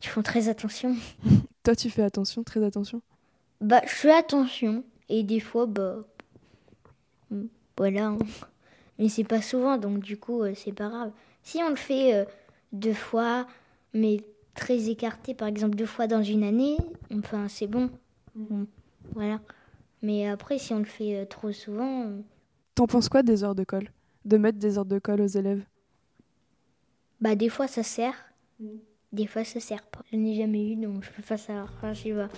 qui 0.00 0.08
font 0.08 0.22
très 0.22 0.48
attention. 0.48 0.96
Toi, 1.62 1.76
tu 1.76 1.88
fais 1.90 2.02
attention, 2.02 2.42
très 2.42 2.62
attention? 2.64 3.00
Bah, 3.60 3.80
je 3.84 3.90
fais 3.94 4.12
attention. 4.12 4.82
Et 5.08 5.22
des 5.22 5.40
fois, 5.40 5.66
bah... 5.66 5.96
hmm, 7.30 7.46
Voilà. 7.76 8.06
hein. 8.06 8.18
Mais 8.98 9.08
c'est 9.08 9.24
pas 9.24 9.40
souvent, 9.40 9.78
donc 9.78 10.00
du 10.00 10.18
coup, 10.18 10.42
euh, 10.42 10.52
c'est 10.54 10.72
pas 10.72 10.88
grave. 10.88 11.12
Si 11.42 11.58
on 11.62 11.70
le 11.70 11.76
fait 11.76 12.14
euh, 12.14 12.24
deux 12.72 12.92
fois, 12.92 13.46
mais 13.94 14.18
très 14.54 14.88
écarté. 14.90 15.32
Par 15.34 15.48
exemple, 15.48 15.76
deux 15.76 15.86
fois 15.86 16.06
dans 16.06 16.22
une 16.22 16.42
année, 16.44 16.76
enfin, 17.16 17.48
c'est 17.48 17.66
bon. 17.66 17.88
Bon, 18.34 18.66
Voilà. 19.14 19.40
Mais 20.02 20.28
après, 20.28 20.58
si 20.58 20.72
on 20.74 20.78
le 20.80 20.84
fait 20.84 21.24
trop 21.26 21.52
souvent, 21.52 22.06
T'en 22.80 22.86
penses 22.86 23.10
quoi 23.10 23.22
des 23.22 23.44
heures 23.44 23.54
de 23.54 23.62
colle? 23.62 23.90
De 24.24 24.38
mettre 24.38 24.58
des 24.58 24.78
heures 24.78 24.86
de 24.86 24.98
colle 24.98 25.20
aux 25.20 25.26
élèves? 25.26 25.66
Bah 27.20 27.34
des 27.34 27.50
fois 27.50 27.68
ça 27.68 27.82
sert, 27.82 28.14
des 29.12 29.26
fois 29.26 29.44
ça 29.44 29.60
sert 29.60 29.82
pas. 29.82 30.00
Je 30.10 30.16
n'ai 30.16 30.34
jamais 30.34 30.66
eu, 30.72 30.76
donc 30.76 31.04
je 31.04 31.10
peux 31.10 31.20
pas 31.20 31.36
savoir. 31.36 31.70
Enfin, 31.76 31.92
je 31.92 32.04
sais 32.04 32.14
pas. 32.14 32.30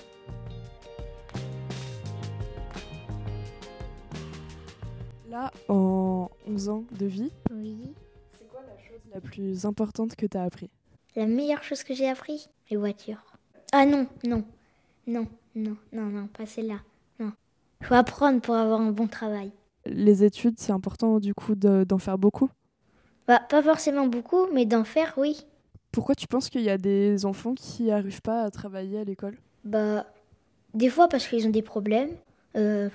Là, 5.30 5.52
en 5.68 6.28
11 6.48 6.68
ans 6.70 6.84
de 6.90 7.06
vie, 7.06 7.30
Oui. 7.52 7.94
c'est 8.36 8.48
quoi 8.48 8.62
la 8.62 8.76
chose 8.82 9.00
la 9.14 9.20
plus 9.20 9.64
importante 9.64 10.16
que 10.16 10.26
t'as 10.26 10.42
appris? 10.42 10.70
La 11.14 11.26
meilleure 11.26 11.62
chose 11.62 11.84
que 11.84 11.94
j'ai 11.94 12.08
appris, 12.08 12.48
les 12.68 12.76
voitures. 12.76 13.22
Ah 13.72 13.86
non, 13.86 14.08
non, 14.24 14.44
non, 15.06 15.28
non, 15.54 15.76
non, 15.92 16.06
non, 16.06 16.26
pas 16.26 16.46
celle-là. 16.46 16.80
Non. 17.20 17.32
Faut 17.82 17.94
apprendre 17.94 18.40
pour 18.40 18.56
avoir 18.56 18.80
un 18.80 18.90
bon 18.90 19.06
travail. 19.06 19.52
Les 19.86 20.24
études, 20.24 20.58
c'est 20.58 20.72
important 20.72 21.20
du 21.20 21.34
coup 21.34 21.54
de- 21.54 21.84
d'en 21.84 21.98
faire 21.98 22.18
beaucoup? 22.18 22.50
Bah, 23.28 23.40
pas 23.48 23.62
forcément 23.62 24.06
beaucoup, 24.06 24.46
mais 24.52 24.66
d'en 24.66 24.84
faire, 24.84 25.14
oui. 25.16 25.44
Pourquoi 25.92 26.14
tu 26.14 26.26
penses 26.26 26.48
qu'il 26.48 26.62
y 26.62 26.70
a 26.70 26.78
des 26.78 27.24
enfants 27.26 27.54
qui 27.54 27.84
n'arrivent 27.84 28.22
pas 28.22 28.42
à 28.42 28.50
travailler 28.50 28.98
à 29.00 29.04
l'école? 29.04 29.36
Bah, 29.64 30.06
des 30.74 30.88
fois 30.90 31.08
parce 31.08 31.26
qu'ils 31.26 31.46
ont 31.46 31.50
des 31.50 31.62
problèmes. 31.62 32.10
Euh, 32.56 32.88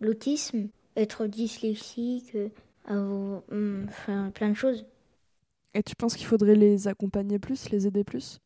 L'autisme, 0.00 0.68
être 0.96 1.26
dyslexique, 1.26 2.34
euh, 2.34 2.48
avoir- 2.86 3.42
hum, 3.50 3.86
enfin, 3.88 4.30
plein 4.34 4.50
de 4.50 4.54
choses. 4.54 4.84
Et 5.74 5.82
tu 5.82 5.96
penses 5.96 6.14
qu'il 6.16 6.26
faudrait 6.26 6.54
les 6.54 6.88
accompagner 6.88 7.38
plus, 7.38 7.70
les 7.70 7.86
aider 7.86 8.04
plus? 8.04 8.38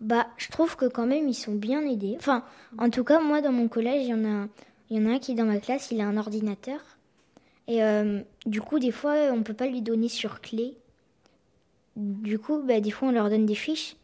Bah, 0.00 0.28
je 0.36 0.48
trouve 0.48 0.76
que 0.76 0.86
quand 0.86 1.06
même 1.06 1.28
ils 1.28 1.34
sont 1.34 1.54
bien 1.54 1.82
aidés. 1.82 2.14
Enfin, 2.18 2.44
en 2.78 2.88
tout 2.90 3.04
cas, 3.04 3.20
moi 3.20 3.40
dans 3.40 3.52
mon 3.52 3.68
collège, 3.68 4.04
il 4.04 4.10
y 4.10 4.14
en 4.14 4.24
a, 4.24 4.46
il 4.90 4.96
y 4.96 5.00
en 5.00 5.06
a 5.10 5.14
un 5.14 5.18
qui 5.18 5.32
est 5.32 5.34
dans 5.34 5.44
ma 5.46 5.58
classe, 5.58 5.90
il 5.90 6.00
a 6.00 6.06
un 6.06 6.16
ordinateur. 6.16 6.80
Et 7.66 7.82
euh, 7.82 8.20
du 8.46 8.60
coup, 8.62 8.78
des 8.78 8.90
fois, 8.92 9.14
on 9.32 9.42
peut 9.42 9.54
pas 9.54 9.66
lui 9.66 9.82
donner 9.82 10.08
sur 10.08 10.40
clé. 10.40 10.76
Du 11.96 12.38
coup, 12.38 12.62
bah, 12.62 12.80
des 12.80 12.90
fois, 12.90 13.08
on 13.08 13.12
leur 13.12 13.28
donne 13.28 13.46
des 13.46 13.54
fiches. 13.54 13.96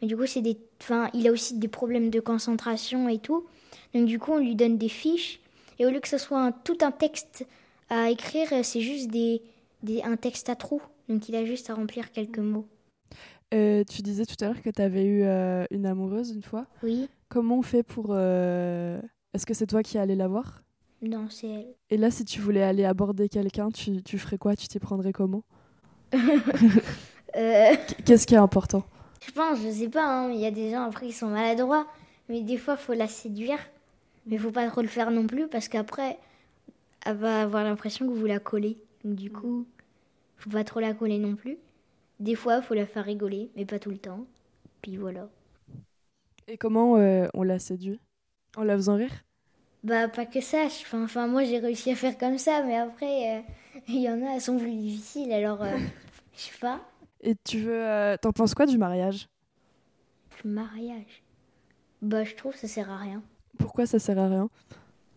Mais 0.00 0.08
du 0.08 0.16
coup, 0.16 0.26
c'est 0.26 0.40
des, 0.42 0.56
enfin, 0.80 1.08
il 1.14 1.28
a 1.28 1.32
aussi 1.32 1.58
des 1.58 1.68
problèmes 1.68 2.10
de 2.10 2.20
concentration 2.20 3.08
et 3.08 3.18
tout. 3.18 3.46
Donc 3.94 4.06
du 4.06 4.18
coup, 4.18 4.32
on 4.32 4.38
lui 4.38 4.54
donne 4.56 4.78
des 4.78 4.88
fiches. 4.88 5.40
Et 5.78 5.86
au 5.86 5.90
lieu 5.90 6.00
que 6.00 6.08
ce 6.08 6.18
soit 6.18 6.40
un- 6.40 6.52
tout 6.52 6.78
un 6.82 6.90
texte 6.90 7.46
à 7.90 8.10
écrire, 8.10 8.48
c'est 8.62 8.80
juste 8.80 9.08
des, 9.10 9.42
des, 9.82 10.02
un 10.02 10.16
texte 10.16 10.48
à 10.48 10.56
trous. 10.56 10.82
Donc 11.08 11.28
il 11.28 11.36
a 11.36 11.44
juste 11.44 11.70
à 11.70 11.74
remplir 11.74 12.10
quelques 12.12 12.38
mots. 12.38 12.66
Euh, 13.52 13.84
Tu 13.84 14.02
disais 14.02 14.24
tout 14.26 14.36
à 14.40 14.46
l'heure 14.48 14.62
que 14.62 14.70
tu 14.70 14.82
avais 14.82 15.04
eu 15.04 15.22
euh, 15.22 15.64
une 15.70 15.86
amoureuse 15.86 16.30
une 16.30 16.42
fois. 16.42 16.66
Oui, 16.82 17.08
Comment 17.28 17.58
on 17.58 17.62
fait 17.62 17.82
pour... 17.82 18.08
euh, 18.10 19.00
Est-ce 19.34 19.44
que 19.44 19.52
c'est 19.52 19.66
toi 19.66 19.82
qui 19.82 19.98
es 19.98 20.00
allé 20.00 20.14
la 20.14 20.28
voir? 20.28 20.62
Non, 21.02 21.28
c'est 21.30 21.48
elle. 21.48 21.74
Et 21.90 21.96
là, 21.96 22.10
si 22.10 22.24
tu 22.24 22.40
voulais 22.40 22.62
aller 22.62 22.84
aborder 22.84 23.28
quelqu'un, 23.28 23.70
tu, 23.70 24.02
tu 24.02 24.18
ferais 24.18 24.38
quoi? 24.38 24.56
Tu 24.56 24.68
t'y 24.68 24.78
prendrais 24.78 25.12
comment? 25.12 25.44
Euh, 27.36 27.74
Qu'est-ce 28.04 28.28
qui 28.28 28.34
est 28.34 28.38
important? 28.38 28.84
Je 29.26 29.32
pense, 29.32 29.58
je 29.60 29.70
sais 29.70 29.88
pas, 29.88 30.06
hein, 30.06 30.30
il 30.30 30.38
y 30.38 30.46
a 30.46 30.52
des 30.52 30.70
gens 30.70 30.84
après 30.84 31.06
qui 31.06 31.12
sont 31.12 31.26
maladroits, 31.28 31.86
mais 32.28 32.42
des 32.42 32.56
fois 32.56 32.76
faut 32.76 32.92
la 32.92 33.08
séduire, 33.08 33.58
mais 34.26 34.38
faut 34.38 34.52
pas 34.52 34.68
trop 34.70 34.82
le 34.82 34.88
faire 34.88 35.10
non 35.10 35.26
plus 35.26 35.48
parce 35.48 35.68
qu'après 35.68 36.18
elle 37.06 37.16
va 37.16 37.42
avoir 37.42 37.64
l'impression 37.64 38.06
que 38.06 38.12
vous 38.12 38.26
la 38.26 38.38
collez. 38.40 38.78
Donc 39.04 39.16
du 39.16 39.32
coup, 39.32 39.66
faut 40.38 40.50
pas 40.50 40.64
trop 40.64 40.80
la 40.80 40.94
coller 40.94 41.18
non 41.18 41.36
plus. 41.36 41.58
Des 42.20 42.36
fois, 42.36 42.62
faut 42.62 42.74
la 42.74 42.86
faire 42.86 43.04
rigoler, 43.04 43.50
mais 43.56 43.66
pas 43.66 43.78
tout 43.80 43.90
le 43.90 43.98
temps. 43.98 44.26
Puis 44.82 44.96
voilà. 44.96 45.28
Et 46.46 46.56
comment 46.56 46.96
euh, 46.96 47.26
on 47.34 47.42
l'a 47.42 47.58
séduit? 47.58 48.00
En 48.56 48.64
la 48.64 48.74
faisant 48.76 48.96
rire 48.96 49.24
Bah 49.84 50.08
pas 50.08 50.24
que 50.26 50.40
ça, 50.40 50.64
enfin, 50.66 51.04
enfin, 51.04 51.26
moi 51.26 51.44
j'ai 51.44 51.58
réussi 51.58 51.90
à 51.90 51.94
faire 51.94 52.16
comme 52.16 52.38
ça, 52.38 52.62
mais 52.62 52.76
après 52.76 53.38
euh, 53.38 53.42
il 53.88 54.00
y 54.00 54.08
en 54.10 54.22
a, 54.26 54.34
elles 54.34 54.40
sont 54.40 54.58
plus 54.58 54.72
difficiles, 54.74 55.32
alors 55.32 55.62
euh, 55.62 55.78
je 56.34 56.40
sais 56.40 56.58
pas. 56.60 56.80
Et 57.20 57.34
tu 57.44 57.58
veux... 57.60 57.84
euh, 57.84 58.16
T'en 58.16 58.32
penses 58.32 58.54
quoi 58.54 58.66
du 58.66 58.78
mariage? 58.78 59.28
Le 60.44 60.50
mariage? 60.50 61.22
Bah 62.02 62.24
je 62.24 62.34
trouve 62.36 62.52
que 62.54 62.58
ça 62.60 62.68
sert 62.68 62.90
à 62.90 62.98
rien. 62.98 63.22
Pourquoi 63.58 63.86
ça 63.86 63.98
sert 63.98 64.18
à 64.18 64.28
rien? 64.28 64.48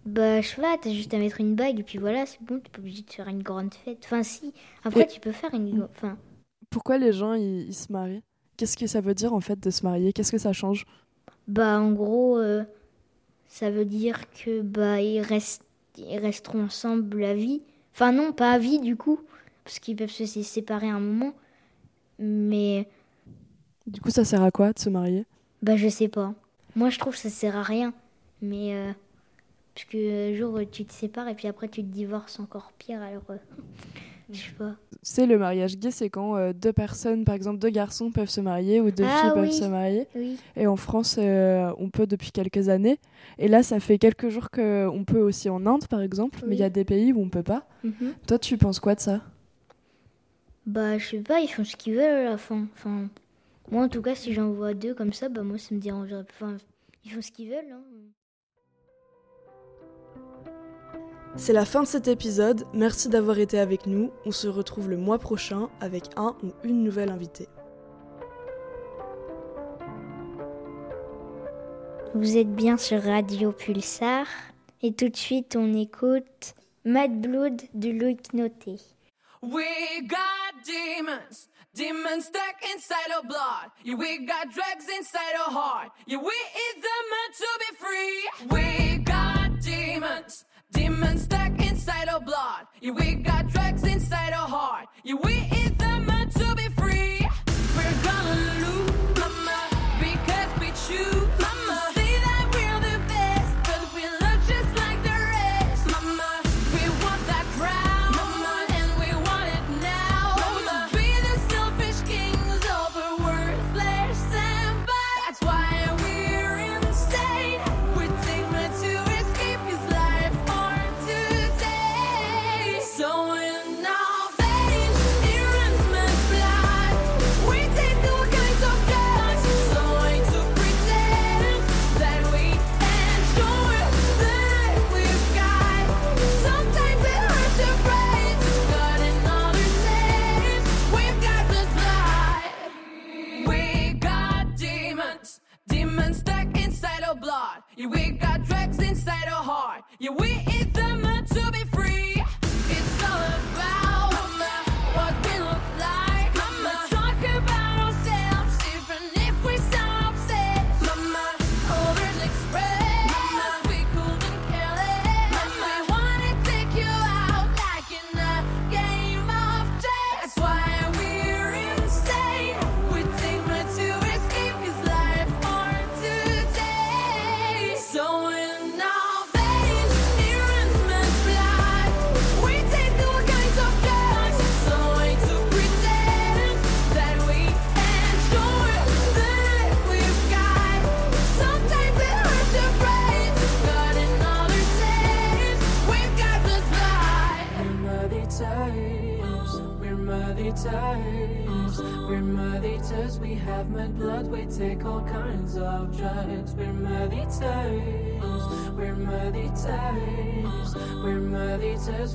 Bah, 0.06 0.42
je 0.42 0.48
sais 0.48 0.62
pas, 0.62 0.76
t'as 0.80 0.90
juste 0.92 1.14
à 1.14 1.20
mettre 1.20 1.40
une 1.42 1.54
bague 1.56 1.80
et 1.80 1.84
puis 1.84 1.98
voilà, 2.00 2.26
c'est 2.26 2.42
bon, 2.42 2.60
t'es 2.60 2.70
pas 2.72 2.80
obligé 2.80 3.04
de 3.04 3.12
faire 3.12 3.28
une 3.28 3.44
grande 3.44 3.74
fête. 3.74 4.00
Enfin, 4.06 4.24
si, 4.24 4.54
après 4.84 5.06
Et- 5.06 5.08
tu 5.08 5.20
peux 5.20 5.32
faire 5.32 5.54
une. 5.54 5.84
Enfin, 5.84 6.18
Pourquoi 6.70 6.98
les 6.98 7.12
gens 7.14 7.34
ils, 7.34 7.68
ils 7.68 7.76
se 7.76 7.92
marient? 7.92 8.24
Qu'est-ce 8.56 8.78
que 8.78 8.88
ça 8.88 9.02
veut 9.02 9.14
dire 9.14 9.34
en 9.34 9.42
fait 9.42 9.60
de 9.60 9.70
se 9.70 9.84
marier? 9.84 10.14
Qu'est-ce 10.14 10.32
que 10.32 10.38
ça 10.38 10.54
change? 10.54 10.86
Bah, 11.48 11.80
en 11.80 11.92
gros, 11.94 12.38
euh, 12.38 12.64
ça 13.48 13.72
veut 13.72 13.86
dire 13.86 14.30
que 14.32 14.62
bah, 14.62 15.02
ils, 15.02 15.22
restent, 15.22 15.64
ils 15.98 16.18
resteront 16.20 16.66
ensemble 16.66 17.24
à 17.24 17.34
vie. 17.34 17.62
Enfin, 17.94 18.12
non, 18.12 18.32
pas 18.34 18.52
à 18.54 18.60
vie 18.60 18.80
du 18.80 18.96
coup, 18.96 19.20
parce 19.64 19.80
qu'ils 19.80 19.96
peuvent 19.96 20.10
se 20.12 20.26
sé- 20.26 20.44
séparer 20.44 20.90
un 20.90 21.00
moment. 21.00 21.34
Mais, 22.20 22.88
Du 23.88 24.02
coup, 24.02 24.12
ça 24.12 24.24
sert 24.24 24.44
à 24.44 24.52
quoi 24.52 24.72
de 24.72 24.78
se 24.80 24.90
marier? 24.90 25.26
Bah, 25.62 25.76
je 25.76 25.88
sais 25.88 26.08
pas. 26.08 26.34
Moi, 26.76 26.90
je 26.90 27.00
trouve 27.00 27.14
que 27.14 27.20
ça 27.20 27.30
sert 27.30 27.56
à 27.56 27.64
rien. 27.64 27.94
Mais, 28.42 28.76
euh, 28.76 28.94
parce 29.76 29.88
que 29.88 30.32
un 30.34 30.36
jour 30.36 30.60
tu 30.72 30.86
te 30.86 30.94
sépares 30.94 31.28
et 31.30 31.36
puis 31.36 31.48
après 31.48 31.70
tu 31.70 31.84
te 31.84 31.88
divorces 31.90 32.40
encore 32.40 32.74
pire, 32.80 33.02
alors. 33.02 33.24
euh, 33.32 33.38
je 34.32 34.38
sais 34.42 34.52
pas. 34.58 34.76
C'est 35.02 35.26
le 35.26 35.38
mariage 35.38 35.78
gay, 35.78 35.92
c'est 35.92 36.10
quand 36.10 36.36
euh, 36.36 36.52
deux 36.54 36.74
personnes, 36.74 37.24
par 37.24 37.36
exemple 37.36 37.60
deux 37.60 37.70
garçons 37.70 38.12
peuvent 38.12 38.30
se 38.30 38.42
marier 38.42 38.82
ou 38.82 38.92
deux 38.92 39.06
Ah 39.06 39.22
filles 39.22 39.32
peuvent 39.34 39.50
oui. 39.50 39.54
se 39.54 39.66
marier. 39.66 40.08
Oui. 40.16 40.38
Et 40.56 40.68
en 40.68 40.76
France, 40.76 41.16
euh, 41.18 41.72
on 41.78 41.90
peut 41.90 42.08
depuis 42.08 42.32
quelques 42.32 42.68
années. 42.70 43.00
Et 43.38 43.48
là, 43.48 43.64
ça 43.64 43.80
fait 43.80 43.98
quelques 43.98 44.30
jours 44.30 44.50
qu'on 44.50 45.04
peut 45.06 45.22
aussi 45.22 45.50
en 45.50 45.66
Inde, 45.66 45.88
par 45.88 46.02
exemple. 46.02 46.40
Mais 46.46 46.56
il 46.56 46.60
y 46.60 46.64
a 46.64 46.70
des 46.70 46.84
pays 46.86 47.14
où 47.14 47.22
on 47.22 47.30
peut 47.30 47.44
pas. 47.44 47.68
Mhm. 47.84 48.14
Toi, 48.28 48.38
tu 48.40 48.58
penses 48.58 48.80
quoi 48.80 48.96
de 48.96 49.00
ça? 49.00 49.22
Bah, 50.66 50.98
je 50.98 51.08
sais 51.08 51.20
pas, 51.20 51.40
ils 51.40 51.48
font 51.48 51.64
ce 51.64 51.76
qu'ils 51.78 51.94
veulent 51.96 52.04
à 52.28 52.32
la 52.32 52.38
fin. 52.38 52.68
Enfin, 52.74 53.08
moi, 53.72 53.84
en 53.86 53.90
tout 53.90 54.02
cas, 54.02 54.16
si 54.16 54.34
j'en 54.34 54.52
vois 54.52 54.74
deux 54.74 54.94
comme 54.94 55.14
ça, 55.14 55.30
bah, 55.30 55.44
moi, 55.44 55.58
ça 55.58 55.74
me 55.74 55.80
dérangerait. 55.80 56.26
Enfin, 56.30 56.58
ils 57.06 57.12
font 57.12 57.22
ce 57.22 57.32
qu'ils 57.32 57.50
veulent. 57.50 57.72
Hein. 57.72 57.82
C'est 61.38 61.54
la 61.54 61.66
fin 61.66 61.84
de 61.84 61.88
cet 61.88 62.08
épisode. 62.08 62.66
Merci 62.74 63.10
d'avoir 63.10 63.38
été 63.38 63.60
avec 63.60 63.86
nous. 63.86 64.12
On 64.26 64.32
se 64.32 64.48
retrouve 64.48 64.90
le 64.90 64.98
mois 64.98 65.20
prochain 65.20 65.70
avec 65.80 66.06
un 66.16 66.36
ou 66.44 66.52
une 66.64 66.84
nouvelle 66.84 67.10
invitée. 67.10 67.48
Vous 72.16 72.38
êtes 72.38 72.54
bien 72.54 72.78
sur 72.78 73.04
Radio 73.04 73.52
Pulsar. 73.52 74.26
Et 74.82 74.94
tout 74.94 75.10
de 75.10 75.16
suite, 75.16 75.56
on 75.56 75.74
écoute 75.74 76.56
Mad 76.86 77.22
Blood 77.22 77.62
de 77.74 77.92
Loïc 77.92 78.34
Noté. 78.34 78.78
We 79.44 79.66
got 80.08 80.66
demons, 80.66 81.48
demons 81.76 82.22
stuck 82.22 82.56
inside 82.76 83.12
our 83.16 83.24
blood. 83.24 83.70
Yeah, 83.86 83.96
we 83.96 84.26
got 84.26 84.52
drugs 84.52 84.88
inside 84.98 85.36
our 85.46 85.54
heart. 85.54 85.92
Yeah, 86.08 86.18
we 86.18 86.34
eat 86.34 86.82
them 86.82 87.08
to 87.38 87.48
be 87.60 87.76
free. 87.78 88.50
We 88.50 88.98
got 89.04 89.62
demons, 89.62 90.44
demons 90.78 91.24
stuck 91.24 91.54
inside 91.60 92.08
our 92.08 92.20
blood. 92.20 92.68
Yeah, 92.82 92.92
we 92.92 93.16
got 93.16 93.48
drugs 93.48 93.84
inside 93.84 94.32
our 94.34 94.48
heart. 94.48 94.86
Yeah, 95.04 95.16
we 95.24 95.47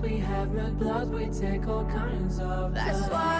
we 0.03 0.19
have 0.19 0.53
red 0.53 0.79
blood, 0.79 1.13
we 1.13 1.27
take 1.27 1.69
all 1.69 1.85
kinds 1.85 2.41
of. 2.41 2.75
That's 2.75 2.99
blood. 3.09 3.13
why. 3.13 3.32